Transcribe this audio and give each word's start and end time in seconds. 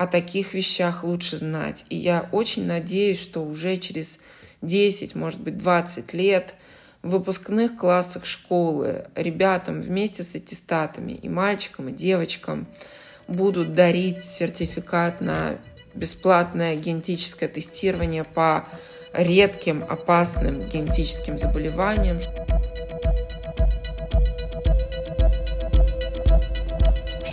о 0.00 0.06
таких 0.06 0.54
вещах 0.54 1.04
лучше 1.04 1.36
знать. 1.36 1.84
И 1.90 1.96
я 1.96 2.26
очень 2.32 2.64
надеюсь, 2.64 3.20
что 3.20 3.44
уже 3.44 3.76
через 3.76 4.18
10, 4.62 5.14
может 5.14 5.42
быть, 5.42 5.58
20 5.58 6.14
лет 6.14 6.54
в 7.02 7.10
выпускных 7.10 7.76
классах 7.76 8.24
школы 8.24 9.04
ребятам 9.14 9.82
вместе 9.82 10.22
с 10.22 10.34
аттестатами 10.34 11.12
и 11.12 11.28
мальчикам, 11.28 11.90
и 11.90 11.92
девочкам 11.92 12.66
будут 13.28 13.74
дарить 13.74 14.24
сертификат 14.24 15.20
на 15.20 15.58
бесплатное 15.92 16.76
генетическое 16.76 17.48
тестирование 17.48 18.24
по 18.24 18.64
редким 19.12 19.84
опасным 19.86 20.60
генетическим 20.60 21.38
заболеваниям. 21.38 22.20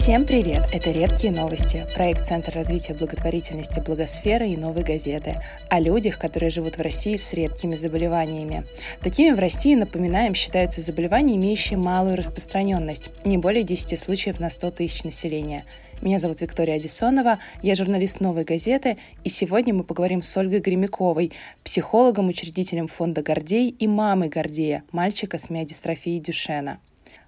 Всем 0.08 0.24
привет! 0.24 0.64
Это 0.72 0.92
«Редкие 0.92 1.34
новости»– 1.34 1.86
проект 1.94 2.26
Центра 2.26 2.54
развития 2.54 2.94
благотворительности 2.94 3.82
«Благосфера» 3.82 4.46
и 4.46 4.56
«Новой 4.56 4.84
газеты» 4.84 5.36
о 5.68 5.82
людях, 5.82 6.18
которые 6.18 6.50
живут 6.50 6.78
в 6.78 6.82
России 6.82 7.18
с 7.18 7.34
редкими 7.34 7.76
заболеваниями. 7.76 8.64
Такими 9.02 9.36
в 9.36 9.40
России, 9.40 9.76
напоминаем, 9.76 10.34
считаются 10.34 10.80
заболевания, 10.80 11.36
имеющие 11.36 11.78
малую 11.78 12.16
распространенность– 12.16 13.10
не 13.26 13.38
более 13.38 13.64
10 13.64 14.00
случаев 14.00 14.40
на 14.40 14.50
100 14.50 14.72
тысяч 14.72 15.04
населения. 15.04 15.66
Меня 16.02 16.20
зовут 16.20 16.40
Виктория 16.40 16.76
Адисонова, 16.76 17.40
я 17.62 17.76
журналист 17.76 18.22
«Новой 18.22 18.46
газеты», 18.46 18.96
и 19.26 19.30
сегодня 19.30 19.74
мы 19.74 19.84
поговорим 19.84 20.22
с 20.22 20.38
Ольгой 20.38 20.62
Гремяковой, 20.62 21.34
психологом, 21.66 22.30
учредителем 22.30 22.88
фонда 22.88 23.24
«Гордей» 23.24 23.76
и 23.78 23.88
мамой 23.88 24.30
Гордея, 24.30 24.86
мальчика 24.94 25.38
с 25.38 25.50
миодистрофией 25.50 26.22
Дюшена. 26.22 26.80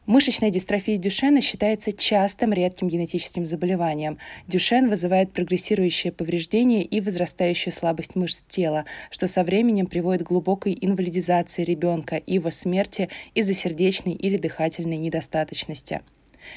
Мышечная 0.10 0.50
дистрофия 0.50 0.98
Дюшена 0.98 1.40
считается 1.40 1.92
частым 1.92 2.52
редким 2.52 2.88
генетическим 2.88 3.46
заболеванием. 3.46 4.18
Дюшен 4.48 4.90
вызывает 4.90 5.32
прогрессирующее 5.34 6.12
повреждение 6.12 6.84
и 6.84 7.00
возрастающую 7.00 7.72
слабость 7.72 8.16
мышц 8.16 8.42
тела, 8.48 8.86
что 9.12 9.28
со 9.28 9.44
временем 9.44 9.86
приводит 9.86 10.24
к 10.24 10.30
глубокой 10.30 10.76
инвалидизации 10.82 11.64
ребенка 11.64 12.16
и 12.16 12.34
его 12.34 12.50
смерти 12.50 13.10
из-за 13.36 13.54
сердечной 13.54 14.14
или 14.14 14.38
дыхательной 14.38 14.98
недостаточности. 14.98 16.02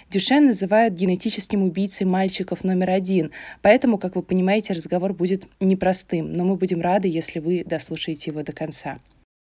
Дюшен 0.09 0.47
называют 0.47 0.95
генетическим 0.95 1.63
убийцей 1.63 2.07
мальчиков 2.07 2.65
номер 2.65 2.89
один, 2.89 3.33
поэтому, 3.61 3.99
как 3.99 4.17
вы 4.17 4.23
понимаете, 4.23 4.73
разговор 4.73 5.13
будет 5.13 5.45
непростым, 5.61 6.33
но 6.33 6.45
мы 6.45 6.57
будем 6.57 6.81
рады, 6.81 7.07
если 7.07 7.39
вы 7.39 7.65
дослушаете 7.67 8.31
его 8.31 8.43
до 8.43 8.53
конца. 8.53 8.97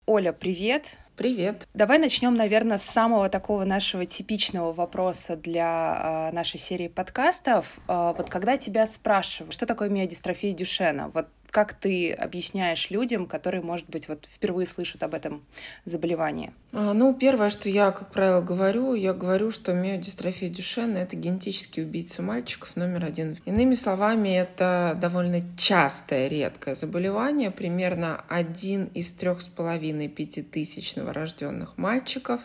Оля, 0.06 0.32
привет! 0.32 0.98
Привет. 1.16 1.66
Давай 1.74 1.98
начнем, 1.98 2.34
наверное, 2.34 2.76
с 2.76 2.82
самого 2.82 3.30
такого 3.30 3.64
нашего 3.64 4.04
типичного 4.04 4.72
вопроса 4.72 5.36
для 5.36 6.28
э, 6.30 6.34
нашей 6.34 6.58
серии 6.58 6.88
подкастов. 6.88 7.78
Э, 7.88 8.12
вот 8.14 8.28
когда 8.28 8.58
тебя 8.58 8.86
спрашивают, 8.86 9.54
что 9.54 9.64
такое 9.64 9.88
миодистрофия 9.88 10.52
Дюшена, 10.52 11.08
вот 11.14 11.28
как 11.54 11.72
ты 11.72 12.12
объясняешь 12.12 12.90
людям, 12.90 13.26
которые, 13.26 13.62
может 13.62 13.88
быть, 13.88 14.08
вот 14.08 14.26
впервые 14.28 14.66
слышат 14.66 15.04
об 15.04 15.14
этом 15.14 15.40
заболевании? 15.84 16.52
А, 16.72 16.92
ну, 16.94 17.14
первое, 17.14 17.48
что 17.48 17.68
я, 17.68 17.92
как 17.92 18.10
правило, 18.10 18.40
говорю, 18.40 18.94
я 18.94 19.12
говорю, 19.12 19.52
что 19.52 19.72
миодистрофия 19.72 20.48
Дюшена— 20.48 20.98
это 21.02 21.14
генетический 21.14 21.84
убийца 21.84 22.22
мальчиков 22.22 22.74
номер 22.74 23.04
один. 23.04 23.36
Иными 23.44 23.74
словами, 23.74 24.30
это 24.30 24.98
довольно 25.00 25.42
частое, 25.56 26.26
редкое 26.26 26.74
заболевание. 26.74 27.52
Примерно 27.52 28.24
один 28.28 28.86
из 28.86 29.12
трех 29.12 29.40
с 29.40 29.46
половиной 29.46 30.08
пяти 30.08 30.42
тысяч 30.42 30.96
новорожденных 30.96 31.78
мальчиков 31.78 32.40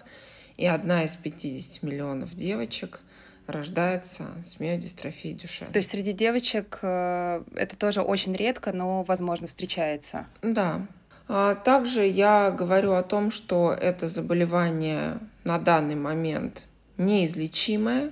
и 0.55 0.67
одна 0.67 1.05
из 1.05 1.15
50 1.15 1.81
миллионов 1.81 2.35
девочек— 2.35 3.01
рождается 3.51 4.27
с 4.43 4.59
миодистрофией 4.59 5.35
Дюшена. 5.35 5.71
То 5.71 5.77
есть 5.77 5.91
среди 5.91 6.13
девочек 6.13 6.79
э, 6.81 7.43
это 7.55 7.75
тоже 7.75 8.01
очень 8.01 8.33
редко, 8.33 8.71
но, 8.73 9.03
возможно, 9.03 9.47
встречается? 9.47 10.25
Да. 10.41 10.85
А 11.27 11.55
также 11.55 12.05
я 12.05 12.51
говорю 12.51 12.93
о 12.93 13.03
том, 13.03 13.31
что 13.31 13.71
это 13.71 14.07
заболевание 14.07 15.19
на 15.43 15.59
данный 15.59 15.95
момент 15.95 16.63
неизлечимое, 16.97 18.11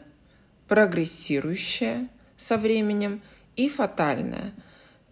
прогрессирующее 0.67 2.07
со 2.37 2.57
временем 2.57 3.21
и 3.55 3.69
фатальное. 3.69 4.53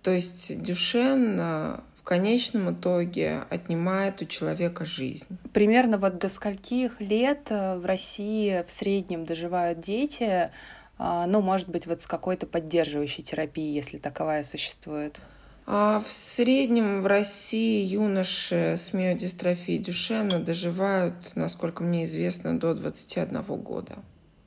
То 0.02 0.12
есть 0.12 0.62
Дюшен 0.62 1.38
э, 1.40 1.80
конечном 2.06 2.74
итоге 2.74 3.44
отнимает 3.50 4.22
у 4.22 4.26
человека 4.26 4.86
жизнь. 4.86 5.38
Примерно 5.52 5.98
вот 5.98 6.20
до 6.20 6.30
скольких 6.30 7.02
лет 7.02 7.48
э, 7.50 7.78
в 7.78 7.86
России 7.86 8.64
в 8.66 8.72
среднем 8.72 9.26
доживают 9.26 9.82
дети, 9.82 10.52
а, 10.98 11.28
ну, 11.28 11.42
может 11.42 11.68
быть, 11.68 11.88
вот 11.88 12.02
с 12.02 12.08
какой-то 12.08 12.48
поддерживающей 12.48 13.24
терапией, 13.24 13.74
если 13.74 13.98
таковая 13.98 14.44
существует? 14.44 15.20
А 15.68 16.00
в 16.00 16.12
среднем 16.12 17.02
в 17.02 17.08
России 17.08 17.84
юноши 17.84 18.76
с 18.78 18.94
миодистрофией 18.94 19.80
Дюшена 19.80 20.40
доживают, 20.40 21.16
насколько 21.36 21.84
мне 21.84 22.04
известно, 22.04 22.58
до 22.58 22.76
21 22.76 23.42
года. 23.42 23.96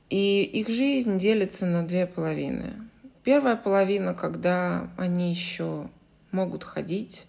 И 0.09 0.41
их 0.43 0.69
жизнь 0.69 1.19
делится 1.19 1.65
на 1.65 1.85
две 1.85 2.07
половины. 2.07 2.73
Первая 3.23 3.57
половина, 3.57 4.13
когда 4.13 4.89
они 4.97 5.29
еще 5.29 5.89
могут 6.31 6.63
ходить, 6.63 7.25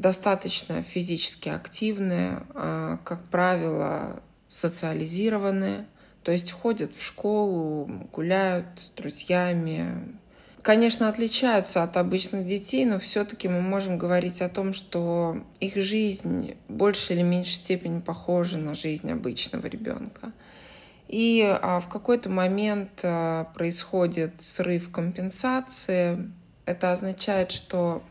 достаточно 0.00 0.82
физически 0.82 1.48
активные, 1.48 2.42
а, 2.54 2.98
как 3.04 3.24
правило, 3.24 4.22
социализированные, 4.48 5.86
то 6.22 6.32
есть 6.32 6.50
ходят 6.52 6.94
в 6.94 7.04
школу, 7.04 7.86
гуляют 8.12 8.66
с 8.76 8.90
друзьями. 8.90 10.18
Конечно, 10.62 11.08
отличаются 11.08 11.82
от 11.82 11.96
обычных 11.96 12.44
детей, 12.44 12.84
но 12.84 12.98
все-таки 12.98 13.48
мы 13.48 13.60
можем 13.60 13.96
говорить 13.96 14.42
о 14.42 14.48
том, 14.48 14.72
что 14.72 15.42
их 15.60 15.76
жизнь 15.76 16.56
в 16.68 16.72
большей 16.72 17.16
или 17.16 17.22
меньшей 17.22 17.54
степени 17.54 18.00
похожа 18.00 18.58
на 18.58 18.74
жизнь 18.74 19.10
обычного 19.10 19.66
ребенка. 19.66 20.32
И 21.06 21.42
а, 21.42 21.80
в 21.80 21.88
какой-то 21.88 22.28
момент 22.28 23.00
а, 23.02 23.44
происходит 23.54 24.42
срыв 24.42 24.90
компенсации. 24.90 26.30
Это 26.66 26.92
означает, 26.92 27.50
что 27.50 28.02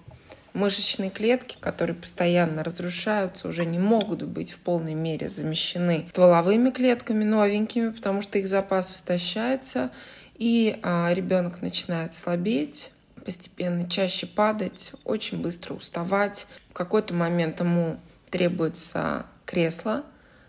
мышечные 0.57 1.09
клетки, 1.09 1.57
которые 1.59 1.95
постоянно 1.95 2.63
разрушаются, 2.63 3.47
уже 3.47 3.65
не 3.65 3.79
могут 3.79 4.23
быть 4.23 4.51
в 4.51 4.57
полной 4.57 4.95
мере 4.95 5.29
замещены 5.29 6.07
стволовыми 6.09 6.71
клетками 6.71 7.23
новенькими, 7.23 7.89
потому 7.89 8.21
что 8.21 8.39
их 8.39 8.47
запас 8.47 8.93
истощается, 8.93 9.91
и 10.35 10.79
а, 10.83 11.11
ребенок 11.13 11.61
начинает 11.61 12.13
слабеть, 12.13 12.91
постепенно 13.23 13.89
чаще 13.89 14.25
падать, 14.25 14.93
очень 15.03 15.41
быстро 15.41 15.73
уставать. 15.73 16.47
В 16.69 16.73
какой-то 16.73 17.13
момент 17.13 17.59
ему 17.59 17.99
требуется 18.29 19.25
кресло 19.45 20.03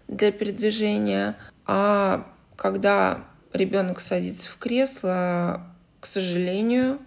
для 0.08 0.32
передвижения, 0.32 1.36
а 1.66 2.26
когда 2.56 3.24
ребенок 3.52 4.00
садится 4.00 4.48
в 4.48 4.56
кресло, 4.56 5.66
к 6.00 6.06
сожалению, 6.06 6.98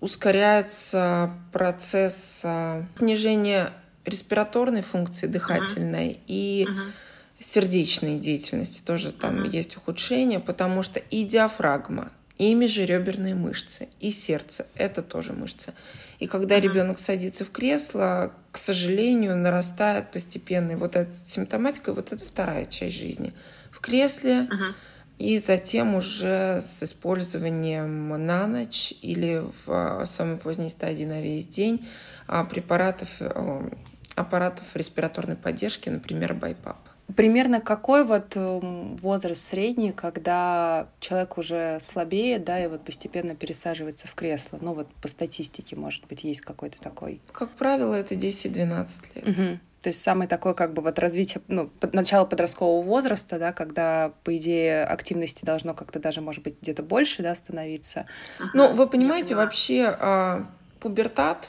ускоряется 0.00 1.30
процесс 1.52 2.42
а, 2.44 2.84
снижения 2.96 3.72
респираторной 4.04 4.82
функции 4.82 5.26
дыхательной 5.26 6.12
uh-huh. 6.12 6.20
и 6.26 6.66
uh-huh. 6.68 6.92
сердечной 7.38 8.18
деятельности 8.18 8.82
тоже 8.82 9.12
там 9.12 9.42
uh-huh. 9.42 9.50
есть 9.50 9.76
ухудшение, 9.76 10.40
потому 10.40 10.82
что 10.82 10.98
и 10.98 11.24
диафрагма, 11.24 12.10
и 12.38 12.54
межреберные 12.54 13.34
мышцы, 13.34 13.88
и 14.00 14.10
сердце— 14.10 14.66
это 14.74 15.02
тоже 15.02 15.34
мышцы. 15.34 15.74
И 16.18 16.26
когда 16.26 16.56
uh-huh. 16.56 16.62
ребенок 16.62 16.98
садится 16.98 17.44
в 17.44 17.50
кресло, 17.50 18.32
к 18.50 18.56
сожалению, 18.56 19.36
нарастает 19.36 20.10
постепенно 20.10 20.76
вот 20.76 20.96
эта 20.96 21.12
симптоматика, 21.12 21.92
вот 21.92 22.12
это 22.12 22.24
вторая 22.24 22.64
часть 22.64 22.96
жизни. 22.96 23.34
В 23.70 23.80
кресле 23.80 24.48
uh-huh 24.50 24.74
и 25.20 25.38
затем 25.38 25.94
уже 25.94 26.60
с 26.62 26.82
использованием 26.82 28.08
на 28.08 28.46
ночь 28.46 28.94
или 29.02 29.44
в 29.66 29.68
а, 29.68 30.04
самой 30.06 30.38
поздней 30.38 30.70
стадии 30.70 31.04
на 31.04 31.20
весь 31.20 31.46
день 31.46 31.86
а, 32.26 32.44
препаратов, 32.44 33.08
э, 33.20 33.70
аппаратов 34.14 34.64
респираторной 34.74 35.36
поддержки, 35.36 35.90
например, 35.90 36.32
байпап. 36.32 36.78
Примерно 37.16 37.60
какой 37.60 38.04
вот 38.04 38.36
эм, 38.36 38.96
возраст 38.96 39.44
средний, 39.44 39.92
когда 39.92 40.88
человек 41.00 41.38
уже 41.38 41.78
слабее, 41.80 42.38
да, 42.38 42.62
и 42.62 42.66
вот 42.66 42.84
постепенно 42.84 43.34
пересаживается 43.34 44.08
в 44.08 44.14
кресло? 44.14 44.58
Ну 44.60 44.74
вот 44.74 44.88
по 45.02 45.08
статистике, 45.08 45.76
может 45.76 46.06
быть, 46.06 46.24
есть 46.24 46.42
какой-то 46.42 46.80
такой? 46.80 47.20
Как 47.32 47.50
правило, 47.50 47.94
это 47.94 48.14
10-12 48.14 49.00
лет. 49.14 49.28
Угу. 49.28 49.58
То 49.80 49.88
есть 49.88 50.02
самый 50.02 50.26
такой 50.26 50.54
как 50.54 50.74
бы 50.74 50.82
вот 50.82 50.98
развитие, 50.98 51.42
ну, 51.48 51.70
начало 51.92 52.26
подросткового 52.26 52.82
возраста, 52.82 53.38
да, 53.38 53.52
когда, 53.52 54.12
по 54.24 54.36
идее, 54.36 54.84
активности 54.84 55.46
должно 55.46 55.72
как-то 55.72 55.98
даже, 55.98 56.20
может 56.20 56.42
быть, 56.42 56.56
где-то 56.60 56.82
больше, 56.82 57.22
да, 57.22 57.34
становиться. 57.34 58.04
Ну, 58.52 58.74
вы 58.74 58.86
понимаете, 58.86 59.34
вообще 59.34 59.96
э, 59.98 60.44
пубертат 60.80 61.48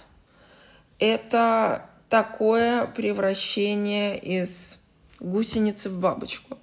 —это 0.99 1.89
такое 2.07 2.85
превращение 2.87 4.17
из 4.17 4.77
гусеницы 5.21 5.89
в 5.89 5.99
бабочку. 5.99 6.57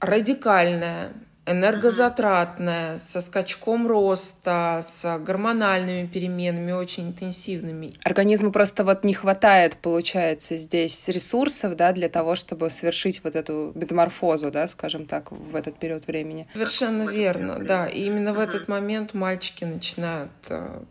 Радикальное, 0.00 1.12
энергозатратная, 1.46 2.96
со 2.98 3.20
скачком 3.20 3.86
роста, 3.86 4.80
с 4.82 5.18
гормональными 5.18 6.06
переменами 6.06 6.72
очень 6.72 7.08
интенсивными. 7.08 7.94
Организму 8.04 8.52
просто 8.52 8.84
вот 8.84 9.04
не 9.04 9.14
хватает, 9.14 9.76
получается, 9.76 10.56
здесь 10.56 11.08
ресурсов, 11.08 11.76
да, 11.76 11.92
для 11.92 12.08
того, 12.08 12.34
чтобы 12.34 12.70
совершить 12.70 13.24
вот 13.24 13.36
эту 13.36 13.72
метаморфозу, 13.74 14.50
да, 14.50 14.68
скажем 14.68 15.06
так, 15.06 15.32
в 15.32 15.56
этот 15.56 15.78
период 15.78 16.06
времени. 16.06 16.46
Совершенно 16.52 17.08
верно, 17.08 17.58
да. 17.58 17.86
И 17.86 18.04
именно 18.04 18.32
в 18.32 18.38
этот 18.38 18.68
момент 18.68 19.14
мальчики 19.14 19.64
начинают 19.64 20.30
э, 20.48 20.82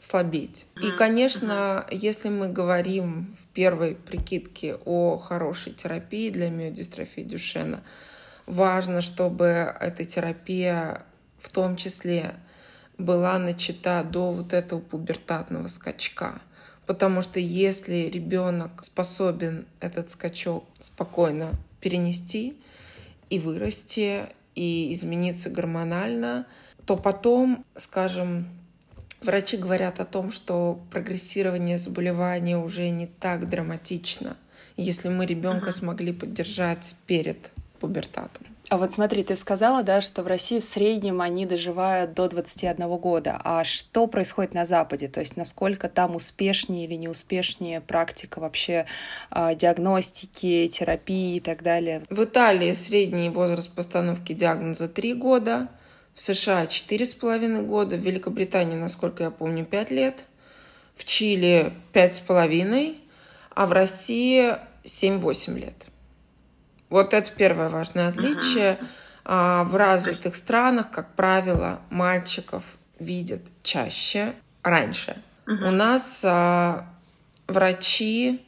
слабеть. 0.00 0.66
И, 0.82 0.90
конечно, 0.90 1.86
если 1.90 2.28
мы 2.28 2.48
говорим 2.48 3.36
в 3.40 3.54
первой 3.54 3.94
прикидке 3.94 4.76
о 4.84 5.16
хорошей 5.16 5.72
терапии 5.72 6.30
для 6.30 6.50
миодистрофии 6.50 7.22
Дюшена, 7.22 7.82
важно, 8.46 9.00
чтобы 9.00 9.74
эта 9.80 10.04
терапия 10.04 11.02
в 11.38 11.50
том 11.50 11.76
числе 11.76 12.34
была 12.98 13.38
начата 13.38 14.04
до 14.04 14.32
вот 14.32 14.52
этого 14.52 14.80
пубертатного 14.80 15.68
скачка. 15.68 16.40
Потому 16.86 17.22
что 17.22 17.40
если 17.40 18.10
ребенок 18.12 18.84
способен 18.84 19.66
этот 19.80 20.10
скачок 20.10 20.64
спокойно 20.80 21.52
перенести 21.80 22.58
и 23.30 23.38
вырасти, 23.38 24.28
и 24.54 24.92
измениться 24.92 25.50
гормонально, 25.50 26.46
то 26.86 26.96
потом, 26.96 27.64
скажем, 27.76 28.46
врачи 29.20 29.56
говорят 29.56 30.00
о 30.00 30.04
том, 30.04 30.30
что 30.30 30.80
прогрессирование 30.90 31.78
заболевания 31.78 32.58
уже 32.58 32.90
не 32.90 33.06
так 33.06 33.48
драматично, 33.48 34.36
если 34.76 35.08
мы 35.08 35.26
ребенка 35.26 35.72
смогли 35.72 36.12
поддержать 36.12 36.94
перед 37.06 37.50
пубертатом. 37.84 38.46
А 38.70 38.78
вот 38.78 38.92
смотри, 38.92 39.22
ты 39.22 39.36
сказала, 39.36 39.82
да, 39.82 40.00
что 40.00 40.22
в 40.22 40.26
России 40.26 40.58
в 40.58 40.64
среднем 40.64 41.20
они 41.20 41.44
доживают 41.44 42.14
до 42.14 42.28
21 42.28 42.96
года. 42.96 43.38
А 43.44 43.62
что 43.62 44.06
происходит 44.06 44.54
на 44.54 44.64
Западе? 44.64 45.06
То 45.08 45.20
есть 45.20 45.36
насколько 45.36 45.90
там 45.90 46.16
успешнее 46.16 46.86
или 46.86 46.94
неуспешнее 46.94 47.82
практика 47.82 48.40
вообще 48.40 48.86
э, 49.30 49.54
диагностики, 49.54 50.66
терапии 50.68 51.36
и 51.36 51.40
так 51.40 51.62
далее? 51.62 52.02
В 52.08 52.24
Италии 52.24 52.72
средний 52.72 53.28
возраст 53.28 53.70
постановки 53.70 54.32
диагноза 54.32 54.88
3 54.88 55.12
года, 55.12 55.68
в 56.14 56.20
США 56.22 56.64
4,5 56.64 57.66
года, 57.66 57.96
в 57.96 58.00
Великобритании, 58.00 58.76
насколько 58.76 59.24
я 59.24 59.30
помню, 59.30 59.66
5 59.66 59.90
лет, 59.90 60.24
в 60.96 61.04
Чили 61.04 61.70
5,5, 61.92 62.96
а 63.54 63.66
в 63.66 63.72
России 63.72 64.56
7-8 64.84 65.58
лет. 65.58 65.74
Вот 66.94 67.12
это 67.12 67.28
первое 67.28 67.70
важное 67.70 68.06
отличие. 68.06 68.78
А, 69.24 69.64
в 69.64 69.74
развитых 69.74 70.36
странах, 70.36 70.92
как 70.92 71.16
правило, 71.16 71.80
мальчиков 71.90 72.62
видят 73.00 73.42
чаще, 73.64 74.32
раньше. 74.62 75.20
У 75.44 75.72
нас 75.72 76.22
а, 76.24 76.88
врачи 77.48 78.46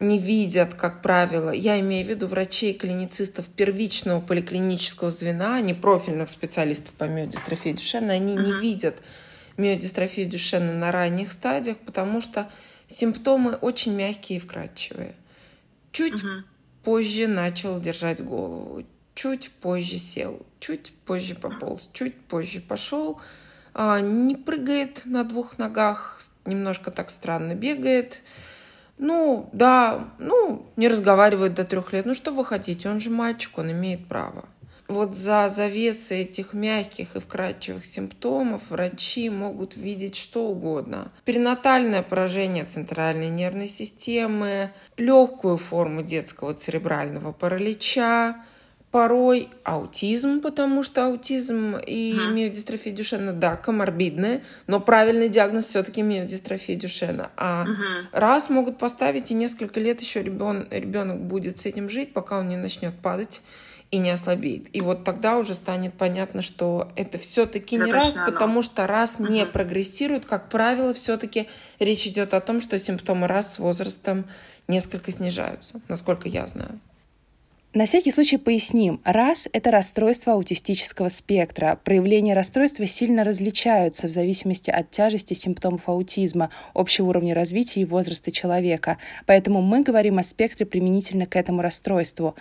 не 0.00 0.18
видят, 0.18 0.74
как 0.74 1.02
правило, 1.02 1.50
я 1.50 1.78
имею 1.78 2.04
в 2.04 2.08
виду 2.08 2.26
врачей 2.26 2.74
клиницистов 2.74 3.46
первичного 3.46 4.20
поликлинического 4.20 5.12
звена, 5.12 5.54
а 5.54 5.60
не 5.60 5.74
профильных 5.74 6.30
специалистов 6.30 6.92
по 6.94 7.04
миодистрофии 7.04 7.70
Дюшена, 7.70 8.14
они 8.14 8.34
не 8.34 8.60
видят 8.60 8.96
миодистрофию 9.56 10.28
Дюшена 10.28 10.72
на 10.72 10.90
ранних 10.90 11.30
стадиях, 11.30 11.76
потому 11.76 12.20
что 12.20 12.50
симптомы 12.88 13.52
очень 13.52 13.94
мягкие 13.94 14.38
и 14.38 14.40
вкрадчивые. 14.40 15.14
Чуть 15.92 16.20
позже 16.84 17.26
начал 17.26 17.80
держать 17.80 18.22
голову, 18.22 18.82
чуть 19.14 19.50
позже 19.50 19.98
сел, 19.98 20.40
чуть 20.60 20.92
позже 21.04 21.34
пополз, 21.34 21.88
чуть 21.92 22.20
позже 22.20 22.60
пошел, 22.60 23.20
а, 23.74 24.00
не 24.00 24.36
прыгает 24.36 25.02
на 25.04 25.24
двух 25.24 25.58
ногах, 25.58 26.20
немножко 26.44 26.90
так 26.90 27.10
странно 27.10 27.54
бегает. 27.54 28.22
Ну, 28.98 29.48
да, 29.52 30.08
ну, 30.18 30.66
не 30.76 30.88
разговаривает 30.88 31.54
до 31.54 31.64
трех 31.64 31.92
лет. 31.92 32.04
Ну, 32.04 32.14
что 32.14 32.32
вы 32.32 32.44
хотите? 32.44 32.88
Он 32.90 33.00
же 33.00 33.10
мальчик, 33.10 33.56
он 33.58 33.70
имеет 33.70 34.06
право 34.06 34.44
вот 34.88 35.14
за 35.16 35.48
завесой 35.50 36.22
этих 36.22 36.54
мягких 36.54 37.14
и 37.14 37.20
вкрадчивых 37.20 37.84
симптомов 37.84 38.62
врачи 38.70 39.28
могут 39.28 39.76
видеть 39.76 40.16
что 40.16 40.48
угодно. 40.48 41.12
Перинатальное 41.24 42.02
поражение 42.02 42.64
центральной 42.64 43.28
нервной 43.28 43.68
системы, 43.68 44.70
легкую 44.96 45.58
форму 45.58 46.02
детского 46.02 46.54
церебрального 46.54 47.32
паралича, 47.32 48.42
порой 48.90 49.50
аутизм, 49.64 50.40
потому 50.40 50.82
что 50.82 51.04
аутизм 51.04 51.76
и 51.76 52.14
uh-huh. 52.14 52.32
миодистрофия 52.32 52.90
Дюшена, 52.90 53.32
да, 53.32 53.56
коморбидные, 53.56 54.42
но 54.66 54.80
правильный 54.80 55.28
диагноз 55.28 55.66
все-таки 55.66 56.00
миодистрофия 56.00 56.74
Дюшена. 56.74 57.30
А 57.36 57.66
uh-huh. 57.66 58.08
раз 58.12 58.48
могут 58.48 58.78
поставить, 58.78 59.30
и 59.30 59.34
несколько 59.34 59.78
лет 59.78 60.00
еще 60.00 60.22
ребен, 60.22 60.66
ребенок 60.70 61.20
будет 61.20 61.58
с 61.58 61.66
этим 61.66 61.90
жить, 61.90 62.14
пока 62.14 62.38
он 62.38 62.48
не 62.48 62.56
начнет 62.56 62.94
падать 62.94 63.42
и 63.90 63.98
не 63.98 64.10
ослабеет. 64.10 64.74
И 64.74 64.80
вот 64.80 65.04
тогда 65.04 65.38
уже 65.38 65.54
станет 65.54 65.94
понятно, 65.94 66.42
что 66.42 66.90
это 66.94 67.18
все-таки 67.18 67.76
не 67.76 67.90
раз, 67.90 68.16
оно. 68.16 68.26
потому 68.26 68.62
что 68.62 68.86
раз 68.86 69.16
угу. 69.18 69.32
не 69.32 69.46
прогрессирует, 69.46 70.26
как 70.26 70.50
правило, 70.50 70.92
все-таки 70.92 71.48
речь 71.78 72.06
идет 72.06 72.34
о 72.34 72.40
том, 72.40 72.60
что 72.60 72.78
симптомы 72.78 73.26
раз 73.26 73.54
с 73.54 73.58
возрастом 73.58 74.26
несколько 74.66 75.10
снижаются, 75.10 75.80
насколько 75.88 76.28
я 76.28 76.46
знаю. 76.46 76.78
На 77.74 77.84
всякий 77.84 78.10
случай 78.12 78.38
поясним. 78.38 78.98
Раз— 79.04 79.46
это 79.52 79.70
расстройство 79.70 80.32
аутистического 80.32 81.10
спектра. 81.10 81.78
Проявления 81.84 82.32
расстройства 82.32 82.86
сильно 82.86 83.24
различаются 83.24 84.08
в 84.08 84.10
зависимости 84.10 84.70
от 84.70 84.90
тяжести 84.90 85.34
симптомов 85.34 85.86
аутизма, 85.86 86.48
общего 86.72 87.10
уровня 87.10 87.34
развития 87.34 87.82
и 87.82 87.84
возраста 87.84 88.30
человека. 88.30 88.96
Поэтому 89.26 89.60
мы 89.60 89.82
говорим 89.82 90.16
о 90.16 90.22
спектре 90.22 90.64
применительно 90.64 91.26
к 91.26 91.36
этому 91.36 91.60
расстройству. 91.60 92.36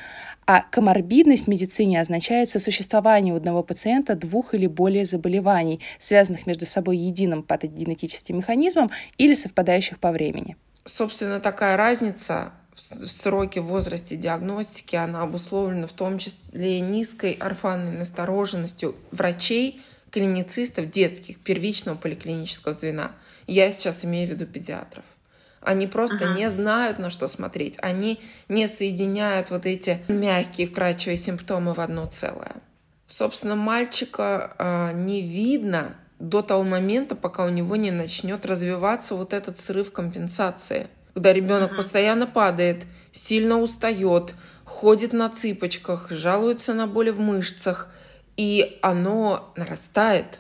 А 0.46 0.62
коморбидность 0.62 1.44
в 1.44 1.50
медицине 1.50 2.00
означает 2.00 2.48
сосуществование 2.48 3.34
у 3.34 3.38
одного 3.38 3.64
пациента 3.64 4.16
двух 4.16 4.54
или 4.54 4.66
более 4.66 5.04
заболеваний, 5.04 5.82
связанных 6.00 6.48
между 6.48 6.66
собой 6.66 6.96
единым 6.96 7.44
патогенетическим 7.44 8.38
механизмом 8.38 8.92
или 9.18 9.36
совпадающих 9.36 10.00
по 10.00 10.14
времени. 10.14 10.56
Собственно, 10.86 11.42
такая 11.42 11.76
разница 11.76 12.54
в 12.78 13.12
сроке 13.12 13.62
в 13.62 13.66
возрасте 13.66 14.16
диагностики, 14.16 14.96
она 14.96 15.24
обусловлена 15.24 15.88
в 15.88 15.94
том 15.94 16.20
числе 16.20 16.80
низкой 16.80 17.32
орфанной 17.32 17.98
настороженностью 17.98 18.96
врачей, 19.12 19.82
клиницистов 20.12 20.90
детских 20.90 21.40
первичного 21.40 21.96
поликлинического 21.96 22.74
звена. 22.74 23.12
Я 23.46 23.72
сейчас 23.72 24.06
имею 24.06 24.28
в 24.28 24.32
виду 24.32 24.46
педиатров. 24.46 25.04
Они 25.60 25.88
просто 25.88 26.26
uh-huh. 26.26 26.38
не 26.38 26.50
знают, 26.50 27.00
на 27.00 27.10
что 27.10 27.28
смотреть. 27.28 27.78
Они 27.82 28.22
не 28.48 28.68
соединяют 28.68 29.50
вот 29.50 29.66
эти 29.66 30.00
мягкие, 30.08 30.68
вкрадчивые 30.68 31.18
симптомы 31.18 31.74
в 31.74 31.80
одно 31.80 32.06
целое. 32.06 32.56
Собственно, 33.08 33.56
мальчика 33.56 34.56
э, 34.58 34.92
не 34.94 35.22
видно 35.22 35.96
до 36.20 36.42
того 36.42 36.64
момента, 36.64 37.16
пока 37.16 37.44
у 37.46 37.50
него 37.50 37.76
не 37.76 37.92
начнет 37.92 38.46
развиваться 38.46 39.16
вот 39.16 39.34
этот 39.34 39.58
срыв 39.58 39.92
компенсации 39.92 40.88
когда 41.18 41.34
ребенок 41.34 41.72
угу. 41.72 41.78
постоянно 41.78 42.28
падает, 42.28 42.86
сильно 43.12 43.60
устает, 43.60 44.36
ходит 44.66 45.14
на 45.14 45.30
цыпочках, 45.30 46.12
жалуется 46.12 46.76
на 46.76 46.86
боли 46.86 47.10
в 47.10 47.20
мышцах, 47.20 47.88
и 48.36 48.78
оно 48.84 49.52
нарастает. 49.56 50.38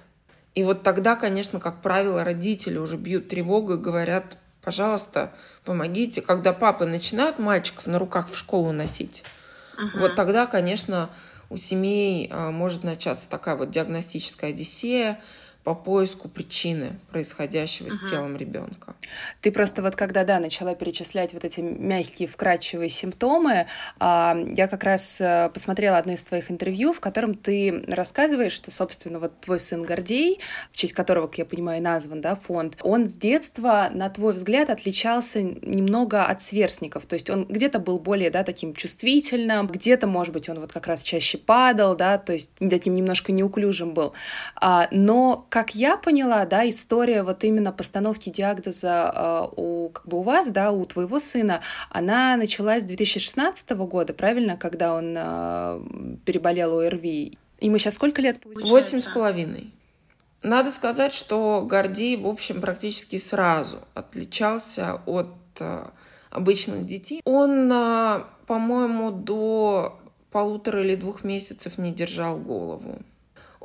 И 0.53 0.63
вот 0.63 0.83
тогда, 0.83 1.15
конечно, 1.15 1.59
как 1.59 1.81
правило, 1.81 2.23
родители 2.23 2.77
уже 2.77 2.95
бьют 2.95 3.27
тревогу 3.27 3.73
и 3.73 3.77
говорят, 3.77 4.37
пожалуйста, 4.61 5.33
помогите. 5.65 6.21
Когда 6.21 6.53
папы 6.53 6.85
начинают 6.85 7.39
мальчиков 7.39 7.87
на 7.87 7.97
руках 7.97 8.29
в 8.29 8.37
школу 8.37 8.71
носить, 8.71 9.23
угу. 9.79 10.01
вот 10.01 10.15
тогда, 10.15 10.45
конечно, 10.45 11.09
у 11.49 11.57
семей 11.57 12.29
а, 12.31 12.51
может 12.51 12.83
начаться 12.83 13.27
такая 13.27 13.55
вот 13.55 13.71
диагностическая 13.71 14.51
одиссея, 14.51 15.19
по 15.67 15.75
поиску 15.75 16.29
причины 16.29 16.97
происходящего 17.11 17.87
uh-huh. 17.87 18.07
с 18.07 18.09
телом 18.09 18.37
ребенка. 18.37 18.95
Ты 19.41 19.51
просто 19.51 19.81
вот 19.81 19.97
когда, 19.97 20.23
да, 20.23 20.39
начала 20.39 20.75
перечислять 20.75 21.33
вот 21.33 21.43
эти 21.43 21.59
мягкие, 21.59 22.29
вкрадчивые 22.29 22.87
симптомы, 22.87 23.67
а, 23.99 24.37
я 24.55 24.69
как 24.69 24.85
раз 24.85 25.19
э, 25.19 25.49
посмотрела 25.53 25.97
одно 25.97 26.13
из 26.13 26.23
твоих 26.23 26.51
интервью, 26.51 26.93
в 26.93 27.01
котором 27.01 27.35
ты 27.35 27.83
рассказываешь, 27.89 28.53
что, 28.53 28.71
собственно, 28.71 29.19
вот 29.19 29.41
твой 29.41 29.59
сын 29.59 29.81
Гордей, 29.81 30.39
в 30.71 30.77
честь 30.77 30.93
которого, 30.93 31.27
как 31.27 31.39
я 31.39 31.43
понимаю, 31.43 31.83
назван, 31.83 32.21
да, 32.21 32.37
фонд, 32.37 32.77
он 32.81 33.09
с 33.09 33.13
детства, 33.15 33.89
на 33.91 34.09
твой 34.09 34.35
взгляд, 34.35 34.69
отличался 34.69 35.41
немного 35.41 36.23
от 36.23 36.41
сверстников, 36.41 37.05
то 37.07 37.15
есть 37.15 37.29
он 37.29 37.43
где-то 37.43 37.79
был 37.79 37.99
более, 37.99 38.29
да, 38.29 38.45
таким 38.45 38.73
чувствительным, 38.73 39.67
где-то, 39.67 40.07
может 40.07 40.31
быть, 40.31 40.47
он 40.47 40.61
вот 40.61 40.71
как 40.71 40.87
раз 40.87 41.03
чаще 41.03 41.37
падал, 41.37 41.97
да, 41.97 42.17
то 42.17 42.31
есть 42.31 42.51
таким 42.57 42.93
немножко 42.93 43.33
неуклюжим 43.33 43.93
был, 43.93 44.13
а, 44.55 44.87
но 44.91 45.45
как 45.57 45.73
я 45.73 45.97
поняла, 45.97 46.45
да, 46.45 46.69
история 46.69 47.23
вот 47.23 47.43
именно 47.43 47.71
постановки 47.71 48.29
диагноза 48.29 49.11
э, 49.11 49.59
у, 49.59 49.89
как 49.89 50.07
бы 50.07 50.19
у 50.19 50.21
вас, 50.21 50.49
да, 50.49 50.71
у 50.71 50.85
твоего 50.85 51.19
сына, 51.19 51.61
она 51.89 52.37
началась 52.37 52.83
с 52.83 52.85
2016 52.85 53.71
года, 53.71 54.13
правильно, 54.13 54.55
когда 54.55 54.93
он 54.93 55.15
э, 55.17 55.81
переболел 56.25 56.77
ОРВИ? 56.77 57.39
Ему 57.59 57.79
сейчас 57.79 57.95
сколько 57.95 58.21
лет 58.21 58.39
получается? 58.39 58.71
Восемь 58.71 58.99
с 58.99 59.11
половиной. 59.11 59.73
Надо 60.43 60.69
сказать, 60.69 61.11
что 61.11 61.65
Гордей, 61.67 62.17
в 62.17 62.27
общем, 62.27 62.61
практически 62.61 63.17
сразу 63.17 63.79
отличался 63.95 65.01
от 65.07 65.33
э, 65.59 65.85
обычных 66.29 66.85
детей. 66.85 67.23
Он, 67.25 67.71
э, 67.73 68.21
по-моему, 68.45 69.09
до 69.09 69.99
полутора 70.29 70.83
или 70.83 70.93
двух 70.93 71.23
месяцев 71.23 71.79
не 71.79 71.91
держал 71.91 72.37
голову. 72.37 72.99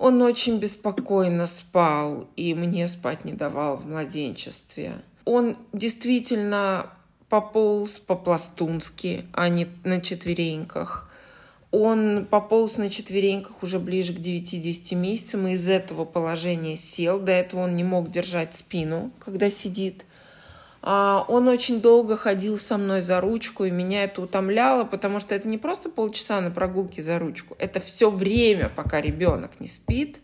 Он 0.02 0.20
очень 0.20 0.58
беспокойно 0.58 1.46
спал 1.46 2.26
и 2.34 2.54
мне 2.54 2.88
спать 2.88 3.24
не 3.24 3.34
давал 3.34 3.76
в 3.76 3.86
младенчестве. 3.86 4.94
Он 5.24 5.56
действительно 5.72 6.90
пополз 7.28 8.00
по-пластунски, 8.00 9.26
а 9.32 9.48
не 9.48 9.68
на 9.84 10.00
четвереньках. 10.00 11.08
Он 11.70 12.26
пополз 12.28 12.78
на 12.78 12.90
четвереньках 12.90 13.62
уже 13.62 13.78
ближе 13.78 14.12
к 14.12 14.18
9-10 14.18 14.96
месяцам 14.96 15.46
и 15.46 15.52
из 15.52 15.68
этого 15.68 16.04
положения 16.04 16.76
сел. 16.76 17.20
До 17.20 17.30
этого 17.30 17.60
он 17.60 17.76
не 17.76 17.84
мог 17.84 18.10
держать 18.10 18.54
спину, 18.54 19.12
когда 19.20 19.50
сидит. 19.50 20.04
А, 20.82 21.24
он 21.28 21.46
очень 21.46 21.80
долго 21.80 22.16
ходил 22.16 22.58
со 22.58 22.76
мной 22.76 23.02
за 23.02 23.20
ручку, 23.20 23.64
и 23.64 23.70
меня 23.70 24.02
это 24.02 24.20
утомляло, 24.20 24.84
потому 24.84 25.20
что 25.20 25.34
это 25.34 25.48
не 25.48 25.56
просто 25.56 25.88
полчаса 25.88 26.40
на 26.40 26.50
прогулке 26.50 27.02
за 27.02 27.20
ручку, 27.20 27.56
это 27.60 27.78
все 27.80 28.10
время, 28.10 28.68
пока 28.68 29.00
ребенок 29.00 29.60
не 29.60 29.68
спит, 29.68 30.18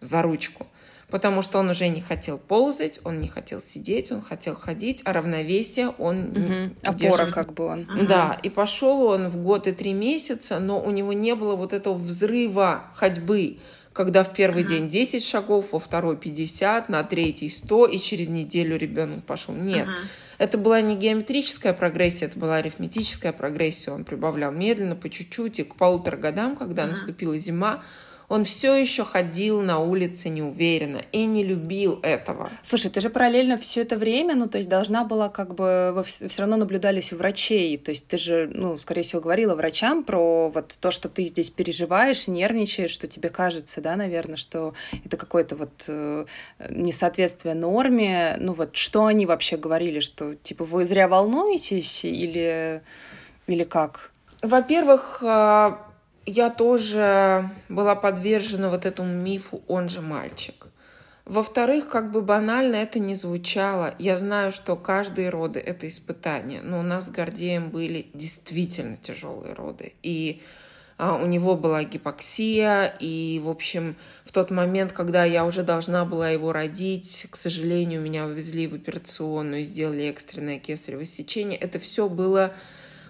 за 0.00 0.22
ручку. 0.22 0.66
Потому 1.10 1.42
что 1.42 1.58
он 1.58 1.70
уже 1.70 1.88
не 1.88 2.00
хотел 2.00 2.38
ползать, 2.38 2.98
он 3.04 3.20
не 3.20 3.28
хотел 3.28 3.60
сидеть, 3.60 4.10
он 4.10 4.20
хотел 4.20 4.54
ходить, 4.54 5.02
а 5.04 5.12
равновесие 5.12 5.90
он 5.98 6.30
угу. 6.30 6.38
не 6.38 6.74
Опора 6.82 7.26
как 7.26 7.52
бы 7.52 7.66
он. 7.66 7.86
Да, 8.08 8.38
и 8.42 8.48
пошел 8.48 9.02
он 9.02 9.28
в 9.28 9.36
год 9.36 9.66
и 9.66 9.72
три 9.72 9.92
месяца, 9.92 10.58
но 10.58 10.80
у 10.80 10.90
него 10.90 11.12
не 11.12 11.34
было 11.34 11.56
вот 11.56 11.72
этого 11.72 11.94
взрыва 11.94 12.84
ходьбы 12.94 13.58
когда 13.94 14.24
в 14.24 14.32
первый 14.34 14.64
день 14.64 14.88
10 14.88 15.24
шагов, 15.24 15.66
во 15.70 15.78
второй 15.78 16.16
50, 16.16 16.88
на 16.88 17.04
третий 17.04 17.48
100, 17.48 17.86
и 17.86 17.98
через 17.98 18.28
неделю 18.28 18.76
ребенок 18.76 19.24
пошел. 19.24 19.54
Нет. 19.54 19.88
Это 20.36 20.58
была 20.58 20.80
не 20.80 20.96
геометрическая 20.96 21.72
прогрессия, 21.72 22.26
это 22.26 22.36
была 22.36 22.56
арифметическая 22.56 23.32
прогрессия. 23.32 23.94
Он 23.94 24.04
прибавлял 24.04 24.50
медленно, 24.50 24.96
по 24.96 25.08
чуть-чуть, 25.08 25.60
и 25.60 25.62
к 25.62 25.76
полутора 25.76 26.16
годам, 26.16 26.56
когда 26.56 26.86
наступила 26.86 27.38
зима, 27.38 27.84
он 28.28 28.44
все 28.44 28.74
еще 28.74 29.04
ходил 29.04 29.60
на 29.60 29.78
улице 29.78 30.28
неуверенно 30.28 31.02
и 31.12 31.24
не 31.26 31.44
любил 31.44 32.00
этого. 32.02 32.50
Слушай, 32.62 32.90
ты 32.90 33.00
же 33.00 33.10
параллельно 33.10 33.56
все 33.56 33.82
это 33.82 33.96
время, 33.96 34.34
ну, 34.34 34.48
то 34.48 34.58
есть 34.58 34.68
должна 34.68 35.04
была 35.04 35.28
как 35.28 35.54
бы, 35.54 35.92
вы 35.94 36.04
все 36.04 36.42
равно 36.42 36.56
наблюдались 36.56 37.12
у 37.12 37.16
врачей, 37.16 37.76
то 37.78 37.90
есть 37.90 38.06
ты 38.06 38.18
же, 38.18 38.50
ну, 38.52 38.78
скорее 38.78 39.02
всего, 39.02 39.20
говорила 39.20 39.54
врачам 39.54 40.04
про 40.04 40.48
вот 40.48 40.76
то, 40.80 40.90
что 40.90 41.08
ты 41.08 41.24
здесь 41.24 41.50
переживаешь, 41.50 42.26
нервничаешь, 42.26 42.90
что 42.90 43.06
тебе 43.06 43.28
кажется, 43.28 43.80
да, 43.80 43.96
наверное, 43.96 44.36
что 44.36 44.74
это 45.04 45.16
какое-то 45.16 45.56
вот 45.56 45.84
э, 45.88 46.26
несоответствие 46.70 47.54
норме, 47.54 48.36
ну, 48.40 48.52
вот 48.54 48.76
что 48.76 49.06
они 49.06 49.26
вообще 49.26 49.56
говорили, 49.56 50.00
что, 50.00 50.34
типа, 50.34 50.64
вы 50.64 50.86
зря 50.86 51.08
волнуетесь 51.08 52.04
или, 52.04 52.82
или 53.46 53.64
как? 53.64 54.12
Во-первых, 54.42 55.22
а, 55.24 55.80
я 56.26 56.50
тоже 56.50 57.48
была 57.68 57.94
подвержена 57.94 58.68
вот 58.70 58.86
этому 58.86 59.12
мифу 59.12 59.62
«он 59.68 59.88
же 59.88 60.00
мальчик». 60.00 60.66
Во-вторых, 61.24 61.88
как 61.88 62.12
бы 62.12 62.20
банально 62.20 62.76
это 62.76 62.98
не 62.98 63.14
звучало, 63.14 63.94
я 63.98 64.18
знаю, 64.18 64.52
что 64.52 64.76
каждые 64.76 65.30
роды— 65.30 65.58
это 65.66 65.88
испытание, 65.88 66.60
но 66.62 66.80
у 66.80 66.82
нас 66.82 67.06
с 67.06 67.10
Гордеем 67.10 67.70
были 67.70 68.08
действительно 68.12 68.98
тяжелые 68.98 69.54
роды. 69.54 69.94
И 70.02 70.42
а, 70.98 71.16
у 71.16 71.24
него 71.24 71.56
была 71.56 71.82
гипоксия, 71.84 72.94
и, 73.00 73.40
в 73.42 73.48
общем, 73.48 73.96
в 74.24 74.32
тот 74.32 74.50
момент, 74.50 74.92
когда 74.92 75.24
я 75.24 75.46
уже 75.46 75.62
должна 75.62 76.04
была 76.04 76.28
его 76.28 76.52
родить, 76.52 77.26
к 77.30 77.36
сожалению, 77.36 78.02
меня 78.02 78.26
увезли 78.26 78.66
в 78.66 78.74
операционную 78.74 79.62
и 79.62 79.64
сделали 79.64 80.04
экстренное 80.04 80.58
кесарево 80.58 81.06
сечение. 81.06 81.58
Это 81.58 81.78
все 81.78 82.08
было 82.08 82.52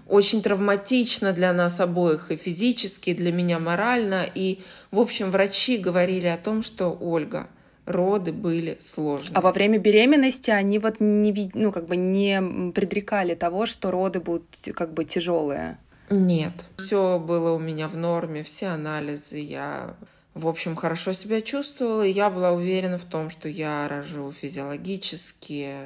очень 0.08 0.42
травматично 0.42 1.32
для 1.32 1.52
нас 1.52 1.80
обоих, 1.80 2.30
и 2.30 2.36
физически, 2.36 3.10
и 3.10 3.14
для 3.14 3.32
меня 3.32 3.58
морально. 3.58 4.26
И, 4.34 4.60
в 4.90 5.00
общем, 5.00 5.30
врачи 5.30 5.78
говорили 5.78 6.26
о 6.26 6.36
том, 6.36 6.62
что 6.62 6.96
Ольга, 7.00 7.48
роды 7.86 8.32
были 8.32 8.76
сложные. 8.80 9.36
А 9.36 9.40
во 9.40 9.52
время 9.52 9.78
беременности 9.78 10.50
они 10.50 10.78
вот 10.78 10.96
не, 11.00 11.50
ну, 11.54 11.72
как 11.72 11.86
бы 11.86 11.96
не 11.96 12.70
предрекали 12.72 13.34
того, 13.34 13.66
что 13.66 13.90
роды 13.90 14.20
будут 14.20 14.46
как 14.74 14.92
бы 14.92 15.04
тяжелые? 15.04 15.78
Нет. 16.10 16.52
Все 16.78 17.18
было 17.18 17.52
у 17.52 17.58
меня 17.58 17.88
в 17.88 17.96
норме, 17.96 18.42
все 18.42 18.68
анализы. 18.68 19.38
Я, 19.38 19.96
в 20.34 20.46
общем, 20.48 20.76
хорошо 20.76 21.12
себя 21.12 21.40
чувствовала, 21.40 22.06
и 22.06 22.12
я 22.12 22.30
была 22.30 22.52
уверена 22.52 22.98
в 22.98 23.04
том, 23.04 23.30
что 23.30 23.48
я 23.48 23.88
рожу 23.88 24.32
физиологически, 24.32 25.76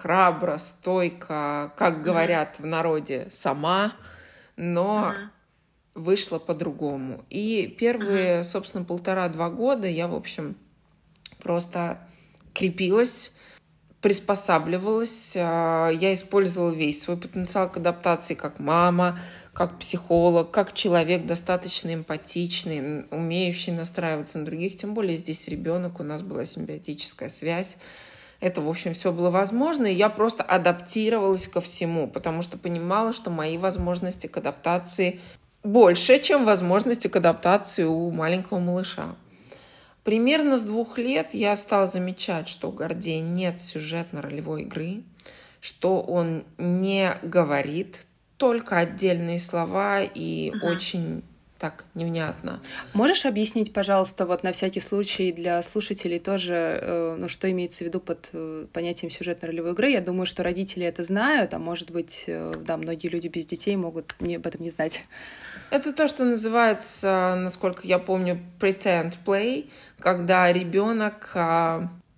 храбро, 0.00 0.56
стойко, 0.58 1.72
как 1.76 2.02
говорят 2.02 2.58
в 2.58 2.66
народе, 2.66 3.28
сама, 3.30 3.94
но 4.56 5.12
вышло 5.94 6.38
по-другому. 6.38 7.24
И 7.28 7.74
первые, 7.78 8.44
собственно, 8.44 8.84
полтора-два 8.84 9.50
года 9.50 9.86
я, 9.86 10.08
в 10.08 10.14
общем, 10.14 10.56
просто 11.42 11.98
крепилась, 12.54 13.32
приспосабливалась. 14.00 15.34
А, 15.36 15.90
я 15.90 16.14
использовала 16.14 16.70
весь 16.70 17.02
свой 17.02 17.16
потенциал 17.16 17.70
к 17.70 17.76
адаптации 17.76 18.34
как 18.34 18.58
мама, 18.58 19.18
как 19.52 19.78
психолог, 19.78 20.50
как 20.50 20.72
человек 20.72 21.26
достаточно 21.26 21.92
эмпатичный, 21.92 23.04
умеющий 23.10 23.72
настраиваться 23.72 24.38
на 24.38 24.46
других. 24.46 24.76
Тем 24.76 24.94
более 24.94 25.16
здесь 25.16 25.48
ребенок, 25.48 26.00
у 26.00 26.02
нас 26.02 26.22
была 26.22 26.44
симбиотическая 26.46 27.28
связь 27.28 27.76
это, 28.40 28.62
в 28.62 28.68
общем, 28.68 28.94
все 28.94 29.12
было 29.12 29.30
возможно, 29.30 29.86
и 29.86 29.94
я 29.94 30.08
просто 30.08 30.42
адаптировалась 30.42 31.46
ко 31.46 31.60
всему, 31.60 32.08
потому 32.08 32.42
что 32.42 32.56
понимала, 32.56 33.12
что 33.12 33.30
мои 33.30 33.58
возможности 33.58 34.26
к 34.26 34.36
адаптации 34.38 35.20
больше, 35.62 36.18
чем 36.20 36.44
возможности 36.46 37.08
к 37.08 37.16
адаптации 37.16 37.84
у 37.84 38.10
маленького 38.10 38.58
малыша. 38.58 39.14
Примерно 40.04 40.56
с 40.56 40.62
двух 40.62 40.96
лет 40.96 41.34
я 41.34 41.54
стала 41.56 41.86
замечать, 41.86 42.48
что 42.48 42.70
у 42.70 42.72
Гордея 42.72 43.22
нет 43.22 43.60
сюжетно-ролевой 43.60 44.62
игры, 44.62 45.02
что 45.60 46.00
он 46.00 46.44
не 46.56 47.18
говорит 47.22 48.06
только 48.38 48.78
отдельные 48.78 49.38
слова 49.38 50.00
и 50.02 50.50
uh-huh. 50.50 50.72
очень 50.72 51.22
так 51.60 51.84
невнятно. 51.94 52.58
Можешь 52.94 53.26
объяснить, 53.26 53.72
пожалуйста, 53.74 54.24
вот 54.24 54.42
на 54.42 54.52
всякий 54.52 54.80
случай 54.80 55.30
для 55.30 55.62
слушателей 55.62 56.18
тоже, 56.18 56.54
э, 56.54 57.16
ну, 57.18 57.28
что 57.28 57.50
имеется 57.50 57.84
в 57.84 57.86
виду 57.86 58.00
под 58.00 58.30
э, 58.32 58.66
понятием 58.72 59.10
сюжетно-ролевой 59.10 59.72
игры? 59.72 59.90
Я 59.90 60.00
думаю, 60.00 60.24
что 60.24 60.42
родители 60.42 60.86
это 60.86 61.04
знают, 61.04 61.52
а 61.52 61.58
может 61.58 61.90
быть, 61.90 62.24
э, 62.26 62.54
да, 62.64 62.78
многие 62.78 63.08
люди 63.08 63.28
без 63.28 63.44
детей 63.44 63.76
могут 63.76 64.14
не, 64.20 64.36
об 64.36 64.46
этом 64.46 64.62
не 64.62 64.70
знать. 64.70 65.04
Это 65.70 65.92
то, 65.92 66.08
что 66.08 66.24
называется, 66.24 67.36
насколько 67.36 67.86
я 67.86 67.98
помню, 67.98 68.40
pretend 68.58 69.18
play, 69.26 69.68
когда 69.98 70.50
ребенок 70.50 71.36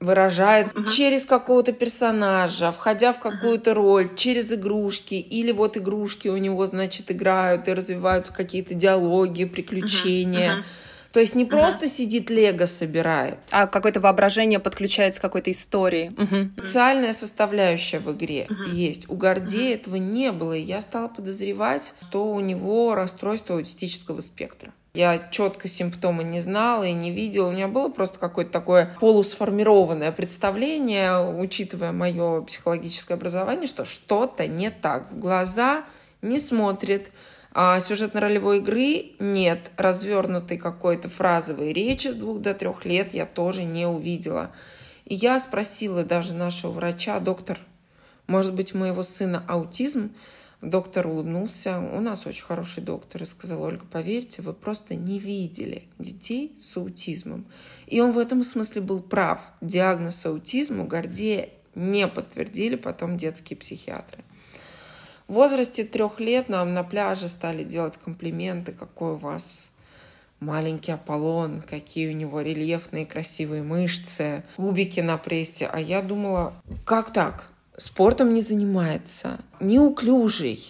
а, 0.02 0.04
выражает 0.04 0.72
uh-huh. 0.72 0.90
через 0.90 1.24
какого-то 1.24 1.72
персонажа, 1.72 2.72
входя 2.72 3.12
в 3.12 3.20
какую-то 3.20 3.70
uh-huh. 3.70 3.74
роль, 3.74 4.14
через 4.16 4.52
игрушки, 4.52 5.14
или 5.14 5.52
вот 5.52 5.76
игрушки 5.76 6.28
у 6.28 6.36
него, 6.36 6.66
значит, 6.66 7.10
играют 7.10 7.68
и 7.68 7.72
развиваются 7.72 8.32
какие-то 8.32 8.74
диалоги, 8.74 9.44
приключения. 9.44 10.50
Uh-huh. 10.50 10.58
Uh-huh. 10.58 11.12
То 11.12 11.20
есть 11.20 11.34
не 11.34 11.44
uh-huh. 11.44 11.48
просто 11.48 11.88
сидит 11.88 12.30
Лего 12.30 12.66
собирает. 12.66 13.38
А 13.50 13.66
какое-то 13.66 14.00
воображение 14.00 14.58
подключается 14.58 15.20
к 15.20 15.22
какой-то 15.22 15.50
истории. 15.50 16.10
Uh-huh. 16.16 16.48
Социальная 16.60 17.12
составляющая 17.12 17.98
в 17.98 18.10
игре 18.12 18.46
uh-huh. 18.48 18.70
есть. 18.74 19.08
У 19.10 19.16
Гордея 19.16 19.76
uh-huh. 19.76 19.80
этого 19.80 19.96
не 19.96 20.32
было, 20.32 20.54
и 20.54 20.62
я 20.62 20.80
стала 20.80 21.08
подозревать, 21.08 21.94
что 22.08 22.32
у 22.32 22.40
него 22.40 22.94
расстройство 22.94 23.56
аутистического 23.56 24.22
спектра. 24.22 24.72
Я 24.94 25.26
четко 25.30 25.68
симптомы 25.68 26.22
не 26.22 26.40
знала 26.40 26.84
и 26.84 26.92
не 26.92 27.10
видела. 27.10 27.48
У 27.48 27.52
меня 27.52 27.66
было 27.66 27.88
просто 27.88 28.18
какое-то 28.18 28.52
такое 28.52 28.94
полусформированное 29.00 30.12
представление, 30.12 31.32
учитывая 31.40 31.92
мое 31.92 32.42
психологическое 32.42 33.14
образование, 33.14 33.66
что 33.66 33.86
что-то 33.86 34.46
не 34.46 34.70
так. 34.70 35.10
В 35.10 35.18
глаза 35.18 35.86
не 36.20 36.38
смотрит, 36.38 37.10
а 37.54 37.80
сюжетно-ролевой 37.80 38.58
игры 38.58 39.12
нет, 39.18 39.70
развернутой 39.78 40.58
какой-то 40.58 41.08
фразовой 41.08 41.72
речи 41.72 42.08
с 42.08 42.14
двух 42.14 42.42
до 42.42 42.52
трех 42.52 42.84
лет 42.84 43.14
я 43.14 43.24
тоже 43.24 43.64
не 43.64 43.86
увидела. 43.86 44.50
И 45.06 45.14
я 45.14 45.40
спросила 45.40 46.04
даже 46.04 46.34
нашего 46.34 46.70
врача, 46.70 47.18
доктор, 47.18 47.58
может 48.26 48.54
быть, 48.54 48.74
у 48.74 48.78
моего 48.78 49.02
сына 49.02 49.42
аутизм? 49.48 50.12
Доктор 50.62 51.08
улыбнулся. 51.08 51.80
У 51.80 52.00
нас 52.00 52.24
очень 52.24 52.44
хороший 52.44 52.84
доктор 52.84 53.24
и 53.24 53.26
сказал, 53.26 53.64
Ольга, 53.64 53.84
поверьте, 53.84 54.42
вы 54.42 54.52
просто 54.52 54.94
не 54.94 55.18
видели 55.18 55.88
детей 55.98 56.56
с 56.60 56.76
аутизмом. 56.76 57.46
И 57.88 58.00
он 58.00 58.12
в 58.12 58.18
этом 58.18 58.44
смысле 58.44 58.80
был 58.80 59.00
прав. 59.00 59.40
Диагноз 59.60 60.24
аутизма 60.24 60.84
Гордея 60.84 61.48
не 61.74 62.06
подтвердили 62.06 62.76
потом 62.76 63.16
детские 63.16 63.56
психиатры. 63.56 64.22
В 65.26 65.32
возрасте 65.32 65.82
трех 65.82 66.20
лет 66.20 66.48
нам 66.48 66.74
на 66.74 66.84
пляже 66.84 67.28
стали 67.28 67.64
делать 67.64 67.96
комплименты, 67.96 68.70
какой 68.70 69.14
у 69.14 69.16
вас 69.16 69.72
маленький 70.38 70.92
Аполлон, 70.92 71.62
какие 71.62 72.08
у 72.08 72.16
него 72.16 72.40
рельефные 72.40 73.04
красивые 73.04 73.64
мышцы, 73.64 74.44
кубики 74.54 75.00
на 75.00 75.18
прессе. 75.18 75.66
А 75.66 75.80
я 75.80 76.02
думала, 76.02 76.54
как 76.84 77.12
так? 77.12 77.51
Спортом 77.76 78.34
не 78.34 78.42
занимается, 78.42 79.38
неуклюжий, 79.58 80.62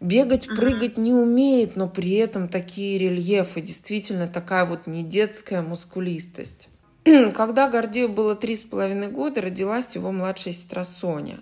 бегать, 0.00 0.46
прыгать 0.46 0.96
не 0.96 1.12
умеет, 1.12 1.76
но 1.76 1.88
при 1.88 2.12
этом 2.14 2.48
такие 2.48 2.98
рельефы, 2.98 3.60
действительно 3.60 4.28
такая 4.28 4.64
вот 4.64 4.86
не 4.86 5.02
детская 5.02 5.60
мускулистость. 5.60 6.68
Когда 7.34 7.68
Гордею 7.68 8.08
было 8.08 8.34
три 8.34 8.56
с 8.56 8.62
половиной 8.62 9.08
года, 9.08 9.42
родилась 9.42 9.94
его 9.94 10.10
младшая 10.10 10.54
сестра 10.54 10.84
Соня. 10.84 11.40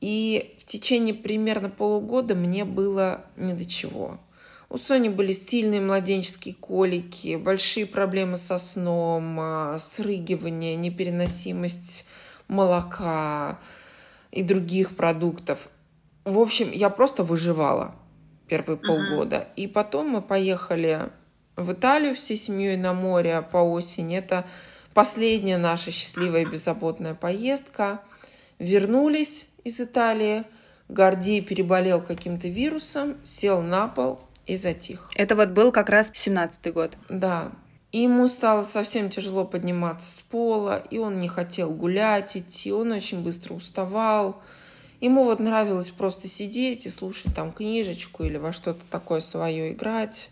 И 0.00 0.56
в 0.58 0.64
течение 0.64 1.14
примерно 1.14 1.68
полугода 1.68 2.34
мне 2.34 2.64
было 2.64 3.24
ни 3.36 3.52
до 3.52 3.64
чего. 3.64 4.20
У 4.68 4.78
Сони 4.78 5.08
были 5.08 5.32
сильные 5.32 5.80
младенческие 5.80 6.54
колики, 6.54 7.36
большие 7.36 7.86
проблемы 7.86 8.38
со 8.38 8.58
сном, 8.58 9.38
а, 9.38 9.78
срыгивание, 9.78 10.76
непереносимость 10.76 12.06
молока 12.48 13.58
и 14.32 14.42
других 14.42 14.96
продуктов. 14.96 15.68
В 16.24 16.38
общем, 16.38 16.70
я 16.72 16.90
просто 16.90 17.22
выживала 17.22 17.94
первые 18.48 18.78
uh-huh. 18.78 18.86
полгода. 18.86 19.48
И 19.56 19.66
потом 19.66 20.08
мы 20.08 20.22
поехали 20.22 21.10
в 21.56 21.72
Италию 21.72 22.14
всей 22.14 22.36
семьей 22.36 22.76
на 22.76 22.94
море 22.94 23.42
по 23.42 23.58
осени. 23.58 24.16
Это 24.16 24.46
последняя 24.94 25.58
наша 25.58 25.90
счастливая 25.90 26.42
и 26.42 26.46
беззаботная 26.46 27.14
поездка. 27.14 28.00
Вернулись 28.58 29.46
из 29.64 29.80
Италии. 29.80 30.44
Гордей 30.88 31.40
переболел 31.40 32.02
каким-то 32.02 32.48
вирусом, 32.48 33.16
сел 33.22 33.62
на 33.62 33.88
пол 33.88 34.20
и 34.46 34.56
затих. 34.56 35.10
Это 35.14 35.36
вот 35.36 35.50
был 35.50 35.72
как 35.72 35.88
раз 35.88 36.10
17-й 36.10 36.72
год. 36.72 36.96
Да. 37.08 37.52
И 37.92 38.00
ему 38.00 38.26
стало 38.26 38.62
совсем 38.62 39.10
тяжело 39.10 39.44
подниматься 39.44 40.10
с 40.10 40.18
пола, 40.18 40.82
и 40.90 40.96
он 40.96 41.18
не 41.18 41.28
хотел 41.28 41.70
гулять, 41.74 42.38
идти, 42.38 42.72
он 42.72 42.90
очень 42.90 43.22
быстро 43.22 43.52
уставал. 43.52 44.40
Ему 45.02 45.24
вот 45.24 45.40
нравилось 45.40 45.90
просто 45.90 46.26
сидеть 46.26 46.86
и 46.86 46.90
слушать 46.90 47.34
там 47.34 47.52
книжечку 47.52 48.24
или 48.24 48.38
во 48.38 48.52
что-то 48.52 48.80
такое 48.90 49.20
свое 49.20 49.72
играть, 49.72 50.30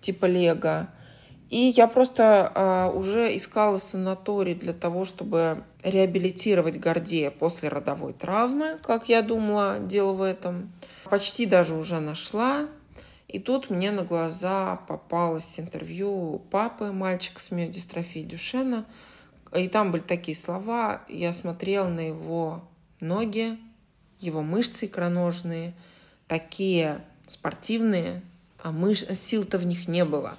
типа 0.00 0.26
Лего. 0.26 0.88
И 1.50 1.72
я 1.76 1.88
просто 1.88 2.50
а, 2.54 2.90
уже 2.90 3.36
искала 3.36 3.78
санаторий 3.78 4.54
для 4.54 4.72
того, 4.72 5.04
чтобы 5.04 5.64
реабилитировать 5.82 6.78
Гордея 6.78 7.30
после 7.30 7.70
родовой 7.70 8.12
травмы, 8.12 8.78
как 8.82 9.08
я 9.08 9.22
думала, 9.22 9.78
дело 9.80 10.12
в 10.12 10.22
этом. 10.22 10.72
Почти 11.04 11.46
даже 11.46 11.74
уже 11.74 11.98
нашла. 11.98 12.68
И 13.28 13.38
тут 13.38 13.70
мне 13.70 13.90
на 13.90 14.04
глаза 14.04 14.76
попалось 14.88 15.58
интервью 15.58 16.42
папы 16.50 16.92
мальчика 16.92 17.40
с 17.40 17.50
миодистрофией 17.50 18.26
Дюшена. 18.26 18.84
И 19.54 19.68
там 19.68 19.92
были 19.92 20.02
такие 20.02 20.36
слова. 20.36 21.02
Я 21.08 21.32
смотрела 21.32 21.88
на 21.88 22.00
его 22.00 22.62
ноги, 23.00 23.58
его 24.20 24.42
мышцы 24.42 24.86
икроножные, 24.86 25.74
такие 26.26 27.04
спортивные, 27.26 28.22
а 28.62 28.72
мыш... 28.72 29.04
сил-то 29.12 29.58
в 29.58 29.66
них 29.66 29.88
не 29.88 30.04
было. 30.04 30.36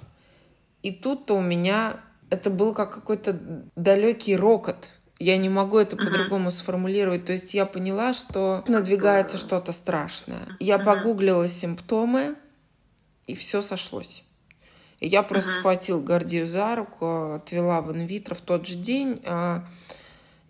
И 0.82 0.92
тут-то 0.92 1.34
у 1.34 1.40
меня 1.40 2.00
это 2.30 2.50
был 2.50 2.74
как 2.74 2.94
какой-то 2.94 3.38
далекий 3.76 4.36
рокот. 4.36 4.90
Я 5.18 5.36
не 5.38 5.48
могу 5.48 5.78
это 5.78 5.96
uh-huh. 5.96 6.04
по-другому 6.04 6.50
сформулировать. 6.50 7.24
То 7.24 7.32
есть 7.32 7.54
я 7.54 7.64
поняла, 7.66 8.12
что 8.14 8.62
надвигается 8.68 9.38
что-то 9.38 9.72
страшное. 9.72 10.46
Я 10.60 10.76
uh-huh. 10.76 10.84
погуглила 10.84 11.48
симптомы, 11.48 12.36
и 13.26 13.34
все 13.34 13.62
сошлось. 13.62 14.22
И 15.00 15.08
я 15.08 15.22
просто 15.22 15.50
uh-huh. 15.50 15.58
схватил 15.58 16.00
Гордию 16.02 16.46
за 16.46 16.74
руку, 16.74 17.34
отвела 17.34 17.80
в 17.82 17.92
инвитро 17.92 18.34
в 18.34 18.40
тот 18.40 18.66
же 18.66 18.76
день. 18.76 19.20
А, 19.24 19.64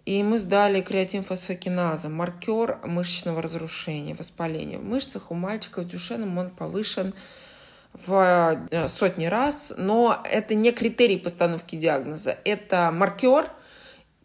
и 0.05 0.23
мы 0.23 0.39
сдали 0.39 0.83
креатин 0.83 1.25
фосфокиназа, 1.25 2.09
маркер 2.09 2.79
мышечного 2.85 3.43
разрушения, 3.43 4.15
воспаления 4.15 4.79
в 4.79 4.85
мышцах. 4.85 5.33
У 5.33 5.35
мальчиков 5.35 5.89
Дюшеном 5.89 6.39
он 6.39 6.51
повышен 6.51 7.13
в 8.07 8.69
э, 8.71 8.89
сотни 8.89 9.27
раз, 9.27 9.75
но 9.77 10.21
это 10.25 10.55
не 10.55 10.71
критерий 10.71 11.17
постановки 11.17 11.77
диагноза, 11.77 12.39
это 12.45 12.91
маркер, 12.93 13.51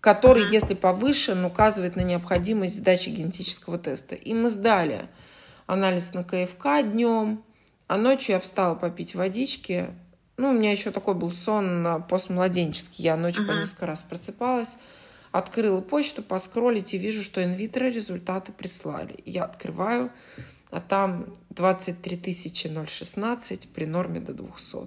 который, 0.02 0.44
mm-hmm. 0.44 0.54
если 0.54 0.74
повышен, 0.74 1.46
указывает 1.46 1.96
на 1.96 2.02
необходимость 2.02 2.76
сдачи 2.76 3.10
генетического 3.10 3.78
теста. 3.78 4.16
И 4.16 4.34
мы 4.34 4.50
сдали 4.50 5.08
анализ 5.68 6.14
на 6.14 6.24
КФК 6.24 6.84
днем, 6.84 7.44
а 7.92 7.98
ночью 7.98 8.36
я 8.36 8.40
встала 8.40 8.76
попить 8.76 9.16
водички. 9.16 9.88
Ну, 10.38 10.52
у 10.52 10.54
меня 10.54 10.72
еще 10.72 10.92
такой 10.92 11.14
был 11.14 11.34
сон 11.34 12.02
постмладенческий. 12.08 13.04
Я 13.04 13.18
ночью 13.18 13.44
mm-hmm. 13.44 13.48
по 13.48 13.52
несколько 13.52 13.86
раз 13.86 14.02
просыпалась, 14.04 14.78
открыла 15.34 15.82
почту, 15.82 16.24
поскролить 16.24 16.94
и 16.94 16.98
вижу, 16.98 17.22
что 17.22 17.44
инвитро 17.44 17.84
результаты 17.84 18.54
прислали. 18.54 19.20
Я 19.26 19.44
открываю, 19.44 20.10
а 20.70 20.80
там 20.80 21.36
23 21.50 22.34
016 22.88 23.70
при 23.74 23.86
норме 23.86 24.22
до 24.22 24.34
200. 24.36 24.78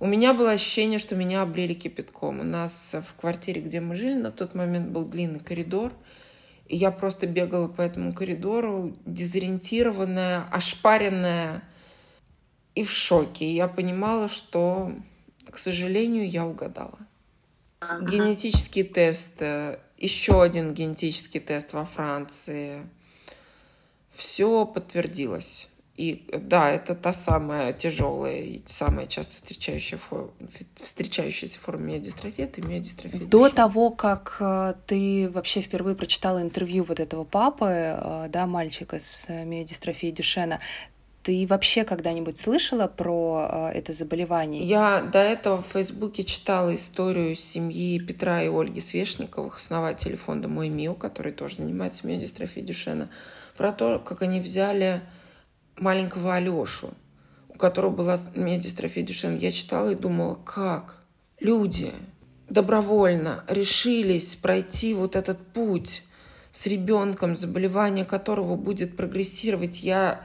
У 0.00 0.06
меня 0.06 0.34
было 0.34 0.50
ощущение, 0.50 0.98
что 0.98 1.16
меня 1.16 1.40
облили 1.40 1.72
кипятком. 1.72 2.40
У 2.40 2.44
нас 2.44 2.94
в 2.94 3.18
квартире, 3.18 3.62
где 3.62 3.80
мы 3.80 3.94
жили, 3.94 4.20
на 4.20 4.32
тот 4.32 4.54
момент 4.54 4.90
был 4.90 5.06
длинный 5.06 5.40
коридор. 5.40 5.94
И 6.66 6.76
я 6.76 6.90
просто 6.90 7.26
бегала 7.26 7.68
по 7.68 7.82
этому 7.82 8.12
коридору, 8.12 8.96
дезориентированная, 9.04 10.44
ошпаренная 10.50 11.62
и 12.74 12.82
в 12.82 12.90
шоке. 12.90 13.46
И 13.46 13.54
я 13.54 13.68
понимала, 13.68 14.28
что, 14.28 14.92
к 15.50 15.58
сожалению, 15.58 16.28
я 16.28 16.46
угадала. 16.46 16.98
Генетический 18.00 18.82
тест, 18.82 19.42
еще 19.98 20.42
один 20.42 20.72
генетический 20.72 21.40
тест 21.40 21.72
во 21.72 21.84
Франции– 21.84 22.82
все 24.14 24.64
подтвердилось. 24.64 25.68
И 25.96 26.26
да, 26.32 26.70
это 26.70 26.96
та 26.96 27.12
самая 27.12 27.72
тяжелая 27.72 28.40
и 28.40 28.62
самая 28.66 29.06
часто 29.06 29.36
встречающая 29.36 29.96
форма, 29.96 30.30
встречающаяся 30.74 31.60
форма 31.60 31.84
миодистрофии, 31.84 32.42
это 32.42 32.66
миодистрофия 32.66 33.20
До 33.20 33.44
души. 33.44 33.54
того, 33.54 33.90
как 33.90 34.38
э, 34.40 34.74
ты 34.86 35.30
вообще 35.32 35.60
впервые 35.60 35.94
прочитала 35.94 36.42
интервью 36.42 36.82
вот 36.82 36.98
этого 36.98 37.22
папы, 37.22 37.66
э, 37.68 38.26
да, 38.28 38.46
мальчика 38.46 38.98
с 38.98 39.28
миодистрофией 39.28 40.12
Дюшена, 40.12 40.58
ты 41.22 41.46
вообще 41.48 41.84
когда-нибудь 41.84 42.38
слышала 42.38 42.88
про 42.88 43.70
э, 43.72 43.78
это 43.78 43.92
заболевание? 43.92 44.64
Я 44.64 45.00
до 45.00 45.20
этого 45.20 45.62
в 45.62 45.66
Фейсбуке 45.66 46.24
читала 46.24 46.74
историю 46.74 47.36
семьи 47.36 48.00
Петра 48.00 48.42
и 48.42 48.48
Ольги 48.48 48.80
Свешниковых, 48.80 49.56
основателей 49.56 50.16
фонда 50.16 50.48
«Мой 50.48 50.68
МИО», 50.70 50.94
который 50.94 51.30
тоже 51.30 51.56
занимается 51.56 52.04
миодистрофией 52.04 52.66
Дюшена 52.66 53.08
про 53.56 53.70
то, 53.70 54.00
как 54.00 54.22
они 54.22 54.40
взяли 54.40 55.00
маленького 55.78 56.34
Алешу, 56.34 56.90
у 57.48 57.54
которого 57.54 57.90
была 57.90 58.18
медистрофия 58.34 59.04
Дюшен. 59.04 59.36
Я 59.36 59.52
читала 59.52 59.90
и 59.90 59.96
думала, 59.96 60.38
как 60.44 61.02
люди 61.40 61.92
добровольно 62.48 63.44
решились 63.48 64.36
пройти 64.36 64.94
вот 64.94 65.16
этот 65.16 65.38
путь 65.38 66.02
с 66.50 66.66
ребенком, 66.66 67.36
заболевание 67.36 68.04
которого 68.04 68.56
будет 68.56 68.96
прогрессировать. 68.96 69.82
Я, 69.82 70.20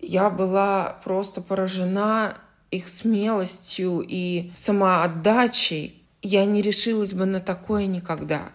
я 0.00 0.28
была 0.28 1.00
просто 1.04 1.40
поражена 1.40 2.36
их 2.70 2.88
смелостью 2.88 4.04
и 4.06 4.50
самоотдачей. 4.54 6.02
Я 6.20 6.44
не 6.44 6.60
решилась 6.60 7.14
бы 7.14 7.24
на 7.24 7.40
такое 7.40 7.86
никогда. 7.86 8.50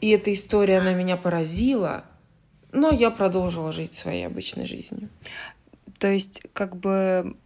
И 0.00 0.10
эта 0.10 0.32
история, 0.32 0.78
она 0.78 0.92
меня 0.94 1.16
поразила. 1.16 2.04
Но 2.72 2.90
я 2.90 3.10
продолжила 3.10 3.72
жить 3.72 3.94
своей 3.94 4.26
обычной 4.26 4.66
жизнью. 4.66 5.08
То 5.98 6.08
есть, 6.08 6.42
как 6.52 6.76
бы 6.76 7.36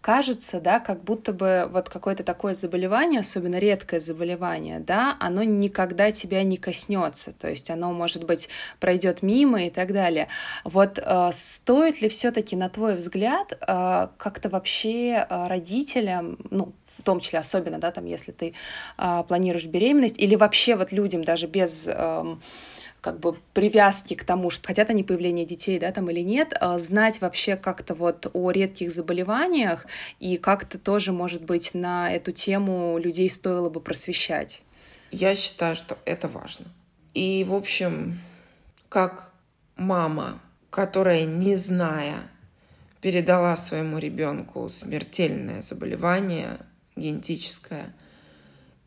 кажется, 0.00 0.60
да, 0.60 0.80
как 0.80 1.02
будто 1.02 1.32
бы 1.32 1.68
вот 1.70 1.88
какое-то 1.88 2.22
такое 2.22 2.54
заболевание, 2.54 3.20
особенно 3.20 3.56
редкое 3.56 4.00
заболевание, 4.00 4.78
да, 4.78 5.16
оно 5.20 5.42
никогда 5.42 6.12
тебя 6.12 6.42
не 6.44 6.56
коснется, 6.56 7.32
то 7.32 7.48
есть 7.48 7.68
оно, 7.68 7.92
может 7.92 8.24
быть, 8.24 8.48
пройдет 8.80 9.22
мимо 9.22 9.64
и 9.64 9.70
так 9.70 9.92
далее. 9.92 10.28
Вот 10.64 10.98
э, 10.98 11.30
стоит 11.32 12.00
ли 12.00 12.08
все-таки, 12.08 12.56
на 12.56 12.68
твой 12.68 12.94
взгляд, 12.94 13.52
э, 13.60 14.08
как-то 14.16 14.48
вообще 14.48 15.26
э, 15.28 15.46
родителям, 15.48 16.38
ну, 16.50 16.72
в 16.84 17.02
том 17.02 17.20
числе 17.20 17.40
особенно, 17.40 17.78
да, 17.78 17.90
там, 17.90 18.06
если 18.06 18.32
ты 18.32 18.54
э, 18.96 19.24
планируешь 19.26 19.66
беременность, 19.66 20.18
или 20.18 20.36
вообще 20.36 20.76
вот 20.76 20.92
людям 20.92 21.24
даже 21.24 21.46
без 21.48 21.86
э, 21.86 22.34
как 23.00 23.20
бы 23.20 23.36
привязки 23.54 24.14
к 24.14 24.24
тому, 24.24 24.50
что 24.50 24.66
хотят 24.66 24.90
они 24.90 25.04
появления 25.04 25.44
детей, 25.44 25.78
да, 25.78 25.92
там 25.92 26.10
или 26.10 26.20
нет, 26.20 26.54
а 26.60 26.78
знать 26.78 27.20
вообще 27.20 27.56
как-то 27.56 27.94
вот 27.94 28.30
о 28.32 28.50
редких 28.50 28.92
заболеваниях 28.92 29.86
и 30.20 30.36
как-то 30.36 30.78
тоже, 30.78 31.12
может 31.12 31.42
быть, 31.42 31.74
на 31.74 32.10
эту 32.12 32.32
тему 32.32 32.98
людей 32.98 33.30
стоило 33.30 33.70
бы 33.70 33.80
просвещать. 33.80 34.62
Я 35.10 35.36
считаю, 35.36 35.74
что 35.74 35.96
это 36.04 36.28
важно. 36.28 36.66
И, 37.14 37.44
в 37.48 37.54
общем, 37.54 38.18
как 38.88 39.32
мама, 39.76 40.40
которая, 40.70 41.24
не 41.24 41.56
зная 41.56 42.28
передала 43.00 43.56
своему 43.56 43.98
ребенку 43.98 44.68
смертельное 44.68 45.62
заболевание 45.62 46.58
генетическое. 46.96 47.94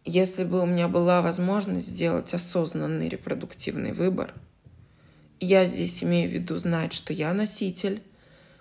Если 0.03 0.43
бы 0.43 0.61
у 0.61 0.65
меня 0.65 0.87
была 0.87 1.21
возможность 1.21 1.87
сделать 1.87 2.33
осознанный 2.33 3.07
репродуктивный 3.07 3.91
выбор, 3.91 4.33
я 5.39 5.65
здесь 5.65 6.03
имею 6.03 6.29
в 6.29 6.33
виду 6.33 6.57
знать, 6.57 6.93
что 6.93 7.13
я 7.13 7.33
носитель 7.33 8.01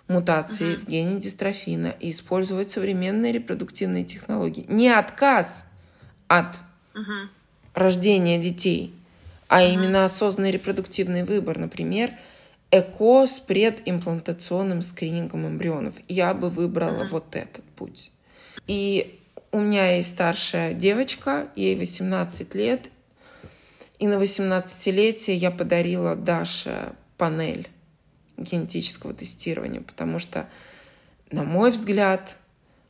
мутации 0.07 0.73
uh-huh. 0.73 0.85
в 0.85 0.87
гене 0.87 1.19
дистрофина 1.19 1.95
и 1.99 2.11
использовать 2.11 2.69
современные 2.69 3.31
репродуктивные 3.31 4.03
технологии. 4.03 4.65
Не 4.67 4.89
отказ 4.89 5.65
от 6.27 6.55
uh-huh. 6.93 7.27
рождения 7.73 8.39
детей, 8.39 8.93
а 9.47 9.61
uh-huh. 9.61 9.73
именно 9.73 10.05
осознанный 10.05 10.51
репродуктивный 10.51 11.23
выбор. 11.23 11.57
Например, 11.57 12.11
ЭКО 12.69 13.25
с 13.25 13.39
предимплантационным 13.39 14.81
скринингом 14.81 15.47
эмбрионов. 15.47 15.95
Я 16.07 16.33
бы 16.33 16.49
выбрала 16.49 17.03
uh-huh. 17.03 17.09
вот 17.09 17.35
этот 17.35 17.63
путь. 17.75 18.11
И 18.67 19.20
у 19.51 19.59
меня 19.59 19.95
есть 19.95 20.09
старшая 20.09 20.73
девочка, 20.73 21.49
ей 21.55 21.75
18 21.75 22.55
лет, 22.55 22.89
и 23.99 24.07
на 24.07 24.15
18-летие 24.15 25.35
я 25.35 25.51
подарила 25.51 26.15
Даше 26.15 26.93
панель 27.17 27.67
генетического 28.37 29.13
тестирования, 29.13 29.81
потому 29.81 30.19
что, 30.19 30.47
на 31.29 31.43
мой 31.43 31.71
взгляд, 31.71 32.37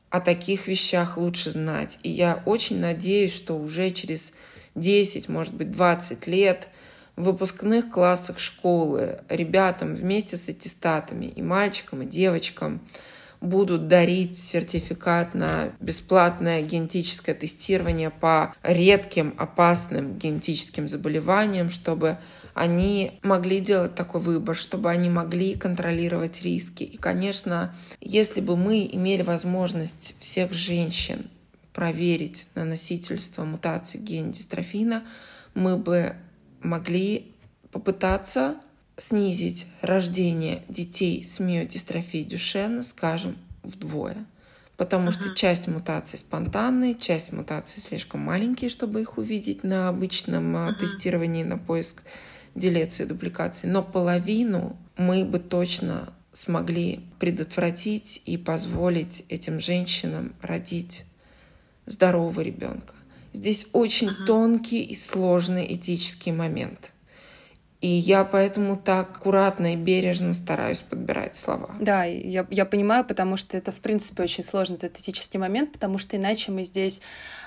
о 0.09 0.19
таких 0.19 0.67
вещах 0.67 1.17
лучше 1.17 1.51
знать. 1.51 1.97
И 2.03 2.09
я 2.09 2.43
очень 2.45 2.79
надеюсь, 2.79 3.33
что 3.33 3.57
уже 3.57 3.91
через 3.91 4.33
10, 4.75 5.29
может 5.29 5.53
быть, 5.53 5.71
20 5.71 6.27
лет 6.27 6.67
в 7.15 7.23
выпускных 7.23 7.89
классах 7.89 8.39
школы 8.39 9.21
ребятам 9.29 9.95
вместе 9.95 10.37
с 10.37 10.47
аттестатами 10.49 11.25
и 11.25 11.41
мальчикам, 11.41 12.03
и 12.03 12.05
девочкам 12.05 12.81
будут 13.41 13.87
дарить 13.87 14.37
сертификат 14.37 15.33
на 15.33 15.73
бесплатное 15.79 16.61
генетическое 16.61 17.33
тестирование 17.33 18.11
по 18.11 18.53
редким 18.61 19.33
опасным 19.37 20.17
генетическим 20.17 20.87
заболеваниям, 20.87 21.71
чтобы 21.71 22.19
они 22.53 23.19
могли 23.23 23.59
делать 23.59 23.95
такой 23.95 24.21
выбор, 24.21 24.55
чтобы 24.55 24.91
они 24.91 25.09
могли 25.09 25.55
контролировать 25.55 26.43
риски. 26.43 26.83
И, 26.83 26.97
конечно, 26.97 27.73
если 27.99 28.41
бы 28.41 28.55
мы 28.55 28.87
имели 28.91 29.23
возможность 29.23 30.15
всех 30.19 30.53
женщин 30.53 31.29
проверить 31.73 32.47
на 32.53 32.65
носительство 32.65 33.43
мутации 33.43 33.97
гена 33.97 34.33
дистрофина, 34.33 35.03
мы 35.55 35.77
бы 35.77 36.15
могли 36.61 37.33
попытаться 37.71 38.57
снизить 39.01 39.65
рождение 39.81 40.63
детей 40.69 41.23
с 41.23 41.39
миодистрофией 41.39 42.23
Дюшена, 42.23 42.83
скажем, 42.83 43.35
вдвое. 43.63 44.25
Потому 44.77 45.09
uh-huh. 45.09 45.29
что 45.29 45.35
часть 45.35 45.67
мутаций 45.67 46.19
спонтанные, 46.19 46.95
часть 46.95 47.31
мутаций 47.31 47.81
слишком 47.81 48.21
маленькие, 48.21 48.69
чтобы 48.69 49.01
их 49.01 49.17
увидеть 49.17 49.63
на 49.63 49.89
обычном 49.89 50.55
uh-huh. 50.55 50.79
тестировании 50.79 51.43
на 51.43 51.57
поиск 51.57 52.03
делеции, 52.55 53.05
дупликации, 53.05 53.67
но 53.67 53.83
половину 53.83 54.77
мы 54.97 55.25
бы 55.25 55.39
точно 55.39 56.13
смогли 56.33 57.01
предотвратить 57.19 58.21
и 58.25 58.37
позволить 58.37 59.25
этим 59.29 59.59
женщинам 59.59 60.33
родить 60.41 61.05
здорового 61.85 62.41
ребенка. 62.41 62.93
Здесь 63.33 63.67
очень 63.73 64.09
uh-huh. 64.09 64.25
тонкий 64.25 64.83
и 64.83 64.95
сложный 64.95 65.73
этический 65.73 66.31
момент. 66.31 66.91
И 67.81 67.87
я 67.87 68.23
поэтому 68.23 68.77
так 68.77 69.09
аккуратно 69.17 69.73
и 69.73 69.75
бережно 69.75 70.33
стараюсь 70.33 70.81
подбирать 70.81 71.35
слова. 71.35 71.71
Да, 71.79 72.03
я, 72.03 72.45
я 72.51 72.65
понимаю, 72.65 73.03
потому 73.03 73.37
что 73.37 73.57
это, 73.57 73.71
в 73.71 73.79
принципе, 73.79 74.21
очень 74.21 74.43
сложный 74.43 74.75
этот 74.75 74.99
этический 74.99 75.39
момент, 75.39 75.71
потому 75.71 75.97
что 75.97 76.15
иначе 76.15 76.51
мы 76.51 76.63
здесь 76.63 77.01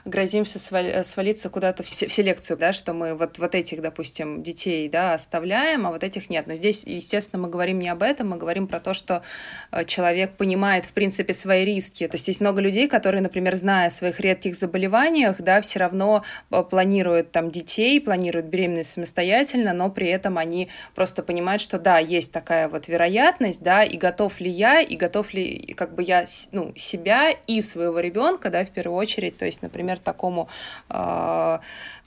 грозимся 0.05 0.59
свали, 0.59 1.03
свалиться 1.03 1.49
куда-то 1.49 1.83
в, 1.83 1.87
в 1.87 1.91
селекцию, 2.13 2.57
да, 2.57 2.73
что 2.73 2.93
мы 2.93 3.15
вот, 3.15 3.39
вот 3.39 3.55
этих, 3.55 3.81
допустим, 3.81 4.43
детей, 4.43 4.89
да, 4.89 5.15
оставляем, 5.15 5.87
а 5.87 5.91
вот 5.91 6.05
этих 6.05 6.31
нет. 6.31 6.47
Но 6.47 6.55
здесь, 6.55 6.85
естественно, 6.85 7.43
мы 7.43 7.49
говорим 7.49 7.79
не 7.79 7.89
об 7.89 8.03
этом, 8.03 8.29
мы 8.31 8.37
говорим 8.37 8.67
про 8.67 8.81
то, 8.81 8.95
что 8.95 9.23
э, 9.71 9.85
человек 9.85 10.37
понимает, 10.37 10.85
в 10.85 10.93
принципе, 10.93 11.33
свои 11.33 11.65
риски. 11.65 12.07
То 12.07 12.17
есть 12.17 12.29
есть 12.29 12.41
много 12.41 12.61
людей, 12.61 12.89
которые, 12.89 13.23
например, 13.23 13.57
зная 13.57 13.89
о 13.89 13.91
своих 13.91 14.21
редких 14.21 14.55
заболеваниях, 14.57 15.41
да, 15.41 15.61
все 15.61 15.79
равно 15.79 16.25
э, 16.51 16.63
планируют 16.63 17.33
там 17.33 17.51
детей, 17.51 18.01
планируют 18.01 18.47
беременность 18.47 18.93
самостоятельно, 18.93 19.73
но 19.73 19.91
при 19.91 20.09
этом 20.09 20.39
они 20.39 20.69
просто 20.95 21.23
понимают, 21.23 21.63
что 21.63 21.79
да, 21.79 21.99
есть 21.99 22.33
такая 22.33 22.69
вот 22.69 22.89
вероятность, 22.89 23.63
да, 23.63 23.83
и 23.85 23.97
готов 23.97 24.41
ли 24.41 24.51
я, 24.51 24.81
и 24.81 24.97
готов 24.97 25.33
ли 25.33 25.75
как 25.77 25.95
бы 25.95 26.03
я, 26.03 26.25
ну, 26.53 26.73
себя 26.77 27.31
и 27.31 27.61
своего 27.63 28.01
ребенка, 28.01 28.51
да, 28.51 28.65
в 28.65 28.71
первую 28.71 28.99
очередь, 28.99 29.39
то 29.39 29.47
есть, 29.47 29.63
например, 29.95 29.99
такому 29.99 30.49
э, 30.91 31.59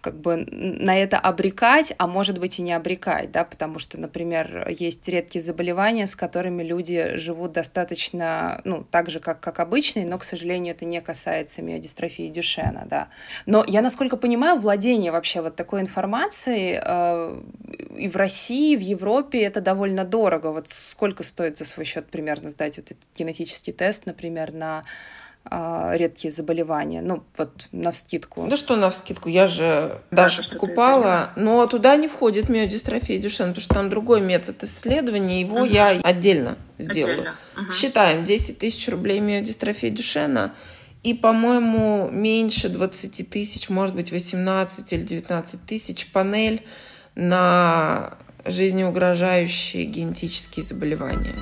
как 0.02 0.22
бы 0.22 0.46
на 0.52 0.98
это 0.98 1.18
обрекать, 1.18 1.94
а 1.98 2.08
может 2.08 2.38
быть 2.40 2.60
и 2.60 2.62
не 2.62 2.74
обрекать, 2.74 3.32
да, 3.32 3.44
потому 3.44 3.80
что, 3.80 4.00
например, 4.00 4.68
есть 4.70 5.08
редкие 5.08 5.42
заболевания, 5.42 6.08
с 6.08 6.16
которыми 6.16 6.64
люди 6.64 7.18
живут 7.18 7.54
достаточно, 7.54 8.62
ну, 8.64 8.86
так 8.90 9.10
же, 9.10 9.20
как, 9.20 9.40
как 9.40 9.60
обычные, 9.60 10.06
но, 10.06 10.18
к 10.18 10.24
сожалению, 10.24 10.76
это 10.76 10.86
не 10.86 11.02
касается 11.02 11.62
миодистрофии 11.62 12.30
Дюшена, 12.30 12.86
да. 12.86 13.08
Но 13.46 13.66
я, 13.68 13.82
насколько 13.82 14.18
понимаю, 14.18 14.60
владение 14.60 15.12
вообще 15.12 15.42
вот 15.42 15.56
такой 15.56 15.82
информацией 15.82 16.80
э, 16.82 17.42
и 17.98 18.08
в 18.08 18.16
России, 18.16 18.74
и 18.74 18.78
в 18.78 18.82
Европе 18.82 19.42
это 19.42 19.62
довольно 19.62 20.06
дорого. 20.06 20.52
Вот 20.52 20.68
сколько 20.70 21.24
стоит 21.24 21.58
за 21.58 21.66
свой 21.66 21.86
счет 21.86 22.08
примерно 22.08 22.50
сдать 22.52 22.78
вот 22.78 22.92
этот 22.92 23.04
генетический 23.18 23.74
тест, 23.74 24.06
например, 24.06 24.54
на 24.54 24.84
редкие 25.50 26.32
заболевания, 26.32 27.02
ну, 27.02 27.24
вот 27.38 27.68
на 27.72 27.92
вскидку. 27.92 28.48
Да 28.50 28.58
что 28.58 28.76
на 28.76 28.90
вскидку, 28.90 29.30
я 29.30 29.48
же 29.48 30.02
даже 30.12 30.44
покупала, 30.44 31.32
но 31.36 31.66
туда 31.68 31.96
не 31.96 32.08
входит 32.08 32.50
миодистрофия 32.50 33.20
Дюшен, 33.20 33.50
потому 33.50 33.62
что 33.62 33.74
там 33.74 33.90
другой 33.90 34.22
метод 34.22 34.64
исследования, 34.64 35.42
его 35.42 35.58
угу. 35.58 35.66
я 35.66 35.90
отдельно 35.90 36.58
сделаю. 36.80 37.14
Отдельно. 37.14 37.36
Угу. 37.56 37.72
Считаем 37.74 38.26
10 38.26 38.60
тысяч 38.60 38.88
рублей 38.90 39.20
миодистрофия 39.20 39.90
Дюшена, 39.90 40.54
и, 41.04 41.14
по-моему, 41.14 42.10
меньше 42.12 42.70
20 42.70 43.30
тысяч, 43.30 43.70
может 43.70 43.96
быть, 43.96 44.12
18 44.12 44.94
или 44.94 45.04
19 45.04 45.66
тысяч 45.66 46.08
панель 46.12 46.62
на 47.16 48.18
жизнеугрожающие 48.46 49.86
генетические 49.86 50.66
заболевания. 50.66 51.36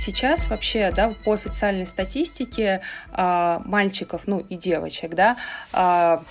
Сейчас 0.00 0.48
вообще, 0.48 0.90
да, 0.92 1.14
по 1.26 1.34
официальной 1.34 1.86
статистике 1.86 2.80
а, 3.12 3.60
мальчиков, 3.66 4.22
ну 4.24 4.38
и 4.38 4.56
девочек, 4.56 5.14
да, 5.14 5.36
а, 5.74 6.24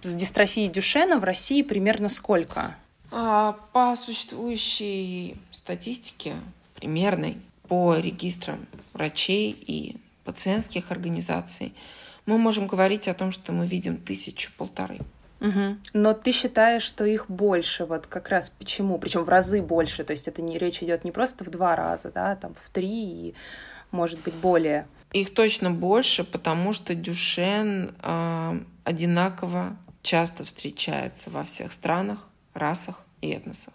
с 0.00 0.14
дистрофией 0.14 0.70
Дюшена 0.70 1.18
в 1.18 1.24
России 1.24 1.60
примерно 1.60 2.08
сколько? 2.08 2.74
А, 3.10 3.58
по 3.74 3.94
существующей 3.96 5.36
статистике, 5.50 6.36
примерной, 6.74 7.36
по 7.68 7.96
регистрам 7.96 8.66
врачей 8.94 9.50
и 9.50 9.98
пациентских 10.24 10.90
организаций, 10.90 11.74
мы 12.24 12.38
можем 12.38 12.66
говорить 12.66 13.08
о 13.08 13.14
том, 13.14 13.30
что 13.30 13.52
мы 13.52 13.66
видим 13.66 13.98
тысячу-полторы. 13.98 15.00
Угу. 15.40 15.76
Но 15.92 16.14
ты 16.14 16.32
считаешь, 16.32 16.82
что 16.82 17.04
их 17.04 17.26
больше, 17.28 17.84
вот 17.84 18.06
как 18.06 18.30
раз 18.30 18.48
почему? 18.48 18.98
Причем 18.98 19.22
в 19.24 19.28
разы 19.28 19.60
больше, 19.60 20.02
то 20.04 20.12
есть 20.12 20.28
это 20.28 20.40
не 20.40 20.58
речь 20.58 20.82
идет 20.82 21.04
не 21.04 21.12
просто 21.12 21.44
в 21.44 21.50
два 21.50 21.76
раза, 21.76 22.10
да, 22.10 22.36
там 22.36 22.54
в 22.60 22.70
три 22.70 22.88
и 22.88 23.34
может 23.90 24.20
быть 24.20 24.34
более. 24.34 24.86
Их 25.12 25.34
точно 25.34 25.70
больше, 25.70 26.24
потому 26.24 26.72
что 26.72 26.94
Дюшен 26.94 27.94
э, 28.02 28.60
одинаково 28.84 29.76
часто 30.02 30.44
встречается 30.44 31.30
во 31.30 31.44
всех 31.44 31.72
странах, 31.72 32.28
расах 32.54 33.04
и 33.20 33.30
этносах. 33.30 33.74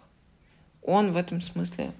Он 0.82 1.12
в 1.12 1.16
этом 1.16 1.40
смысле 1.40 1.92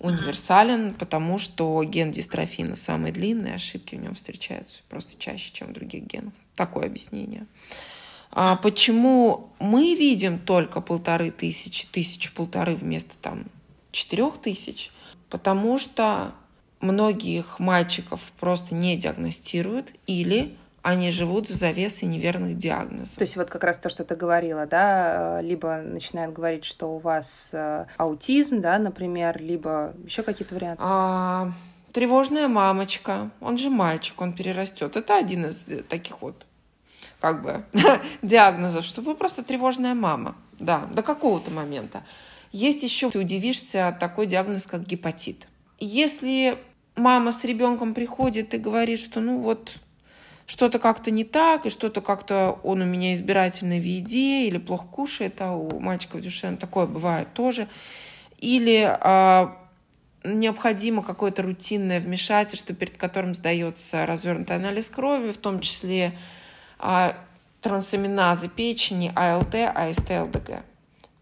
универсален, 0.00 0.94
потому 0.94 1.38
что 1.38 1.82
ген 1.84 2.10
дистрофина 2.10 2.74
самый 2.74 3.12
длинный, 3.12 3.54
ошибки 3.54 3.94
в 3.94 4.00
нем 4.00 4.14
встречаются 4.14 4.82
просто 4.88 5.20
чаще, 5.20 5.52
чем 5.52 5.68
в 5.68 5.72
других 5.72 6.04
генах. 6.04 6.32
Такое 6.56 6.86
объяснение. 6.86 7.46
А 8.32 8.56
почему 8.56 9.50
мы 9.58 9.94
видим 9.94 10.38
только 10.38 10.80
полторы 10.80 11.30
тысячи, 11.30 11.86
тысячу 11.86 12.32
полторы 12.34 12.74
вместо 12.74 13.16
там 13.20 13.44
четырех 13.90 14.38
тысяч? 14.38 14.90
Потому 15.28 15.78
что 15.78 16.32
многих 16.80 17.58
мальчиков 17.58 18.20
просто 18.38 18.74
не 18.74 18.96
диагностируют 18.96 19.92
или 20.06 20.56
они 20.82 21.10
живут 21.10 21.48
за 21.48 21.56
завесой 21.56 22.08
неверных 22.08 22.56
диагнозов. 22.56 23.16
То 23.16 23.22
есть 23.22 23.36
вот 23.36 23.50
как 23.50 23.64
раз 23.64 23.78
то, 23.78 23.90
что 23.90 24.02
ты 24.04 24.16
говорила, 24.16 24.66
да, 24.66 25.40
либо 25.42 25.76
начинают 25.76 26.34
говорить, 26.34 26.64
что 26.64 26.94
у 26.94 26.98
вас 26.98 27.50
э, 27.52 27.84
аутизм, 27.98 28.62
да, 28.62 28.78
например, 28.78 29.42
либо 29.42 29.92
еще 30.06 30.22
какие-то 30.22 30.54
варианты. 30.54 30.82
А, 30.82 31.52
тревожная 31.92 32.48
мамочка, 32.48 33.30
он 33.40 33.58
же 33.58 33.68
мальчик, 33.68 34.18
он 34.22 34.32
перерастет. 34.32 34.96
Это 34.96 35.18
один 35.18 35.46
из 35.46 35.70
таких 35.88 36.22
вот 36.22 36.46
как 37.20 37.42
бы 37.42 37.64
диагнозов, 38.22 38.84
что 38.84 39.02
вы 39.02 39.14
просто 39.14 39.42
тревожная 39.42 39.94
мама, 39.94 40.36
да, 40.58 40.86
до 40.92 41.02
какого-то 41.02 41.50
момента. 41.50 42.02
Есть 42.52 42.82
еще, 42.82 43.10
ты 43.10 43.18
удивишься, 43.18 43.96
такой 44.00 44.26
диагноз, 44.26 44.66
как 44.66 44.86
гепатит. 44.86 45.46
Если 45.78 46.58
мама 46.96 47.32
с 47.32 47.44
ребенком 47.44 47.94
приходит 47.94 48.54
и 48.54 48.58
говорит, 48.58 49.00
что 49.00 49.20
ну 49.20 49.38
вот 49.38 49.76
что-то 50.46 50.80
как-то 50.80 51.12
не 51.12 51.24
так, 51.24 51.66
и 51.66 51.70
что-то 51.70 52.00
как-то 52.00 52.58
он 52.64 52.82
у 52.82 52.84
меня 52.84 53.14
избирательный 53.14 53.78
в 53.78 53.84
еде, 53.84 54.48
или 54.48 54.58
плохо 54.58 54.86
кушает, 54.86 55.40
а 55.40 55.52
у 55.52 55.78
мальчиков 55.78 56.20
Дюшен 56.20 56.56
такое 56.56 56.86
бывает 56.86 57.32
тоже. 57.34 57.68
Или 58.38 58.82
а, 59.00 59.56
необходимо 60.24 61.04
какое-то 61.04 61.42
рутинное 61.42 62.00
вмешательство, 62.00 62.74
перед 62.74 62.96
которым 62.96 63.34
сдается 63.34 64.06
развернутый 64.06 64.56
анализ 64.56 64.90
крови, 64.90 65.30
в 65.30 65.38
том 65.38 65.60
числе 65.60 66.18
трансаминазы 67.60 68.48
печени, 68.48 69.12
АЛТ, 69.14 69.54
АСТ, 69.74 70.10
ЛДГ. 70.10 70.62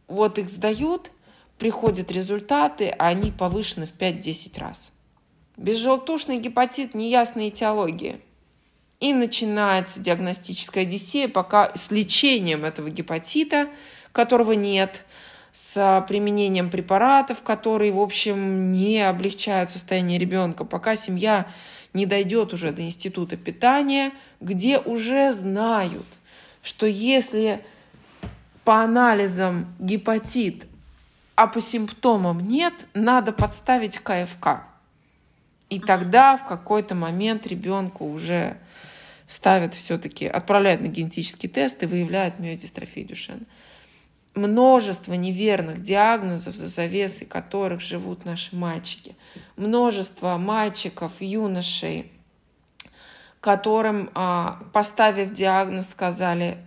Вот 0.06 0.38
их 0.38 0.48
сдают, 0.48 1.10
приходят 1.58 2.12
результаты, 2.12 2.88
а 2.88 3.08
они 3.08 3.30
повышены 3.30 3.86
в 3.86 3.92
5-10 3.92 4.60
раз. 4.60 4.92
Безжелтушный 5.56 6.38
гепатит 6.38 6.94
неясной 6.94 7.48
этиологии. 7.48 8.20
И 9.00 9.12
начинается 9.12 10.00
диагностическая 10.00 10.84
одиссея, 10.84 11.28
пока 11.28 11.72
с 11.76 11.90
лечением 11.90 12.64
этого 12.64 12.90
гепатита, 12.90 13.68
которого 14.12 14.52
нет, 14.52 15.04
с 15.52 16.04
применением 16.08 16.70
препаратов, 16.70 17.42
которые, 17.42 17.92
в 17.92 18.00
общем, 18.00 18.70
не 18.72 19.00
облегчают 19.00 19.70
состояние 19.70 20.18
ребенка, 20.18 20.64
пока 20.64 20.96
семья 20.96 21.46
не 21.92 22.06
дойдет 22.06 22.52
уже 22.52 22.72
до 22.72 22.82
института 22.82 23.36
питания, 23.36 24.12
где 24.40 24.78
уже 24.78 25.32
знают, 25.32 26.06
что 26.62 26.86
если 26.86 27.64
по 28.64 28.82
анализам 28.82 29.74
гепатит, 29.78 30.66
а 31.34 31.46
по 31.46 31.60
симптомам 31.60 32.40
нет, 32.40 32.74
надо 32.94 33.32
подставить 33.32 33.98
КФК. 33.98 34.64
И 35.70 35.78
тогда 35.78 36.36
в 36.36 36.46
какой-то 36.46 36.94
момент 36.94 37.46
ребенку 37.46 38.06
уже 38.06 38.56
ставят 39.26 39.74
все-таки, 39.74 40.26
отправляют 40.26 40.80
на 40.80 40.86
генетический 40.86 41.48
тест 41.48 41.82
и 41.82 41.86
выявляют 41.86 42.38
миодистрофию 42.38 43.06
Дюшена. 43.06 43.40
Множество 44.38 45.14
неверных 45.14 45.82
диагнозов, 45.82 46.54
за 46.54 46.68
завесой 46.68 47.26
которых 47.26 47.80
живут 47.80 48.24
наши 48.24 48.54
мальчики. 48.54 49.16
Множество 49.56 50.36
мальчиков, 50.36 51.20
юношей, 51.20 52.12
которым, 53.40 54.10
а, 54.14 54.62
поставив 54.72 55.32
диагноз, 55.32 55.88
сказали, 55.88 56.58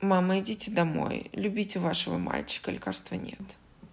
мама, 0.00 0.38
идите 0.38 0.70
домой, 0.70 1.30
любите 1.34 1.78
вашего 1.78 2.16
мальчика, 2.16 2.70
лекарства 2.70 3.16
нет. 3.16 3.40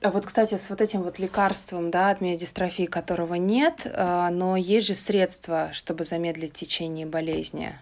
А 0.02 0.10
вот, 0.10 0.26
кстати, 0.26 0.56
с 0.56 0.70
вот 0.70 0.80
этим 0.80 1.02
вот 1.04 1.20
лекарством, 1.20 1.92
да, 1.92 2.12
от 2.12 2.22
миодистрофии, 2.22 2.86
которого 2.86 3.34
нет, 3.34 3.92
а, 3.94 4.30
но 4.30 4.56
есть 4.56 4.88
же 4.88 4.96
средства, 4.96 5.70
чтобы 5.74 6.06
замедлить 6.06 6.54
течение 6.54 7.06
болезни. 7.06 7.76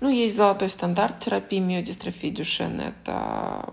Ну, 0.00 0.10
есть 0.10 0.34
золотой 0.34 0.68
стандарт 0.68 1.20
терапии 1.20 1.60
миодистрофии 1.60 2.30
Дюшена. 2.30 2.88
Это 2.88 3.64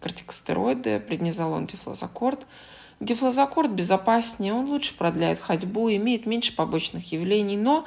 кортикостероиды, 0.00 1.00
преднизолон, 1.00 1.66
дифлозакорд. 1.66 2.46
Дифлозакорд 3.00 3.70
безопаснее, 3.70 4.52
он 4.52 4.66
лучше 4.66 4.94
продляет 4.96 5.38
ходьбу, 5.38 5.90
имеет 5.90 6.26
меньше 6.26 6.54
побочных 6.54 7.12
явлений, 7.12 7.56
но 7.56 7.86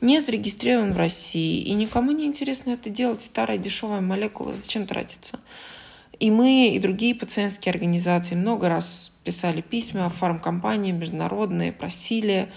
не 0.00 0.18
зарегистрирован 0.20 0.92
в 0.92 0.98
России. 0.98 1.62
И 1.62 1.72
никому 1.72 2.12
не 2.12 2.26
интересно 2.26 2.72
это 2.72 2.90
делать. 2.90 3.22
Старая 3.22 3.58
дешевая 3.58 4.00
молекула. 4.00 4.54
Зачем 4.54 4.86
тратиться? 4.86 5.40
И 6.18 6.30
мы, 6.30 6.68
и 6.68 6.78
другие 6.78 7.14
пациентские 7.14 7.72
организации 7.72 8.34
много 8.34 8.68
раз 8.68 9.10
писали 9.24 9.60
письма 9.60 10.08
фармкомпании 10.08 10.92
международные, 10.92 11.72
просили. 11.72 12.50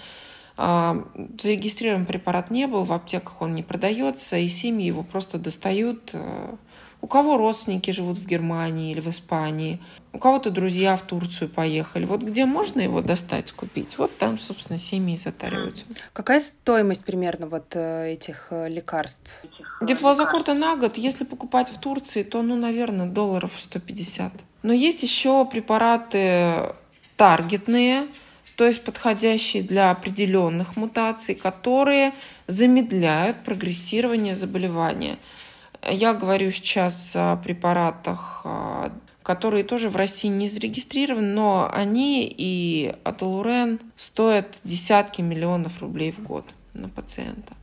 А, 0.56 1.04
зарегистрирован 1.38 2.06
препарат 2.06 2.50
не 2.50 2.66
был, 2.66 2.84
в 2.84 2.92
аптеках 2.92 3.42
он 3.42 3.54
не 3.54 3.62
продается, 3.62 4.36
и 4.38 4.48
семьи 4.48 4.86
его 4.86 5.02
просто 5.02 5.38
достают 5.38 6.10
э, 6.14 6.54
у 7.00 7.06
кого 7.06 7.36
родственники 7.36 7.90
живут 7.90 8.18
в 8.18 8.26
Германии 8.26 8.92
или 8.92 9.00
в 9.00 9.08
Испании, 9.08 9.80
у 10.12 10.18
кого-то 10.18 10.50
друзья 10.50 10.96
в 10.96 11.02
Турцию 11.02 11.48
поехали. 11.48 12.04
Вот 12.04 12.22
где 12.22 12.46
можно 12.46 12.80
его 12.80 13.02
достать, 13.02 13.52
купить, 13.52 13.98
вот 13.98 14.16
там, 14.16 14.38
собственно, 14.38 14.78
семьи 14.78 15.16
затариваются. 15.16 15.84
Какая 16.12 16.40
стоимость 16.40 17.04
примерно 17.04 17.46
вот 17.46 17.74
э, 17.74 18.12
этих 18.12 18.48
э, 18.50 18.68
лекарств? 18.68 19.32
Дефлазокорта 19.82 20.54
на 20.54 20.76
год, 20.76 20.96
если 20.96 21.24
покупать 21.24 21.68
в 21.68 21.78
Турции, 21.78 22.22
то, 22.22 22.42
ну, 22.42 22.56
наверное, 22.56 23.06
долларов 23.06 23.52
150. 23.58 24.32
Но 24.62 24.72
есть 24.72 25.02
еще 25.02 25.44
препараты 25.44 26.74
таргетные, 27.16 28.08
то 28.56 28.64
есть 28.64 28.82
подходящие 28.84 29.62
для 29.62 29.90
определенных 29.90 30.76
мутаций, 30.76 31.34
которые 31.34 32.14
замедляют 32.46 33.44
прогрессирование 33.44 34.34
заболевания. 34.34 35.18
Я 35.88 36.14
говорю 36.14 36.50
сейчас 36.50 37.14
о 37.14 37.36
препаратах, 37.36 38.42
а, 38.44 38.92
которые 39.22 39.64
тоже 39.64 39.88
в 39.88 39.96
России 39.96 40.28
не 40.28 40.48
зарегистрированы, 40.48 41.28
но 41.28 41.70
они 41.72 42.26
и 42.36 42.94
аталурен 43.04 43.80
стоят 43.96 44.58
десятки 44.64 45.22
миллионов 45.22 45.80
рублей 45.80 46.12
в 46.12 46.22
год 46.22 46.44
на 46.74 46.88
пациента. 46.88 47.54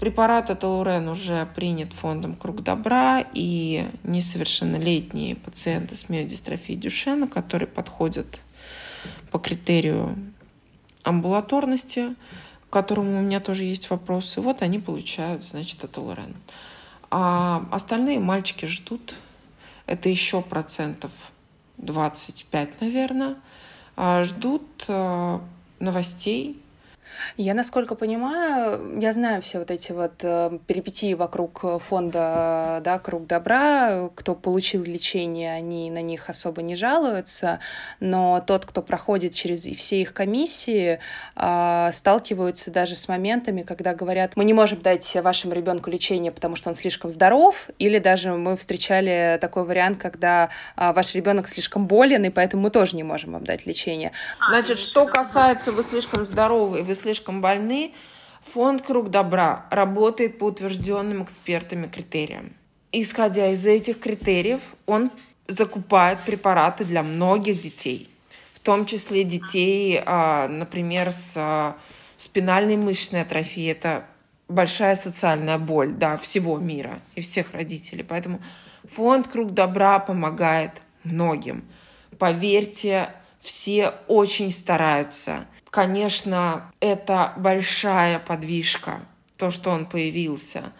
Препарат 0.00 0.50
аталурен 0.50 1.08
уже 1.08 1.48
принят 1.54 1.92
фондом 1.94 2.34
«Круг 2.34 2.62
добра», 2.62 3.24
и 3.32 3.88
несовершеннолетние 4.02 5.36
пациенты 5.36 5.96
с 5.96 6.10
миодистрофией 6.10 6.78
Дюшена, 6.78 7.26
которые 7.28 7.66
подходят 7.66 8.38
по 9.30 9.38
критерию 9.38 10.16
амбулаторности, 11.02 12.14
к 12.68 12.72
которому 12.72 13.18
у 13.18 13.22
меня 13.22 13.40
тоже 13.40 13.64
есть 13.64 13.88
вопросы, 13.88 14.42
вот 14.42 14.60
они 14.60 14.78
получают, 14.78 15.44
значит, 15.44 15.82
аталурен. 15.82 16.34
А 17.10 17.66
остальные 17.70 18.20
мальчики 18.20 18.66
ждут. 18.66 19.14
Это 19.86 20.08
еще 20.08 20.42
процентов 20.42 21.12
25, 21.78 22.80
наверное. 22.80 23.36
А 23.96 24.24
ждут 24.24 24.84
э, 24.88 25.38
новостей, 25.78 26.60
я, 27.36 27.54
насколько 27.54 27.94
понимаю, 27.94 29.00
я 29.00 29.12
знаю 29.12 29.42
все 29.42 29.58
вот 29.58 29.70
эти 29.70 29.92
вот 29.92 30.22
э, 30.22 30.58
перипетии 30.66 31.14
вокруг 31.14 31.64
фонда 31.82 32.80
да, 32.84 32.98
«Круг 32.98 33.26
добра». 33.26 34.08
Кто 34.14 34.34
получил 34.34 34.84
лечение, 34.84 35.52
они 35.52 35.90
на 35.90 36.02
них 36.02 36.28
особо 36.28 36.62
не 36.62 36.76
жалуются, 36.76 37.60
но 38.00 38.42
тот, 38.46 38.64
кто 38.66 38.82
проходит 38.82 39.34
через 39.34 39.64
все 39.64 40.02
их 40.02 40.12
комиссии, 40.12 41.00
э, 41.34 41.90
сталкиваются 41.92 42.70
даже 42.70 42.96
с 42.96 43.08
моментами, 43.08 43.62
когда 43.62 43.94
говорят, 43.94 44.36
мы 44.36 44.44
не 44.44 44.52
можем 44.52 44.80
дать 44.80 45.16
вашему 45.16 45.54
ребенку 45.54 45.90
лечение, 45.90 46.32
потому 46.32 46.56
что 46.56 46.68
он 46.68 46.74
слишком 46.74 47.10
здоров, 47.10 47.68
или 47.78 47.98
даже 47.98 48.32
мы 48.32 48.56
встречали 48.56 49.38
такой 49.40 49.64
вариант, 49.64 49.98
когда 49.98 50.50
э, 50.76 50.92
ваш 50.92 51.14
ребенок 51.14 51.48
слишком 51.48 51.86
болен, 51.86 52.24
и 52.24 52.30
поэтому 52.30 52.64
мы 52.64 52.70
тоже 52.70 52.96
не 52.96 53.02
можем 53.02 53.32
вам 53.32 53.44
дать 53.44 53.66
лечение. 53.66 54.12
Значит, 54.48 54.78
что 54.78 55.06
касается 55.06 55.72
вы 55.72 55.82
слишком 55.82 56.26
здоровы, 56.26 56.82
вы 56.82 56.94
слишком 56.94 57.05
больны, 57.40 57.92
фонд 58.52 58.82
«Круг 58.82 59.10
добра» 59.10 59.66
работает 59.70 60.38
по 60.38 60.44
утвержденным 60.44 61.22
экспертами 61.22 61.86
критериям. 61.86 62.52
Исходя 62.92 63.50
из 63.50 63.66
этих 63.66 64.00
критериев, 64.00 64.60
он 64.86 65.10
закупает 65.48 66.20
препараты 66.20 66.84
для 66.84 67.02
многих 67.02 67.60
детей, 67.60 68.08
в 68.54 68.60
том 68.60 68.86
числе 68.86 69.24
детей, 69.24 70.00
а, 70.04 70.48
например, 70.48 71.12
с 71.12 71.34
а, 71.36 71.76
спинальной 72.16 72.76
мышечной 72.76 73.22
атрофией. 73.22 73.72
Это 73.72 74.06
большая 74.48 74.94
социальная 74.94 75.58
боль 75.58 75.92
да, 75.92 76.16
всего 76.16 76.58
мира 76.58 77.00
и 77.14 77.20
всех 77.20 77.52
родителей. 77.52 78.04
Поэтому 78.08 78.40
фонд 78.90 79.28
«Круг 79.28 79.52
добра» 79.52 79.98
помогает 79.98 80.72
многим. 81.04 81.64
Поверьте, 82.18 83.10
все 83.40 83.94
очень 84.08 84.50
стараются– 84.50 85.46
Конечно, 85.76 86.72
это 86.80 87.34
большая 87.36 88.18
подвижка, 88.18 89.02
то, 89.36 89.50
что 89.50 89.68
он 89.68 89.84
появился. 89.84 90.72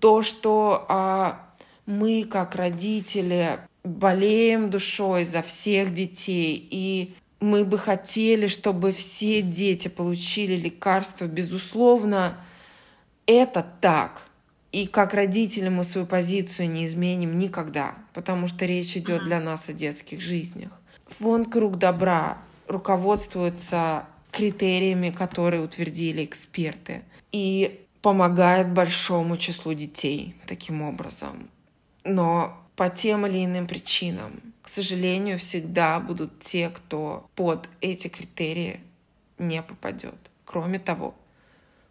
То, 0.00 0.24
что 0.24 0.86
а, 0.88 1.52
мы, 1.86 2.24
как 2.24 2.56
родители, 2.56 3.60
болеем 3.84 4.70
душой 4.70 5.22
за 5.22 5.40
всех 5.40 5.94
детей, 5.94 6.66
и 6.68 7.14
мы 7.38 7.64
бы 7.64 7.78
хотели, 7.78 8.48
чтобы 8.48 8.90
все 8.90 9.40
дети 9.40 9.86
получили 9.86 10.56
лекарства, 10.56 11.26
безусловно, 11.26 12.36
это 13.26 13.64
так. 13.80 14.22
И 14.72 14.88
как 14.88 15.14
родители 15.14 15.68
мы 15.68 15.84
свою 15.84 16.08
позицию 16.08 16.72
не 16.72 16.86
изменим 16.86 17.38
никогда, 17.38 17.94
потому 18.12 18.48
что 18.48 18.66
речь 18.66 18.96
идет 18.96 19.22
для 19.22 19.38
нас 19.38 19.68
о 19.68 19.72
детских 19.72 20.20
жизнях. 20.20 20.72
Фонд 21.20 21.52
«Круг 21.52 21.78
добра» 21.78 22.38
руководствуется 22.66 24.06
критериями, 24.36 25.10
которые 25.10 25.62
утвердили 25.62 26.24
эксперты. 26.24 27.02
И 27.32 27.80
помогает 28.02 28.70
большому 28.72 29.36
числу 29.36 29.74
детей 29.74 30.34
таким 30.46 30.82
образом. 30.82 31.48
Но 32.04 32.56
по 32.76 32.90
тем 32.90 33.26
или 33.26 33.44
иным 33.44 33.66
причинам 33.66 34.54
к 34.64 34.68
сожалению, 34.68 35.38
всегда 35.38 36.00
будут 36.00 36.40
те, 36.40 36.70
кто 36.70 37.28
под 37.34 37.68
эти 37.82 38.08
критерии 38.08 38.80
не 39.38 39.62
попадет. 39.62 40.14
Кроме 40.46 40.78
того, 40.78 41.14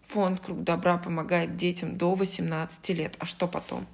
фонд 0.07 0.39
«Круг 0.39 0.63
добра» 0.63 0.97
помогает 0.97 1.55
детям 1.55 1.95
до 1.99 2.15
18 2.15 2.89
лет. 2.89 3.15
А 3.19 3.27
что 3.27 3.47
потом? 3.47 3.85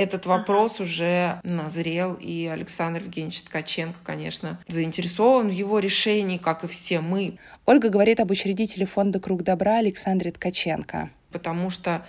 Этот 0.00 0.24
вопрос 0.24 0.80
uh-huh. 0.80 0.84
уже 0.84 1.40
назрел, 1.42 2.14
и 2.14 2.46
Александр 2.46 3.02
Евгеньевич 3.02 3.42
Ткаченко, 3.42 3.98
конечно, 4.02 4.58
заинтересован 4.66 5.48
в 5.48 5.52
его 5.52 5.78
решении, 5.78 6.38
как 6.38 6.64
и 6.64 6.68
все 6.68 7.02
мы. 7.02 7.36
Ольга 7.66 7.90
говорит 7.90 8.18
об 8.18 8.30
учредителе 8.30 8.86
фонда 8.86 9.20
«Круг 9.20 9.42
добра» 9.42 9.76
Александре 9.76 10.32
Ткаченко. 10.32 11.10
Потому 11.32 11.68
что 11.68 12.02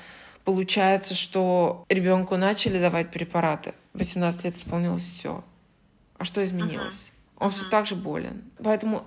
получается, 0.46 1.16
что 1.16 1.84
ребенку 1.90 2.38
начали 2.38 2.80
давать 2.80 3.12
препараты, 3.12 3.74
18 3.96 4.46
лет 4.46 4.56
исполнилось 4.56 5.04
все. 5.04 5.44
А 6.18 6.24
что 6.24 6.42
изменилось? 6.46 7.12
Uh-huh. 7.12 7.44
Он 7.44 7.50
uh-huh. 7.50 7.54
все 7.56 7.66
так 7.66 7.88
же 7.88 7.98
болен. 7.98 8.42
Поэтому 8.64 9.04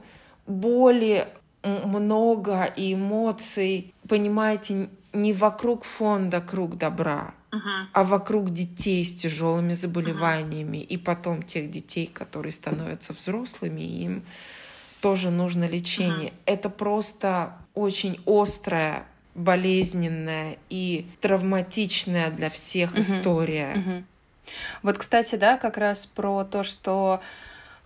боли 0.46 1.26
много 1.62 2.64
и 2.64 2.92
эмоций, 2.92 3.94
понимаете, 4.06 4.90
не 5.14 5.32
вокруг 5.32 5.84
фонда 5.84 6.42
круг 6.42 6.76
добра, 6.76 7.32
uh-huh. 7.54 7.86
а 7.92 8.04
вокруг 8.04 8.52
детей 8.52 9.04
с 9.04 9.14
тяжелыми 9.14 9.74
заболеваниями 9.74 10.78
uh-huh. 10.78 10.86
и 10.86 10.96
потом 10.96 11.42
тех 11.42 11.70
детей, 11.70 12.06
которые 12.06 12.52
становятся 12.52 13.12
взрослыми, 13.12 13.80
им 13.80 14.22
тоже 15.00 15.30
нужно 15.30 15.68
лечение. 15.68 16.30
Uh-huh. 16.30 16.42
Это 16.46 16.70
просто 16.70 17.52
очень 17.74 18.20
острая, 18.26 19.04
болезненная 19.34 20.58
и 20.68 21.06
травматичная 21.20 22.30
для 22.30 22.50
всех 22.50 22.94
uh-huh. 22.94 23.00
история. 23.00 23.74
Uh-huh. 23.74 24.04
Вот, 24.82 24.98
кстати, 24.98 25.36
да, 25.36 25.56
как 25.56 25.76
раз 25.76 26.06
про 26.06 26.44
то, 26.44 26.64
что 26.64 27.20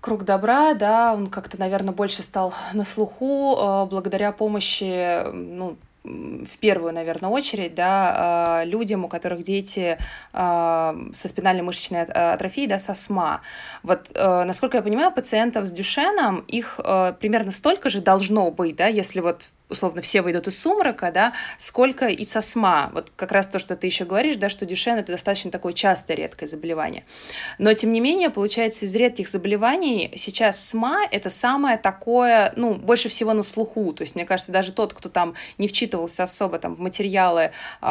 круг 0.00 0.24
добра, 0.24 0.74
да, 0.74 1.14
он 1.14 1.28
как-то, 1.28 1.58
наверное, 1.58 1.94
больше 1.94 2.22
стал 2.22 2.54
на 2.72 2.84
слуху 2.84 3.56
э, 3.56 3.86
благодаря 3.86 4.32
помощи, 4.32 5.30
ну, 5.32 5.76
в 6.08 6.58
первую, 6.58 6.92
наверное, 6.92 7.30
очередь, 7.30 7.74
да, 7.74 8.62
э, 8.62 8.66
людям, 8.66 9.04
у 9.04 9.08
которых 9.08 9.42
дети 9.42 9.98
э, 10.32 11.10
со 11.14 11.28
спинальной 11.28 11.62
мышечной 11.62 12.02
атрофией, 12.04 12.68
да, 12.68 12.78
со 12.78 12.94
СМА. 12.94 13.40
Вот, 13.82 14.10
насколько 14.14 14.78
я 14.78 14.82
понимаю, 14.82 15.12
пациентов 15.12 15.66
с 15.66 15.72
Дюшеном, 15.72 16.44
их 16.48 16.80
примерно 17.20 17.52
столько 17.52 17.90
же 17.90 18.00
должно 18.00 18.50
быть, 18.50 18.76
да, 18.76 18.86
если 18.86 19.20
вот 19.20 19.50
условно 19.68 20.02
все 20.02 20.22
выйдут 20.22 20.46
из 20.46 20.58
сумрака, 20.58 21.10
да, 21.12 21.32
сколько 21.56 22.06
и 22.06 22.24
со 22.24 22.40
СМА. 22.40 22.90
Вот 22.92 23.12
как 23.16 23.32
раз 23.32 23.46
то, 23.46 23.58
что 23.58 23.76
ты 23.76 23.86
еще 23.86 24.04
говоришь, 24.04 24.36
да, 24.36 24.48
что 24.48 24.66
Дюшен 24.66 24.96
это 24.96 25.12
достаточно 25.12 25.50
такое 25.50 25.72
частое 25.72 26.16
редкое 26.16 26.46
заболевание. 26.46 27.04
Но, 27.58 27.72
тем 27.74 27.92
не 27.92 28.00
менее, 28.00 28.30
получается, 28.30 28.86
из 28.86 28.94
редких 28.94 29.28
заболеваний 29.28 30.12
сейчас 30.16 30.64
СМА 30.68 31.06
это 31.10 31.30
самое 31.30 31.76
такое, 31.76 32.52
ну, 32.56 32.74
больше 32.74 33.08
всего 33.08 33.32
на 33.32 33.42
слуху. 33.42 33.92
То 33.92 34.02
есть, 34.02 34.14
мне 34.14 34.24
кажется, 34.24 34.52
даже 34.52 34.72
тот, 34.72 34.94
кто 34.94 35.08
там 35.08 35.34
не 35.58 35.68
вчитывался 35.68 36.22
особо 36.22 36.58
там 36.58 36.74
в 36.74 36.80
материалы 36.80 37.50
э, 37.82 37.86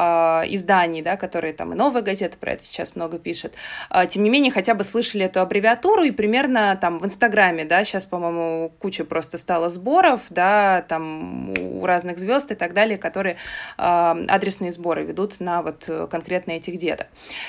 изданий, 0.50 1.02
да, 1.02 1.18
которые 1.18 1.54
там 1.54 1.74
и 1.74 1.76
новая 1.76 2.02
газета 2.02 2.38
про 2.38 2.54
это 2.54 2.64
сейчас 2.64 2.96
много 2.96 3.20
пишет, 3.20 3.54
э, 3.92 4.08
тем 4.08 4.24
не 4.24 4.30
менее, 4.30 4.52
хотя 4.52 4.74
бы 4.74 4.84
слышали 4.84 5.26
эту 5.26 5.42
аббревиатуру 5.42 6.04
и 6.04 6.12
примерно 6.12 6.78
там 6.80 7.00
в 7.00 7.06
Инстаграме, 7.06 7.66
да, 7.66 7.84
сейчас, 7.86 8.06
по-моему, 8.06 8.72
куча 8.80 9.06
просто 9.06 9.38
стало 9.38 9.70
сборов, 9.70 10.22
да, 10.30 10.84
там 10.88 11.54
у 11.68 11.86
разных 11.86 12.18
звезд 12.20 12.52
и 12.52 12.56
так 12.56 12.74
далее, 12.74 12.98
которые 12.98 13.36
э, 13.78 13.82
адресные 13.82 14.72
сборы 14.72 15.04
ведут 15.04 15.40
на 15.40 15.62
вот 15.62 15.90
конкретно 16.10 16.52
этих 16.52 16.78
деток. 16.78 17.08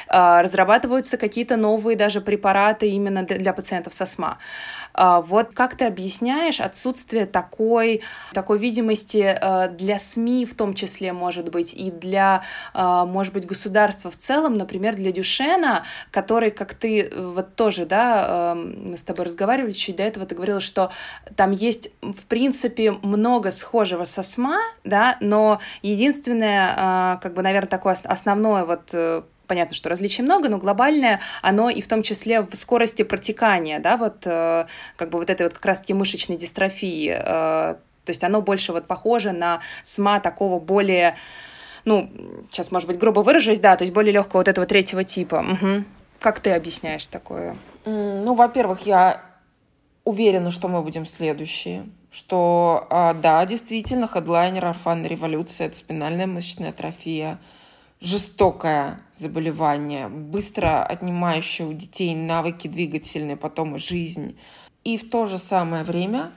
Э, 0.08 0.40
разрабатываются 0.42 1.16
какие-то 1.16 1.56
новые 1.56 1.96
даже 1.96 2.20
препараты 2.20 2.88
именно 2.88 3.22
для, 3.22 3.52
пациентов 3.52 3.94
с 3.94 4.00
астма. 4.02 4.38
Э, 4.94 5.20
вот 5.24 5.54
как 5.54 5.76
ты 5.76 5.84
объясняешь 5.84 6.60
отсутствие 6.60 7.26
такой, 7.26 8.02
такой 8.32 8.58
видимости 8.58 9.36
э, 9.40 9.68
для 9.70 9.98
СМИ 9.98 10.46
в 10.46 10.54
том 10.54 10.74
числе, 10.74 11.12
может 11.12 11.50
быть, 11.50 11.74
и 11.74 11.90
для, 11.90 12.42
э, 12.74 13.04
может 13.06 13.32
быть, 13.32 13.46
государства 13.46 14.10
в 14.10 14.16
целом, 14.16 14.56
например, 14.56 14.94
для 14.94 15.12
Дюшена, 15.12 15.84
который, 16.10 16.50
как 16.50 16.74
ты 16.74 17.10
вот 17.16 17.54
тоже, 17.54 17.86
да, 17.86 18.52
э, 18.52 18.54
мы 18.54 18.96
с 18.96 19.02
тобой 19.02 19.26
разговаривали 19.26 19.72
чуть 19.72 19.96
до 19.96 20.02
этого, 20.02 20.26
ты 20.26 20.34
говорила, 20.34 20.60
что 20.60 20.90
там 21.36 21.52
есть, 21.52 21.90
в 22.02 22.26
принципе, 22.26 22.92
много 22.92 23.50
схожего 23.50 24.04
со 24.08 24.22
СМА, 24.22 24.58
да, 24.84 25.16
но 25.20 25.60
единственное, 25.82 26.74
а, 26.76 27.16
как 27.22 27.34
бы, 27.34 27.42
наверное, 27.42 27.68
такое 27.68 27.96
основное 28.04 28.64
вот 28.64 28.90
э, 28.92 29.22
понятно, 29.46 29.74
что 29.74 29.88
различий 29.88 30.22
много, 30.22 30.48
но 30.48 30.58
глобальное, 30.58 31.20
оно 31.42 31.70
и 31.70 31.80
в 31.80 31.88
том 31.88 32.02
числе 32.02 32.42
в 32.42 32.54
скорости 32.54 33.02
протекания, 33.02 33.80
да, 33.80 33.96
вот 33.96 34.26
э, 34.26 34.66
как 34.96 35.10
бы 35.10 35.18
вот 35.18 35.30
этой 35.30 35.42
вот 35.42 35.54
как 35.54 35.64
раз-таки 35.64 35.94
мышечной 35.94 36.36
дистрофии, 36.36 37.10
э, 37.10 37.22
то 37.24 38.10
есть 38.10 38.22
оно 38.24 38.40
больше 38.40 38.72
вот 38.72 38.86
похоже 38.86 39.32
на 39.32 39.60
СМА 39.82 40.20
такого 40.20 40.60
более, 40.60 41.16
ну, 41.84 42.10
сейчас, 42.50 42.70
может 42.70 42.86
быть, 42.86 42.98
грубо 42.98 43.20
выражусь, 43.20 43.60
да, 43.60 43.76
то 43.76 43.84
есть 43.84 43.92
более 43.92 44.12
легкого 44.12 44.40
вот 44.40 44.48
этого 44.48 44.66
третьего 44.66 45.04
типа. 45.04 45.44
Угу. 45.52 45.84
Как 46.20 46.40
ты 46.40 46.52
объясняешь 46.52 47.06
такое? 47.06 47.56
Ну, 47.84 48.34
во-первых, 48.34 48.86
я 48.86 49.22
уверена, 50.04 50.50
что 50.50 50.68
мы 50.68 50.82
будем 50.82 51.06
следующие 51.06 51.86
что 52.10 52.86
а, 52.90 53.14
да, 53.14 53.44
действительно, 53.46 54.06
хедлайнер 54.06 54.64
орфанной 54.64 55.08
революции– 55.08 55.64
это 55.66 55.76
спинальная 55.76 56.26
мышечная 56.26 56.70
атрофия, 56.70 57.38
жестокое 58.00 59.00
заболевание, 59.14 60.08
быстро 60.08 60.84
отнимающее 60.84 61.66
у 61.66 61.72
детей 61.72 62.14
навыки 62.14 62.68
двигательные, 62.68 63.36
потом 63.36 63.76
и 63.76 63.78
жизнь. 63.78 64.38
И 64.84 64.96
в 64.96 65.10
то 65.10 65.26
же 65.26 65.38
самое 65.38 65.84
время 65.84 66.32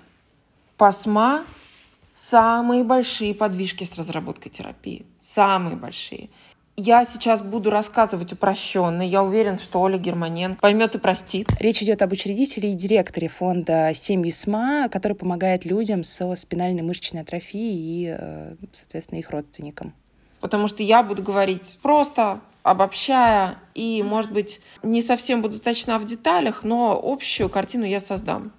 ПАСМА– 0.77 1.45
самые 2.13 2.83
большие 2.83 3.33
подвижки 3.33 3.83
с 3.83 3.97
разработкой 3.97 4.51
терапии. 4.51 5.05
Самые 5.19 5.75
большие– 5.75 6.29
я 6.77 7.05
сейчас 7.05 7.41
буду 7.41 7.69
рассказывать 7.69 8.33
упрощенно. 8.33 9.01
Я 9.01 9.23
уверен, 9.23 9.57
что 9.57 9.81
Оля 9.81 9.97
Германенко 9.97 10.59
поймет 10.59 10.95
и 10.95 10.97
простит. 10.97 11.47
Речь 11.59 11.81
идет 11.83 12.01
об 12.01 12.11
учредителе 12.11 12.71
и 12.71 12.75
директоре 12.75 13.27
фонда 13.27 13.91
«Семьи 13.93 14.31
СМА», 14.31 14.89
который 14.89 15.13
помогает 15.13 15.65
людям 15.65 16.03
со 16.03 16.33
спинальной 16.35 16.81
мышечной 16.81 17.21
атрофией 17.21 17.75
и, 17.75 18.15
э, 18.17 18.55
соответственно, 18.71 19.19
их 19.19 19.29
родственникам. 19.29 19.93
Потому 20.39 20.67
что 20.67 20.81
я 20.81 21.03
буду 21.03 21.21
говорить 21.21 21.77
просто, 21.81 22.39
обобщая, 22.63 23.55
и, 23.75 24.01
может 24.01 24.31
быть, 24.31 24.61
не 24.81 25.01
совсем 25.01 25.41
буду 25.41 25.59
точна 25.59 25.99
в 25.99 26.05
деталях, 26.05 26.63
но 26.63 26.99
общую 27.03 27.49
картину 27.49 27.85
я 27.85 27.99
создам. 27.99 28.51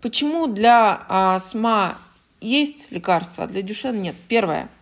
Почему 0.00 0.46
для 0.46 1.04
а, 1.08 1.38
СМА 1.38 1.96
есть 2.40 2.90
лекарства, 2.90 3.44
а 3.44 3.46
для 3.46 3.62
Дюшена 3.62 3.98
нет? 3.98 4.16
Первое– 4.28 4.68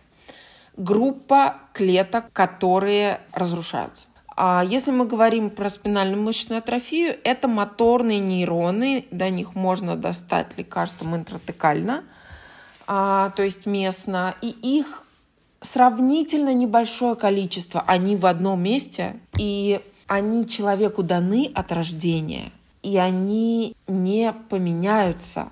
группа 0.77 1.57
клеток, 1.73 2.31
которые 2.31 3.19
разрушаются. 3.33 4.07
А 4.39 4.63
если 4.63 4.91
мы 4.91 5.07
говорим 5.07 5.49
про 5.49 5.67
спинальную 5.69 6.21
мышечную 6.21 6.59
атрофию, 6.59 7.17
это 7.23 7.47
моторные 7.47 8.19
нейроны, 8.19 9.07
до 9.09 9.31
них 9.31 9.55
можно 9.55 9.95
достать 9.95 10.57
лекарством 10.57 11.15
интратекально, 11.15 12.03
а, 12.85 13.31
то 13.31 13.41
есть 13.41 13.65
местно, 13.65 14.35
и 14.41 14.49
их 14.49 15.03
сравнительно 15.61 16.53
небольшое 16.53 17.15
количество, 17.15 17.83
они 17.87 18.15
в 18.15 18.27
одном 18.27 18.61
месте, 18.61 19.19
и 19.37 19.81
они 20.05 20.47
человеку 20.47 21.01
даны 21.01 21.51
от 21.55 21.71
рождения, 21.71 22.51
и 22.83 22.97
они 22.97 23.75
не 23.87 24.33
поменяются. 24.49 25.49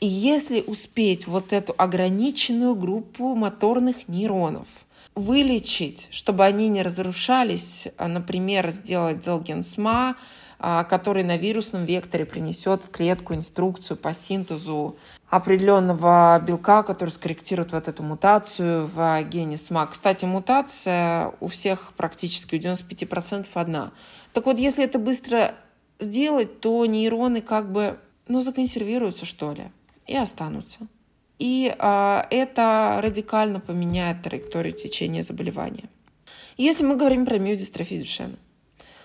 И 0.00 0.06
если 0.06 0.62
успеть 0.62 1.26
вот 1.26 1.52
эту 1.52 1.74
ограниченную 1.76 2.74
группу 2.74 3.34
моторных 3.34 4.08
нейронов 4.08 4.66
вылечить, 5.14 6.08
чтобы 6.10 6.46
они 6.46 6.68
не 6.68 6.82
разрушались, 6.82 7.88
а, 7.98 8.08
например, 8.08 8.70
сделать 8.70 9.22
зелгенсма, 9.22 10.16
а, 10.58 10.84
который 10.84 11.22
на 11.22 11.36
вирусном 11.36 11.84
векторе 11.84 12.24
принесет 12.24 12.82
в 12.82 12.90
клетку 12.90 13.34
инструкцию 13.34 13.98
по 13.98 14.14
синтезу 14.14 14.96
определенного 15.28 16.42
белка, 16.46 16.82
который 16.82 17.10
скорректирует 17.10 17.72
вот 17.72 17.86
эту 17.86 18.02
мутацию 18.02 18.86
в 18.86 19.22
гене 19.24 19.58
СМА. 19.58 19.86
Кстати, 19.86 20.24
мутация 20.24 21.34
у 21.40 21.48
всех 21.48 21.92
практически 21.94 22.54
у 22.54 22.58
95% 22.58 23.46
одна. 23.52 23.92
Так 24.32 24.46
вот, 24.46 24.58
если 24.58 24.82
это 24.82 24.98
быстро 24.98 25.54
сделать, 25.98 26.60
то 26.60 26.86
нейроны 26.86 27.42
как 27.42 27.70
бы 27.70 27.98
ну, 28.28 28.40
законсервируются, 28.40 29.26
что 29.26 29.52
ли 29.52 29.70
и 30.10 30.16
останутся. 30.16 30.80
И 31.38 31.74
а, 31.78 32.26
это 32.30 33.00
радикально 33.02 33.60
поменяет 33.60 34.22
траекторию 34.22 34.74
течения 34.74 35.22
заболевания. 35.22 35.88
Если 36.56 36.84
мы 36.84 36.96
говорим 36.96 37.24
про 37.24 37.38
миодистрофию 37.38 38.02
Дюшена, 38.02 38.34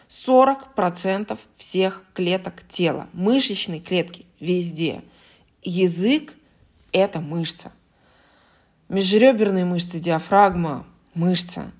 40% 0.09 1.37
всех 1.57 2.03
клеток 2.13 2.67
тела, 2.67 3.07
мышечные 3.13 3.79
клетки 3.79 4.25
везде. 4.39 5.01
Язык– 5.61 6.33
это 6.91 7.21
мышца. 7.21 7.71
Межреберные 8.89 9.63
мышцы, 9.63 9.99
диафрагма– 9.99 10.85
мышца. 11.13 11.71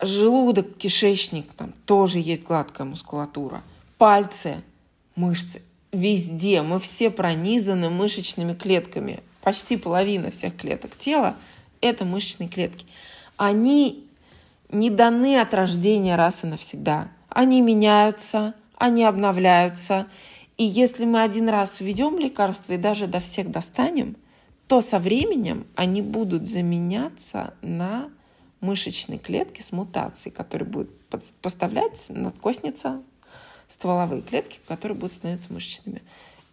Желудок, 0.00 0.76
кишечник– 0.76 1.52
там 1.56 1.72
тоже 1.86 2.18
есть 2.18 2.42
гладкая 2.42 2.86
мускулатура. 2.86 3.62
Пальцы– 3.98 4.62
мышцы. 5.16 5.62
Везде. 5.92 6.62
Мы 6.62 6.78
все 6.80 7.10
пронизаны 7.10 7.90
мышечными 7.90 8.54
клетками. 8.54 9.20
Почти 9.42 9.76
половина 9.76 10.30
всех 10.30 10.56
клеток 10.56 10.96
тела– 10.96 11.36
это 11.80 12.04
мышечные 12.04 12.48
клетки. 12.48 12.86
Они 13.36 14.04
не 14.70 14.90
даны 14.90 15.40
от 15.40 15.54
рождения 15.54 16.16
раз 16.16 16.44
и 16.44 16.46
навсегда. 16.46 17.08
Они 17.28 17.60
меняются, 17.60 18.54
они 18.76 19.04
обновляются. 19.04 20.06
И 20.56 20.64
если 20.64 21.04
мы 21.04 21.22
один 21.22 21.48
раз 21.48 21.80
введем 21.80 22.18
лекарство 22.18 22.72
и 22.72 22.78
даже 22.78 23.06
до 23.06 23.20
всех 23.20 23.50
достанем, 23.50 24.16
то 24.66 24.80
со 24.80 24.98
временем 24.98 25.66
они 25.76 26.02
будут 26.02 26.46
заменяться 26.46 27.54
на 27.62 28.10
мышечные 28.60 29.18
клетки 29.18 29.62
с 29.62 29.72
мутацией, 29.72 30.34
которые 30.34 30.68
будут 30.68 30.90
поставлять 31.40 32.06
надкосница 32.10 33.02
стволовые 33.68 34.22
клетки, 34.22 34.58
которые 34.66 34.96
будут 34.96 35.12
становиться 35.12 35.52
мышечными. 35.52 36.02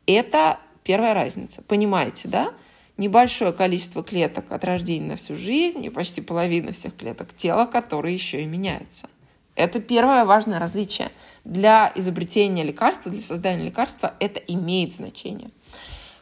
Это 0.05 0.59
первая 0.83 1.13
разница. 1.13 1.63
Понимаете, 1.63 2.27
да? 2.27 2.53
Небольшое 2.97 3.51
количество 3.51 4.03
клеток 4.03 4.51
от 4.51 4.63
рождения 4.63 5.07
на 5.07 5.15
всю 5.15 5.35
жизнь 5.35 5.83
и 5.83 5.89
почти 5.89 6.21
половина 6.21 6.71
всех 6.71 6.95
клеток 6.95 7.33
тела, 7.33 7.65
которые 7.65 8.13
еще 8.13 8.41
и 8.41 8.45
меняются. 8.45 9.09
Это 9.55 9.79
первое 9.79 10.25
важное 10.25 10.59
различие. 10.59 11.11
Для 11.43 11.91
изобретения 11.95 12.63
лекарства, 12.63 13.11
для 13.11 13.21
создания 13.21 13.65
лекарства 13.65 14.13
это 14.19 14.39
имеет 14.39 14.93
значение. 14.93 15.49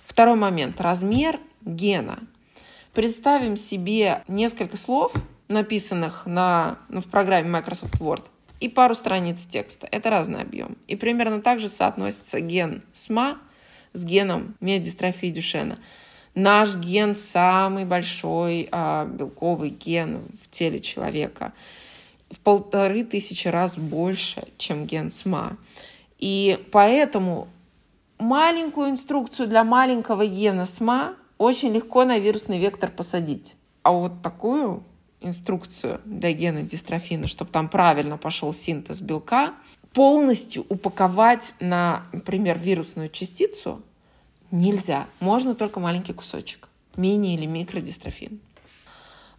Второй 0.06 0.36
момент. 0.36 0.80
Размер 0.80 1.39
гена. 1.62 2.20
Представим 2.94 3.58
себе 3.58 4.24
несколько 4.28 4.78
слов, 4.78 5.14
написанных 5.48 6.26
на, 6.26 6.78
ну, 6.89 7.02
в 7.02 7.06
программе 7.06 7.50
Microsoft 7.50 7.96
Word, 7.96 8.24
и 8.64 8.70
пару 8.70 8.95
страниц 8.95 9.45
текста. 9.45 9.89
Это 9.91 10.09
разный 10.09 10.41
объем. 10.41 10.78
И 10.88 10.95
примерно 10.95 11.41
так 11.41 11.59
же 11.59 11.68
соотносится 11.68 12.39
ген 12.39 12.82
СМА 12.93 13.38
с 13.91 14.05
геном 14.05 14.55
миодистрофии 14.61 15.32
Дюшена. 15.32 15.78
Наш 16.34 16.78
ген 16.78 17.14
самый 17.14 17.84
большой 17.84 18.70
а, 18.72 19.05
белковый 19.05 19.70
ген 19.70 20.22
в 20.41 20.49
теле 20.49 20.80
человека. 20.80 21.51
В 22.32 22.39
полторы 22.39 23.03
тысячи 23.03 23.49
раз 23.49 23.78
больше, 23.78 24.47
чем 24.57 24.86
ген 24.86 25.11
СМА. 25.11 25.57
И 26.18 26.57
поэтому 26.72 27.49
маленькую 28.18 28.91
инструкцию 28.91 29.49
для 29.49 29.66
маленького 29.66 30.26
гена 30.26 30.66
СМА 30.66 31.16
очень 31.38 31.74
легко 31.74 32.05
на 32.05 32.18
вирусный 32.18 32.59
вектор 32.59 32.89
посадить. 32.89 33.57
А 33.82 33.91
вот 33.91 34.22
такую 34.22 34.84
инструкцию 35.24 36.01
для 36.05 36.32
гена 36.34 36.61
дистрофина, 36.63 37.28
чтобы 37.28 37.51
там 37.51 37.69
правильно 37.69 38.17
пошел 38.17 38.53
синтез 38.53 39.01
белка, 39.01 39.53
полностью 39.93 40.65
упаковать 40.69 41.53
на, 41.59 42.05
например, 42.11 42.59
вирусную 42.59 43.09
частицу 43.09 43.82
нельзя. 44.51 45.07
Можно 45.19 45.55
только 45.55 45.80
маленький 45.80 46.13
кусочек. 46.13 46.69
Мини- 46.95 47.34
или 47.34 47.45
микродистрофин. 47.45 48.39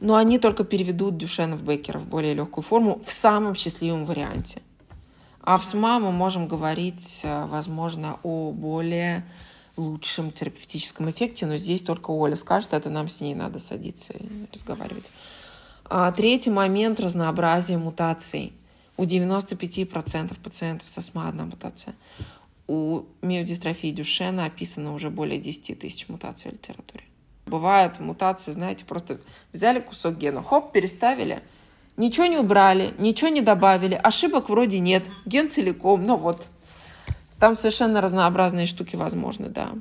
Но 0.01 0.17
они 0.17 0.39
только 0.39 0.65
переведут 0.65 1.17
Дюшена 1.17 1.57
в 1.57 1.63
Беккера 1.63 1.99
в 1.99 2.07
более 2.07 2.35
легкую 2.35 2.65
форму 2.65 3.01
в 3.07 3.13
самом 3.13 3.55
счастливом 3.55 4.05
варианте. 4.05 4.61
А 5.41 5.57
в 5.57 5.65
СМА 5.65 6.01
мы 6.01 6.11
можем 6.11 6.49
говорить, 6.49 7.21
э, 7.23 7.47
возможно, 7.47 8.19
о 8.23 8.51
более 8.51 9.25
лучшем 9.77 10.31
терапевтическом 10.31 11.11
эффекте, 11.11 11.47
но 11.47 11.57
здесь 11.57 11.83
только 11.83 12.11
Оля 12.11 12.37
скажет, 12.37 12.73
это 12.73 12.91
нам 12.91 13.09
с 13.09 13.21
ней 13.21 13.35
надо 13.35 13.59
садиться 13.59 14.15
и 14.15 14.27
разговаривать. 14.53 15.11
А 15.85 16.11
третий 16.13 16.51
момент– 16.51 17.01
разнообразие 17.01 17.79
мутаций. 17.79 18.53
У 18.97 19.05
95% 19.05 20.41
пациентов 20.41 20.89
с 20.89 20.99
астмой 20.99 21.29
одна 21.29 21.45
мутация. 21.45 21.95
У 22.67 23.03
миодистрофии 23.21 23.91
Дюшена 23.91 24.47
описано 24.47 24.95
уже 24.95 25.11
более 25.11 25.39
10 25.39 25.79
тысяч 25.79 26.09
мутаций 26.09 26.51
в 26.51 26.55
литературе. 26.55 27.05
Бывают 27.47 28.01
мутации, 28.01 28.53
знаете, 28.53 28.87
просто 28.87 29.21
взяли 29.53 29.81
кусок 29.81 30.17
гена, 30.17 30.43
хоп, 30.43 30.73
переставили, 30.73 31.43
ничего 31.99 32.27
не 32.27 32.39
убрали, 32.39 32.95
ничего 32.99 33.29
не 33.29 33.43
добавили, 33.43 34.01
ошибок 34.03 34.49
вроде 34.49 34.79
нет, 34.79 35.05
ген 35.27 35.51
целиком, 35.51 36.07
ну 36.07 36.17
вот. 36.17 36.47
Там 37.39 37.55
совершенно 37.55 38.01
разнообразные 38.01 38.65
штуки 38.65 38.97
возможны, 38.97 39.49
да. 39.49 39.73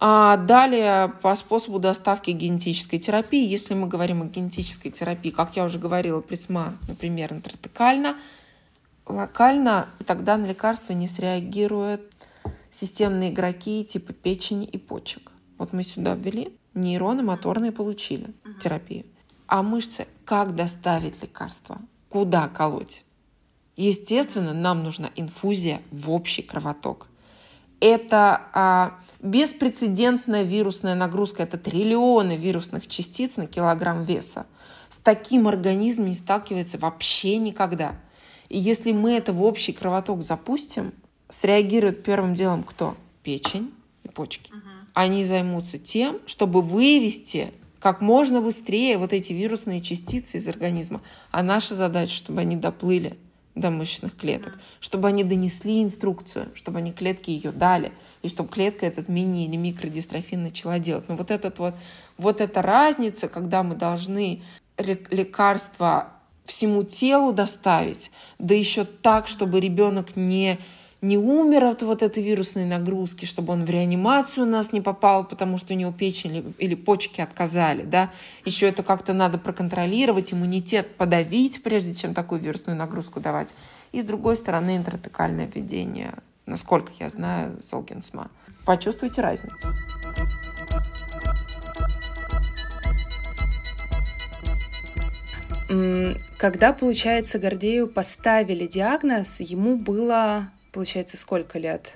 А 0.00 0.36
далее 0.36 1.12
по 1.22 1.34
способу 1.36 1.78
доставки 1.78 2.30
генетической 2.30 2.98
терапии, 2.98 3.46
если 3.46 3.74
мы 3.74 3.86
говорим 3.86 4.22
о 4.22 4.26
генетической 4.26 4.90
терапии, 4.90 5.30
как 5.30 5.56
я 5.56 5.64
уже 5.64 5.78
говорила, 5.78 6.20
присма, 6.20 6.74
например, 6.88 7.32
интратекально, 7.32 8.16
локально, 9.06 9.88
тогда 10.06 10.36
на 10.36 10.46
лекарства 10.46 10.92
не 10.92 11.06
среагируют 11.06 12.02
системные 12.70 13.30
игроки 13.30 13.84
типа 13.84 14.12
печени 14.12 14.66
и 14.66 14.78
почек. 14.78 15.30
Вот 15.58 15.72
мы 15.72 15.84
сюда 15.84 16.14
ввели, 16.14 16.56
нейроны 16.74 17.22
моторные 17.22 17.70
получили 17.70 18.34
терапию. 18.60 19.06
А 19.46 19.62
мышцы, 19.62 20.08
как 20.24 20.56
доставить 20.56 21.22
лекарства? 21.22 21.78
Куда 22.08 22.48
колоть? 22.48 23.04
Естественно, 23.76 24.52
нам 24.52 24.82
нужна 24.82 25.10
инфузия 25.16 25.80
в 25.90 26.10
общий 26.10 26.42
кровоток. 26.42 27.08
Это 27.80 28.42
а, 28.52 28.98
беспрецедентная 29.20 30.42
вирусная 30.42 30.94
нагрузка, 30.94 31.42
это 31.42 31.58
триллионы 31.58 32.36
вирусных 32.36 32.86
частиц 32.86 33.36
на 33.36 33.46
килограмм 33.46 34.04
веса. 34.04 34.46
С 34.88 34.98
таким 34.98 35.48
организмом 35.48 36.08
не 36.08 36.14
сталкивается 36.14 36.78
вообще 36.78 37.36
никогда. 37.38 37.96
И 38.48 38.58
если 38.58 38.92
мы 38.92 39.12
это 39.12 39.32
в 39.32 39.42
общий 39.42 39.72
кровоток 39.72 40.22
запустим, 40.22 40.92
среагирует 41.28 42.04
первым 42.04 42.34
делом 42.34 42.62
кто? 42.62 42.96
Печень 43.22 43.72
и 44.04 44.08
почки. 44.08 44.50
Угу. 44.50 44.60
Они 44.94 45.24
займутся 45.24 45.78
тем, 45.78 46.20
чтобы 46.26 46.62
вывести 46.62 47.52
как 47.80 48.00
можно 48.00 48.40
быстрее 48.40 48.96
вот 48.96 49.12
эти 49.12 49.32
вирусные 49.32 49.82
частицы 49.82 50.38
из 50.38 50.48
организма. 50.48 51.02
А 51.30 51.42
наша 51.42 51.74
задача, 51.74 52.14
чтобы 52.14 52.40
они 52.40 52.56
доплыли 52.56 53.18
до 53.54 53.70
мышечных 53.70 54.16
клеток, 54.16 54.58
чтобы 54.80 55.08
они 55.08 55.22
донесли 55.22 55.82
инструкцию, 55.82 56.48
чтобы 56.54 56.78
они 56.78 56.92
клетки 56.92 57.30
ее 57.30 57.52
дали, 57.52 57.92
и 58.22 58.28
чтобы 58.28 58.48
клетка 58.48 58.86
этот 58.86 59.08
мини 59.08 59.46
или 59.46 59.56
микродистрофин 59.56 60.42
начала 60.42 60.78
делать. 60.78 61.08
Но 61.08 61.16
вот, 61.16 61.30
этот 61.30 61.58
вот, 61.58 61.74
вот 62.18 62.40
эта 62.40 62.62
разница, 62.62 63.28
когда 63.28 63.62
мы 63.62 63.76
должны 63.76 64.42
лекарства 64.76 66.08
всему 66.44 66.82
телу 66.82 67.32
доставить, 67.32 68.10
да 68.38 68.54
еще 68.54 68.84
так, 68.84 69.28
чтобы 69.28 69.60
ребенок 69.60 70.16
не 70.16 70.58
не 71.04 71.18
умер 71.18 71.64
от 71.64 71.82
вот 71.82 72.02
этой 72.02 72.22
вирусной 72.22 72.64
нагрузки, 72.64 73.26
чтобы 73.26 73.52
он 73.52 73.64
в 73.66 73.70
реанимацию 73.70 74.46
у 74.46 74.50
нас 74.50 74.72
не 74.72 74.80
попал, 74.80 75.24
потому 75.24 75.58
что 75.58 75.74
у 75.74 75.76
него 75.76 75.92
печень 75.92 76.36
или, 76.36 76.52
или 76.58 76.74
почки 76.74 77.20
отказали, 77.20 77.82
да. 77.82 78.10
Еще 78.46 78.68
это 78.68 78.82
как-то 78.82 79.12
надо 79.12 79.36
проконтролировать, 79.36 80.32
иммунитет 80.32 80.96
подавить, 80.96 81.62
прежде 81.62 81.94
чем 81.94 82.14
такую 82.14 82.40
вирусную 82.40 82.78
нагрузку 82.78 83.20
давать. 83.20 83.54
И 83.92 84.00
с 84.00 84.04
другой 84.04 84.36
стороны, 84.36 84.78
интратекальное 84.78 85.46
введение, 85.46 86.14
насколько 86.46 86.90
я 86.98 87.10
знаю, 87.10 87.60
Золгенсма. 87.60 88.30
Почувствуйте 88.64 89.20
разницу. 89.20 89.68
Когда, 96.38 96.72
получается, 96.72 97.38
Гордею 97.38 97.88
поставили 97.88 98.66
диагноз, 98.66 99.40
ему 99.40 99.76
было 99.76 100.48
получается, 100.74 101.16
сколько 101.16 101.58
лет? 101.58 101.94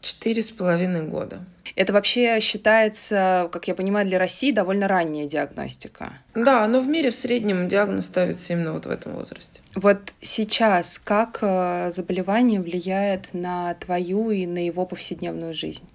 Четыре 0.00 0.42
с 0.42 0.50
половиной 0.50 1.02
года. 1.02 1.44
Это 1.76 1.92
вообще 1.92 2.40
считается, 2.40 3.48
как 3.52 3.68
я 3.68 3.74
понимаю, 3.74 4.06
для 4.06 4.18
России 4.18 4.52
довольно 4.52 4.88
ранняя 4.88 5.26
диагностика. 5.26 6.14
Да, 6.34 6.66
но 6.68 6.80
в 6.80 6.86
мире 6.86 7.10
в 7.10 7.14
среднем 7.14 7.68
диагноз 7.68 8.06
ставится 8.06 8.52
именно 8.52 8.72
вот 8.72 8.86
в 8.86 8.90
этом 8.90 9.14
возрасте. 9.14 9.60
Вот 9.74 10.14
сейчас 10.20 10.98
как 10.98 11.38
э, 11.42 11.90
заболевание 11.92 12.60
влияет 12.60 13.32
на 13.32 13.74
твою 13.74 14.30
и 14.30 14.46
на 14.46 14.64
его 14.64 14.86
повседневную 14.86 15.54
жизнь? 15.54 15.88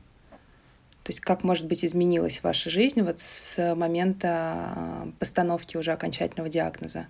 То 1.04 1.12
есть 1.12 1.22
как, 1.22 1.44
может 1.44 1.68
быть, 1.68 1.86
изменилась 1.86 2.42
ваша 2.44 2.70
жизнь 2.70 3.02
вот 3.02 3.20
с 3.20 3.76
момента 3.76 4.74
э, 4.76 5.12
постановки 5.20 5.78
уже 5.78 5.92
окончательного 5.92 6.50
диагноза? 6.50 7.08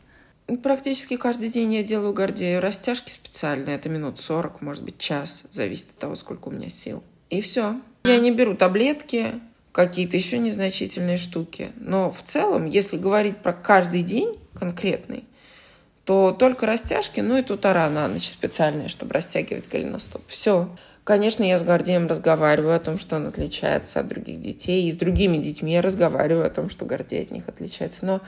Практически 0.64 1.18
каждый 1.18 1.50
день 1.50 1.74
я 1.74 1.84
делаю 1.84 2.14
Гордею 2.14 2.62
растяжки 2.62 3.12
специальные. 3.12 3.76
Это 3.76 3.90
минут 3.90 4.18
40, 4.20 4.62
может 4.62 4.82
быть, 4.82 4.98
час. 4.98 5.44
Зависит 5.52 5.90
от 5.90 5.98
того, 5.98 6.16
сколько 6.16 6.48
у 6.48 6.52
меня 6.52 6.70
сил. 6.70 7.04
И 7.30 7.42
все. 7.42 7.76
Я 8.06 8.18
не 8.20 8.32
беру 8.32 8.56
таблетки, 8.56 9.42
какие-то 9.74 10.16
еще 10.16 10.38
незначительные 10.38 11.18
штуки. 11.18 11.72
Но 11.76 12.10
в 12.12 12.24
целом, 12.24 12.66
если 12.66 12.96
говорить 12.98 13.38
про 13.38 13.52
каждый 13.52 14.04
день 14.04 14.34
конкретный, 14.58 15.26
то 16.06 16.32
только 16.32 16.66
растяжки, 16.66 17.20
ну 17.20 17.38
и 17.38 17.44
тутара 17.44 17.90
на 17.90 18.08
ночь 18.08 18.30
специальная, 18.30 18.88
чтобы 18.88 19.14
растягивать 19.14 19.68
голеностоп. 19.70 20.22
Все. 20.28 20.70
Конечно, 21.04 21.44
я 21.44 21.58
с 21.58 21.64
Гордеем 21.64 22.08
разговариваю 22.08 22.76
о 22.76 22.80
том, 22.80 22.98
что 22.98 23.18
он 23.18 23.28
отличается 23.28 24.00
от 24.00 24.08
других 24.08 24.40
детей. 24.40 24.88
И 24.88 24.92
с 24.92 24.96
другими 24.96 25.38
детьми 25.38 25.74
я 25.74 25.82
разговариваю 25.82 26.48
о 26.48 26.50
том, 26.50 26.70
что 26.70 26.86
Гордей 26.86 27.24
от 27.24 27.32
них 27.32 27.50
отличается. 27.50 28.06
Но 28.06 28.22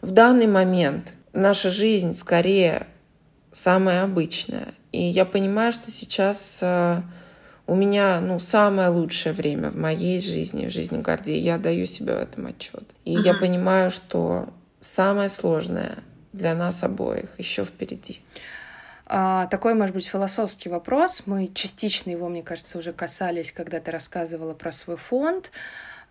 в 0.00 0.12
данный 0.12 0.46
момент 0.46 1.12
наша 1.34 1.68
жизнь 1.70 2.14
скорее 2.14 2.86
самая 3.52 4.02
обычная. 4.02 4.74
И 4.92 5.02
я 5.02 5.24
понимаю, 5.24 5.72
что 5.72 5.90
сейчас 5.90 6.60
э, 6.62 7.02
У 7.66 7.74
меня, 7.74 8.20
ну, 8.20 8.38
самое 8.38 8.88
лучшее 8.88 9.32
время 9.32 9.70
в 9.70 9.76
моей 9.76 10.20
жизни, 10.20 10.66
в 10.66 10.70
жизни 10.70 11.00
Гордея. 11.00 11.40
Я 11.40 11.58
даю 11.58 11.86
себе 11.86 12.14
в 12.14 12.18
этом 12.18 12.46
отчет. 12.46 12.84
И 13.04 13.16
uh-huh. 13.16 13.22
я 13.22 13.34
понимаю, 13.34 13.90
что 13.90 14.48
самое 14.80 15.30
сложное 15.30 15.96
для 16.34 16.54
нас 16.54 16.84
обоих 16.84 17.38
еще 17.38 17.64
впереди. 17.64 18.20
А, 19.06 19.46
такой, 19.46 19.74
может 19.74 19.94
быть, 19.94 20.06
философский 20.06 20.68
вопрос. 20.68 21.22
Мы 21.24 21.48
частично 21.54 22.10
его, 22.10 22.28
мне 22.28 22.42
кажется, 22.42 22.76
уже 22.76 22.92
касались, 22.92 23.50
когда 23.52 23.80
ты 23.80 23.90
рассказывала 23.90 24.52
про 24.52 24.70
свой 24.70 24.96
фонд 24.96 25.50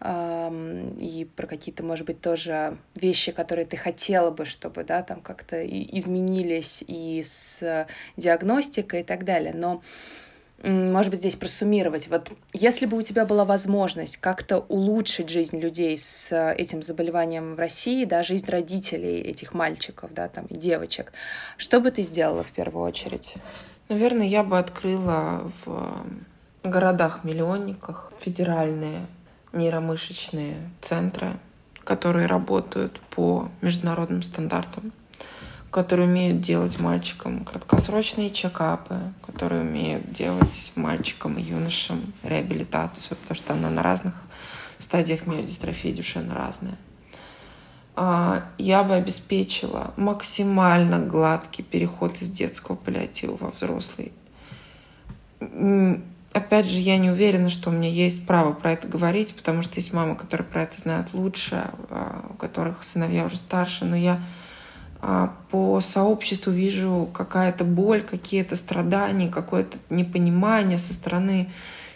и 0.01 1.27
про 1.35 1.47
какие-то, 1.47 1.83
может 1.83 2.05
быть, 2.05 2.21
тоже 2.21 2.77
вещи, 2.95 3.31
которые 3.31 3.65
ты 3.65 3.77
хотела 3.77 4.31
бы, 4.31 4.45
чтобы, 4.45 4.83
да, 4.83 5.01
там 5.01 5.21
как-то 5.21 5.65
изменились 5.65 6.83
и 6.87 7.21
с 7.23 7.87
диагностикой 8.17 9.01
и 9.01 9.03
так 9.03 9.23
далее. 9.23 9.53
Но 9.53 9.81
может 10.63 11.09
быть, 11.09 11.19
здесь 11.19 11.35
просуммировать. 11.35 12.07
Вот 12.07 12.31
если 12.53 12.85
бы 12.85 12.97
у 12.97 13.01
тебя 13.01 13.25
была 13.25 13.43
возможность 13.43 14.15
как-то 14.17 14.59
улучшить 14.59 15.27
жизнь 15.27 15.59
людей 15.59 15.97
с 15.97 16.31
этим 16.53 16.81
заболеванием 16.81 17.55
в 17.55 17.59
России, 17.59 18.05
да, 18.05 18.23
жизнь 18.23 18.49
родителей 18.49 19.19
этих 19.19 19.53
мальчиков, 19.53 20.13
да, 20.13 20.29
там, 20.29 20.45
и 20.45 20.55
девочек, 20.55 21.11
что 21.57 21.81
бы 21.81 21.91
ты 21.91 22.03
сделала 22.03 22.43
в 22.43 22.51
первую 22.51 22.85
очередь? 22.85 23.33
Наверное, 23.89 24.25
я 24.25 24.43
бы 24.43 24.57
открыла 24.57 25.51
в 25.65 26.05
городах-миллионниках 26.63 28.13
федеральные 28.21 29.05
нейромышечные 29.53 30.57
центры, 30.81 31.37
которые 31.83 32.27
работают 32.27 32.99
по 33.09 33.49
международным 33.61 34.23
стандартам 34.23 34.91
которые 35.73 36.07
умеют 36.07 36.39
делать 36.39 36.79
мальчикам 36.79 37.43
краткосрочные 37.43 38.29
чекапы, 38.29 38.99
которые 39.25 39.61
умеют 39.61 40.13
делать 40.13 40.71
мальчикам 40.75 41.39
и 41.39 41.41
юношам 41.41 42.13
реабилитацию, 42.21 43.17
потому 43.17 43.35
что 43.35 43.53
она 43.53 43.71
на 43.71 43.81
разных 43.81 44.13
стадиях 44.77 45.25
миодистрофии 45.25 45.87
Дюшена 45.87 46.35
разная. 46.35 46.77
А, 47.95 48.43
я 48.59 48.83
бы 48.83 48.93
обеспечила 48.93 49.95
максимально 49.97 50.99
гладкий 50.99 51.63
переход 51.63 52.21
из 52.21 52.29
детского 52.29 52.75
паллиатива 52.75 53.35
во 53.39 53.49
взрослый. 53.49 54.11
Опять 56.33 56.65
же, 56.65 56.79
я 56.79 56.97
не 56.97 57.11
уверена, 57.11 57.49
что 57.49 57.69
у 57.69 57.73
меня 57.73 57.89
есть 57.89 58.25
право 58.25 58.53
про 58.53 58.71
это 58.71 58.87
говорить, 58.87 59.35
потому 59.35 59.61
что 59.61 59.75
есть 59.75 59.93
мамы, 59.93 60.15
которые 60.15 60.47
про 60.47 60.63
это 60.63 60.81
знают 60.81 61.13
лучше, 61.13 61.63
а, 61.91 62.25
у 62.31 62.33
которых 62.33 62.83
сыновья 62.83 63.25
уже 63.25 63.37
старше, 63.37 63.85
но 63.85 63.95
я 63.95 64.19
а, 64.99 65.35
по 65.51 65.79
сообществу 65.79 66.51
вижу 66.51 67.07
какая-то 67.13 67.63
боль, 67.63 68.01
какие-то 68.01 68.55
страдания, 68.55 69.29
какое-то 69.29 69.77
непонимание 69.91 70.79
со 70.79 70.95
стороны 70.95 71.51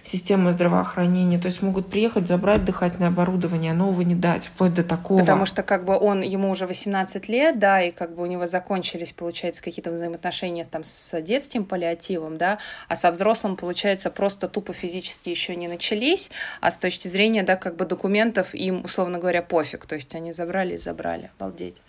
системы 0.07 0.51
здравоохранения. 0.51 1.37
То 1.37 1.47
есть 1.47 1.61
могут 1.61 1.89
приехать, 1.89 2.27
забрать 2.27 2.63
дыхательное 2.63 3.09
оборудование, 3.09 3.71
а 3.71 3.75
нового 3.75 4.01
не 4.01 4.15
дать, 4.15 4.45
вплоть 4.45 4.73
до 4.73 4.83
такого. 4.83 5.19
Потому 5.19 5.45
что 5.45 5.63
как 5.63 5.83
бы 5.83 5.97
он, 5.97 6.21
ему 6.21 6.49
уже 6.49 6.65
18 6.65 7.27
лет, 7.27 7.59
да, 7.59 7.81
и 7.81 7.91
как 7.91 8.15
бы 8.15 8.23
у 8.23 8.25
него 8.25 8.47
закончились, 8.47 9.11
получается, 9.11 9.61
какие-то 9.61 9.91
взаимоотношения 9.91 10.63
там 10.63 10.83
с 10.83 11.21
детским 11.21 11.65
паллиативом, 11.65 12.37
да, 12.37 12.59
а 12.87 12.95
со 12.95 13.11
взрослым, 13.11 13.57
получается, 13.57 14.09
просто 14.09 14.47
тупо 14.47 14.73
физически 14.73 15.29
еще 15.29 15.55
не 15.55 15.67
начались, 15.67 16.29
а 16.61 16.71
с 16.71 16.77
точки 16.77 17.07
зрения, 17.09 17.43
да, 17.43 17.57
как 17.57 17.75
бы 17.75 17.85
документов 17.85 18.55
им, 18.55 18.83
условно 18.85 19.19
говоря, 19.19 19.41
пофиг. 19.41 19.85
То 19.85 19.95
есть 19.95 20.15
они 20.15 20.31
забрали 20.31 20.75
и 20.75 20.77
забрали. 20.77 21.31
Обалдеть. 21.37 21.81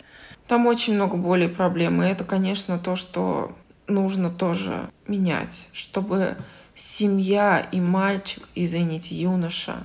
Там 0.47 0.67
очень 0.67 0.95
много 0.95 1.15
боли 1.15 1.45
и 1.45 1.47
проблем. 1.47 2.01
И 2.01 2.07
это, 2.07 2.25
конечно, 2.25 2.79
то, 2.79 2.95
что 2.95 3.55
нужно 3.87 4.29
тоже 4.29 4.89
менять, 5.07 5.69
чтобы 5.73 6.35
семья 6.79 7.67
и 7.71 7.79
мальчик, 7.79 8.47
извините, 8.55 9.15
юноша 9.15 9.83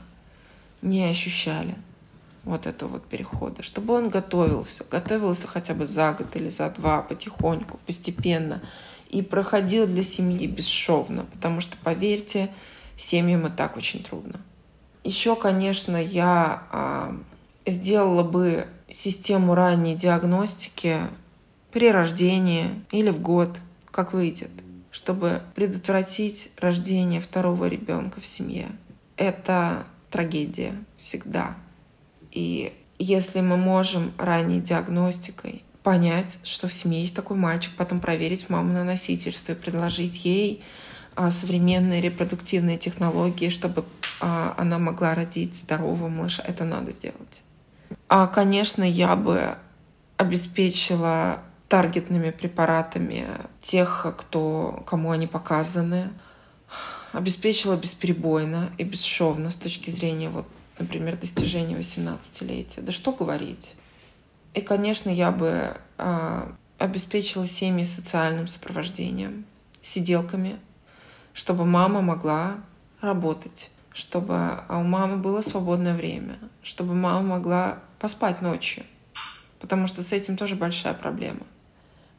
не 0.80 1.04
ощущали 1.04 1.74
вот 2.44 2.66
этого 2.66 2.90
вот 2.90 3.04
перехода, 3.04 3.62
чтобы 3.62 3.94
он 3.94 4.10
готовился, 4.10 4.84
готовился 4.90 5.46
хотя 5.46 5.74
бы 5.74 5.86
за 5.86 6.12
год 6.12 6.36
или 6.36 6.50
за 6.50 6.70
два, 6.70 7.02
потихоньку, 7.02 7.80
постепенно, 7.86 8.62
и 9.08 9.22
проходил 9.22 9.86
для 9.86 10.02
семьи 10.02 10.46
бесшовно, 10.46 11.24
потому 11.32 11.60
что, 11.60 11.76
поверьте, 11.82 12.50
семьям 12.96 13.46
и 13.46 13.50
так 13.50 13.76
очень 13.76 14.02
трудно. 14.02 14.40
Еще, 15.04 15.36
конечно, 15.36 15.96
я 15.96 16.64
а, 16.70 17.16
сделала 17.66 18.22
бы 18.22 18.66
систему 18.90 19.54
ранней 19.54 19.96
диагностики 19.96 21.00
при 21.72 21.90
рождении 21.90 22.70
или 22.90 23.10
в 23.10 23.20
год, 23.20 23.58
как 23.90 24.12
выйдет, 24.12 24.50
чтобы 24.94 25.42
предотвратить 25.56 26.52
рождение 26.56 27.20
второго 27.20 27.66
ребенка 27.66 28.20
в 28.20 28.26
семье. 28.26 28.68
Это 29.16 29.86
трагедия 30.08 30.72
всегда. 30.96 31.56
И 32.30 32.72
если 33.00 33.40
мы 33.40 33.56
можем 33.56 34.12
ранней 34.18 34.60
диагностикой 34.60 35.64
понять, 35.82 36.38
что 36.44 36.68
в 36.68 36.72
семье 36.72 37.00
есть 37.00 37.16
такой 37.16 37.36
мальчик, 37.36 37.72
потом 37.76 37.98
проверить 37.98 38.48
маму 38.48 38.72
на 38.72 38.84
носительство 38.84 39.50
и 39.50 39.56
предложить 39.56 40.24
ей 40.24 40.62
а, 41.16 41.32
современные 41.32 42.00
репродуктивные 42.00 42.78
технологии, 42.78 43.48
чтобы 43.48 43.84
а, 44.20 44.54
она 44.56 44.78
могла 44.78 45.16
родить 45.16 45.56
здорового 45.56 46.06
малыша, 46.06 46.44
это 46.46 46.64
надо 46.64 46.92
сделать. 46.92 47.42
А, 48.08 48.28
конечно, 48.28 48.84
я 48.84 49.16
бы 49.16 49.56
обеспечила 50.18 51.42
таргетными 51.68 52.30
препаратами 52.30 53.26
тех, 53.62 54.06
кто, 54.18 54.82
кому 54.86 55.10
они 55.10 55.26
показаны, 55.26 56.10
обеспечила 57.12 57.76
бесперебойно 57.76 58.70
и 58.78 58.84
бесшовно 58.84 59.50
с 59.50 59.56
точки 59.56 59.90
зрения, 59.90 60.28
вот, 60.28 60.46
например, 60.78 61.16
достижения 61.16 61.76
18-летия. 61.76 62.82
Да 62.82 62.92
что 62.92 63.12
говорить. 63.12 63.74
И, 64.52 64.60
конечно, 64.60 65.10
я 65.10 65.30
бы 65.30 65.76
э, 65.98 66.52
обеспечила 66.78 67.46
семьи 67.46 67.84
социальным 67.84 68.46
сопровождением, 68.46 69.44
сиделками, 69.82 70.58
чтобы 71.32 71.64
мама 71.64 72.02
могла 72.02 72.56
работать 73.00 73.70
чтобы 73.94 74.34
а, 74.34 74.78
у 74.78 74.82
мамы 74.82 75.16
было 75.16 75.40
свободное 75.40 75.94
время, 75.94 76.36
чтобы 76.62 76.94
мама 76.94 77.36
могла 77.36 77.78
поспать 78.00 78.42
ночью, 78.42 78.84
потому 79.60 79.86
что 79.86 80.02
с 80.02 80.12
этим 80.12 80.36
тоже 80.36 80.56
большая 80.56 80.94
проблема. 80.94 81.46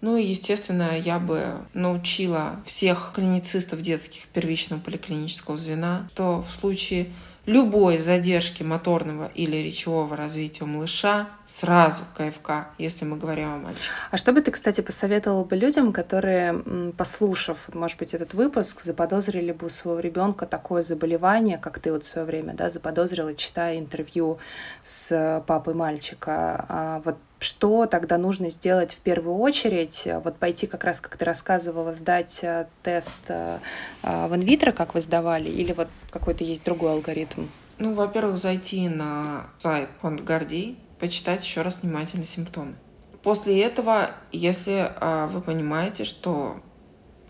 Ну 0.06 0.18
и, 0.18 0.24
естественно, 0.24 0.96
я 0.96 1.18
бы 1.18 1.48
научила 1.74 2.58
всех 2.64 3.14
клиницистов 3.16 3.82
детских 3.82 4.28
первичного 4.28 4.80
поликлинического 4.80 5.58
звена, 5.58 6.08
что 6.14 6.46
в 6.48 6.60
случае 6.60 7.08
любой 7.48 7.98
задержки 7.98 8.62
моторного 8.62 9.32
или 9.34 9.58
речевого 9.58 10.16
развития 10.16 10.66
у 10.66 10.68
малыша 10.68 11.30
сразу 11.48 12.04
КФК, 12.16 12.68
если 12.78 13.04
мы 13.06 13.18
говорим 13.18 13.52
о 13.52 13.58
мальчике. 13.58 13.84
А 14.12 14.18
что 14.18 14.32
бы 14.32 14.42
ты, 14.42 14.52
кстати, 14.52 14.82
посоветовал 14.82 15.44
бы 15.44 15.56
людям, 15.56 15.92
которые, 15.92 16.62
послушав, 16.96 17.58
может 17.74 17.98
быть, 17.98 18.14
этот 18.14 18.36
выпуск, 18.36 18.82
заподозрили 18.82 19.54
бы 19.54 19.66
у 19.66 19.70
своего 19.70 20.00
ребенка 20.00 20.46
такое 20.46 20.84
заболевание, 20.84 21.58
как 21.58 21.80
ты 21.80 21.92
вот 21.92 22.04
в 22.04 22.08
свое 22.08 22.28
время, 22.28 22.54
да, 22.54 22.70
заподозрила, 22.70 23.34
читая 23.34 23.80
интервью 23.80 24.38
с 24.84 25.44
папой 25.48 25.74
мальчика. 25.74 26.66
А 26.70 27.02
вот 27.04 27.18
что 27.46 27.86
тогда 27.86 28.18
нужно 28.18 28.50
сделать 28.50 28.94
в 28.94 28.98
первую 28.98 29.38
очередь? 29.38 30.08
Вот 30.24 30.38
пойти 30.38 30.66
как 30.66 30.84
раз, 30.84 31.00
как 31.00 31.16
ты 31.16 31.26
рассказывала, 31.26 31.94
сдать 31.94 32.40
э, 32.42 32.66
тест 32.82 33.16
э, 33.28 33.60
э, 34.02 34.28
в 34.28 34.36
инвитро, 34.36 34.72
как 34.72 34.96
вы 34.96 35.02
сдавали, 35.02 35.50
или 35.50 35.72
вот 35.72 35.88
какой-то 36.10 36.44
есть 36.44 36.64
другой 36.64 36.94
алгоритм? 36.94 37.44
Ну, 37.78 37.94
во-первых, 37.94 38.38
зайти 38.38 38.90
на 38.90 39.46
сайт 39.60 39.90
фонда 40.02 40.24
Гордей, 40.24 40.80
почитать 41.00 41.46
еще 41.46 41.62
раз 41.62 41.84
внимательно 41.84 42.26
симптомы. 42.26 42.74
После 43.22 43.62
этого, 43.62 44.12
если 44.32 44.92
вы 45.32 45.42
понимаете, 45.42 46.04
что 46.04 46.58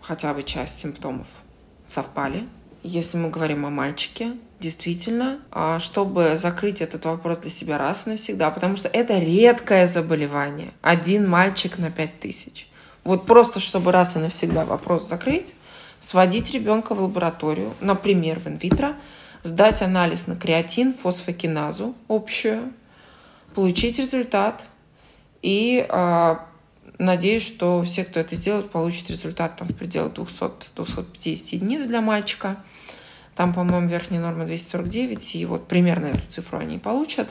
хотя 0.00 0.34
бы 0.34 0.42
часть 0.42 0.78
симптомов 0.78 1.26
совпали, 1.86 2.46
если 2.82 3.16
мы 3.16 3.30
говорим 3.30 3.64
о 3.66 3.70
мальчике, 3.70 4.32
действительно, 4.60 5.38
а, 5.50 5.78
чтобы 5.78 6.36
закрыть 6.36 6.80
этот 6.80 7.04
вопрос 7.04 7.38
для 7.38 7.50
себя 7.50 7.78
раз 7.78 8.06
и 8.06 8.10
навсегда, 8.10 8.50
потому 8.50 8.76
что 8.76 8.88
это 8.88 9.18
редкое 9.18 9.86
заболевание. 9.86 10.72
Один 10.82 11.28
мальчик 11.28 11.78
на 11.78 11.90
пять 11.90 12.18
тысяч. 12.20 12.68
Вот 13.04 13.26
просто, 13.26 13.60
чтобы 13.60 13.92
раз 13.92 14.16
и 14.16 14.18
навсегда 14.18 14.64
вопрос 14.64 15.08
закрыть, 15.08 15.52
сводить 16.00 16.52
ребенка 16.52 16.94
в 16.94 17.00
лабораторию, 17.00 17.74
например, 17.80 18.40
в 18.40 18.46
инвитро, 18.46 18.94
сдать 19.42 19.82
анализ 19.82 20.26
на 20.26 20.36
креатин, 20.36 20.94
фосфокиназу 20.94 21.94
общую, 22.08 22.72
получить 23.54 23.98
результат 23.98 24.64
и 25.42 25.86
э, 25.88 26.36
надеюсь, 26.98 27.46
что 27.46 27.82
все, 27.84 28.04
кто 28.04 28.18
это 28.20 28.34
сделает, 28.34 28.70
получат 28.70 29.10
результат 29.10 29.56
там, 29.56 29.68
в 29.68 29.74
пределах 29.76 30.14
200-250 30.14 31.04
единиц 31.24 31.86
для 31.86 32.00
мальчика– 32.00 32.56
там, 33.36 33.52
по-моему, 33.52 33.88
верхняя 33.88 34.20
норма 34.20 34.46
249, 34.46 35.36
и 35.36 35.44
вот 35.44 35.68
примерно 35.68 36.06
эту 36.06 36.26
цифру 36.30 36.58
они 36.58 36.78
получат. 36.78 37.28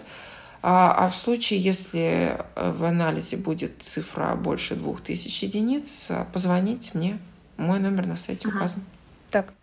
А, 0.62 1.06
а 1.06 1.10
в 1.10 1.16
случае, 1.16 1.60
если 1.60 2.38
э, 2.56 2.72
в 2.72 2.84
анализе 2.86 3.38
будет 3.38 3.84
цифра 3.84 4.36
больше 4.36 4.76
2000 4.76 5.45
единиц, 5.45 6.08
э, 6.10 6.26
позвоните 6.32 6.91
мне. 6.93 7.20
Мой 7.58 7.80
номер 7.80 8.06
на 8.06 8.18
сайте 8.18 8.47
указан. 8.47 8.84
Так, 9.32 9.53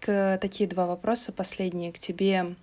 такие 0.40 0.68
два 0.68 0.86
вопроса 0.86 1.32
последние 1.32 1.92
к 1.92 1.98
тебе 1.98 2.56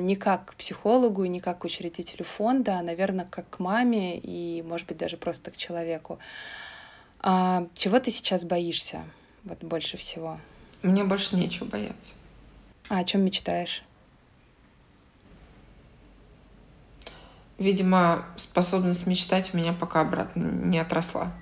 не 0.00 0.16
как 0.16 0.46
к 0.46 0.54
психологу 0.54 1.24
и 1.24 1.28
не 1.28 1.40
как 1.40 1.58
к 1.58 1.64
учредителю 1.64 2.24
фонда, 2.24 2.78
а, 2.78 2.82
наверное, 2.82 3.26
как 3.26 3.48
к 3.50 3.58
маме 3.58 4.18
и, 4.18 4.62
может 4.62 4.88
быть, 4.88 4.96
даже 4.96 5.16
просто 5.16 5.50
к 5.50 5.56
человеку. 5.56 6.18
А 7.20 7.66
чего 7.74 7.98
ты 8.00 8.10
сейчас 8.10 8.44
боишься 8.44 9.04
вот 9.44 9.62
больше 9.62 9.96
всего? 9.96 10.40
Мне 10.82 11.04
больше 11.04 11.36
нечего 11.36 11.66
бояться. 11.66 12.14
А 12.88 12.98
о 12.98 13.04
чем 13.04 13.22
мечтаешь? 13.22 13.82
Видимо, 17.58 18.24
способность 18.36 19.06
мечтать 19.06 19.50
у 19.52 19.56
меня 19.56 19.72
пока 19.72 20.00
обратно 20.00 20.42
не 20.42 20.78
отросла. 20.78 21.32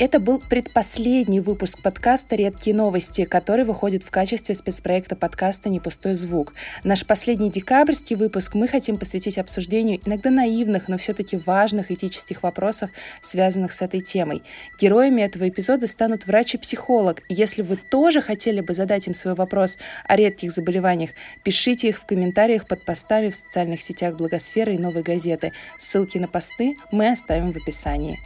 Это 0.00 0.18
был 0.18 0.40
предпоследний 0.40 1.40
выпуск 1.40 1.82
подкаста 1.82 2.34
«Редкие 2.34 2.74
новости», 2.74 3.26
который 3.26 3.66
выходит 3.66 4.02
в 4.02 4.10
качестве 4.10 4.54
спецпроекта 4.54 5.14
подкаста 5.14 5.68
«Не 5.68 5.78
пустой 5.78 6.14
звук». 6.14 6.54
Наш 6.84 7.04
последний 7.04 7.50
декабрьский 7.50 8.16
выпуск 8.16 8.54
мы 8.54 8.66
хотим 8.66 8.96
посвятить 8.96 9.36
обсуждению 9.36 10.00
иногда 10.02 10.30
наивных, 10.30 10.88
но 10.88 10.96
все-таки 10.96 11.36
важных 11.36 11.90
этических 11.90 12.42
вопросов, 12.42 12.88
связанных 13.20 13.74
с 13.74 13.82
этой 13.82 14.00
темой. 14.00 14.42
Героями 14.78 15.20
этого 15.20 15.46
эпизода 15.46 15.86
станут 15.86 16.26
врач 16.26 16.54
и 16.54 16.58
психолог. 16.58 17.22
Если 17.28 17.60
вы 17.60 17.76
тоже 17.76 18.22
хотели 18.22 18.62
бы 18.62 18.72
задать 18.72 19.06
им 19.06 19.12
свой 19.12 19.34
вопрос 19.34 19.76
о 20.06 20.16
редких 20.16 20.52
заболеваниях, 20.52 21.10
пишите 21.42 21.90
их 21.90 21.98
в 21.98 22.06
комментариях 22.06 22.66
под 22.66 22.86
постами 22.86 23.28
в 23.28 23.36
социальных 23.36 23.82
сетях 23.82 24.16
Благосферы 24.16 24.76
и 24.76 24.78
Новой 24.78 25.02
газеты. 25.02 25.52
Ссылки 25.76 26.16
на 26.16 26.26
посты 26.26 26.76
мы 26.90 27.10
оставим 27.12 27.52
в 27.52 27.58
описании. 27.58 28.18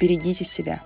Берегите 0.00 0.46
себя. 0.46 0.80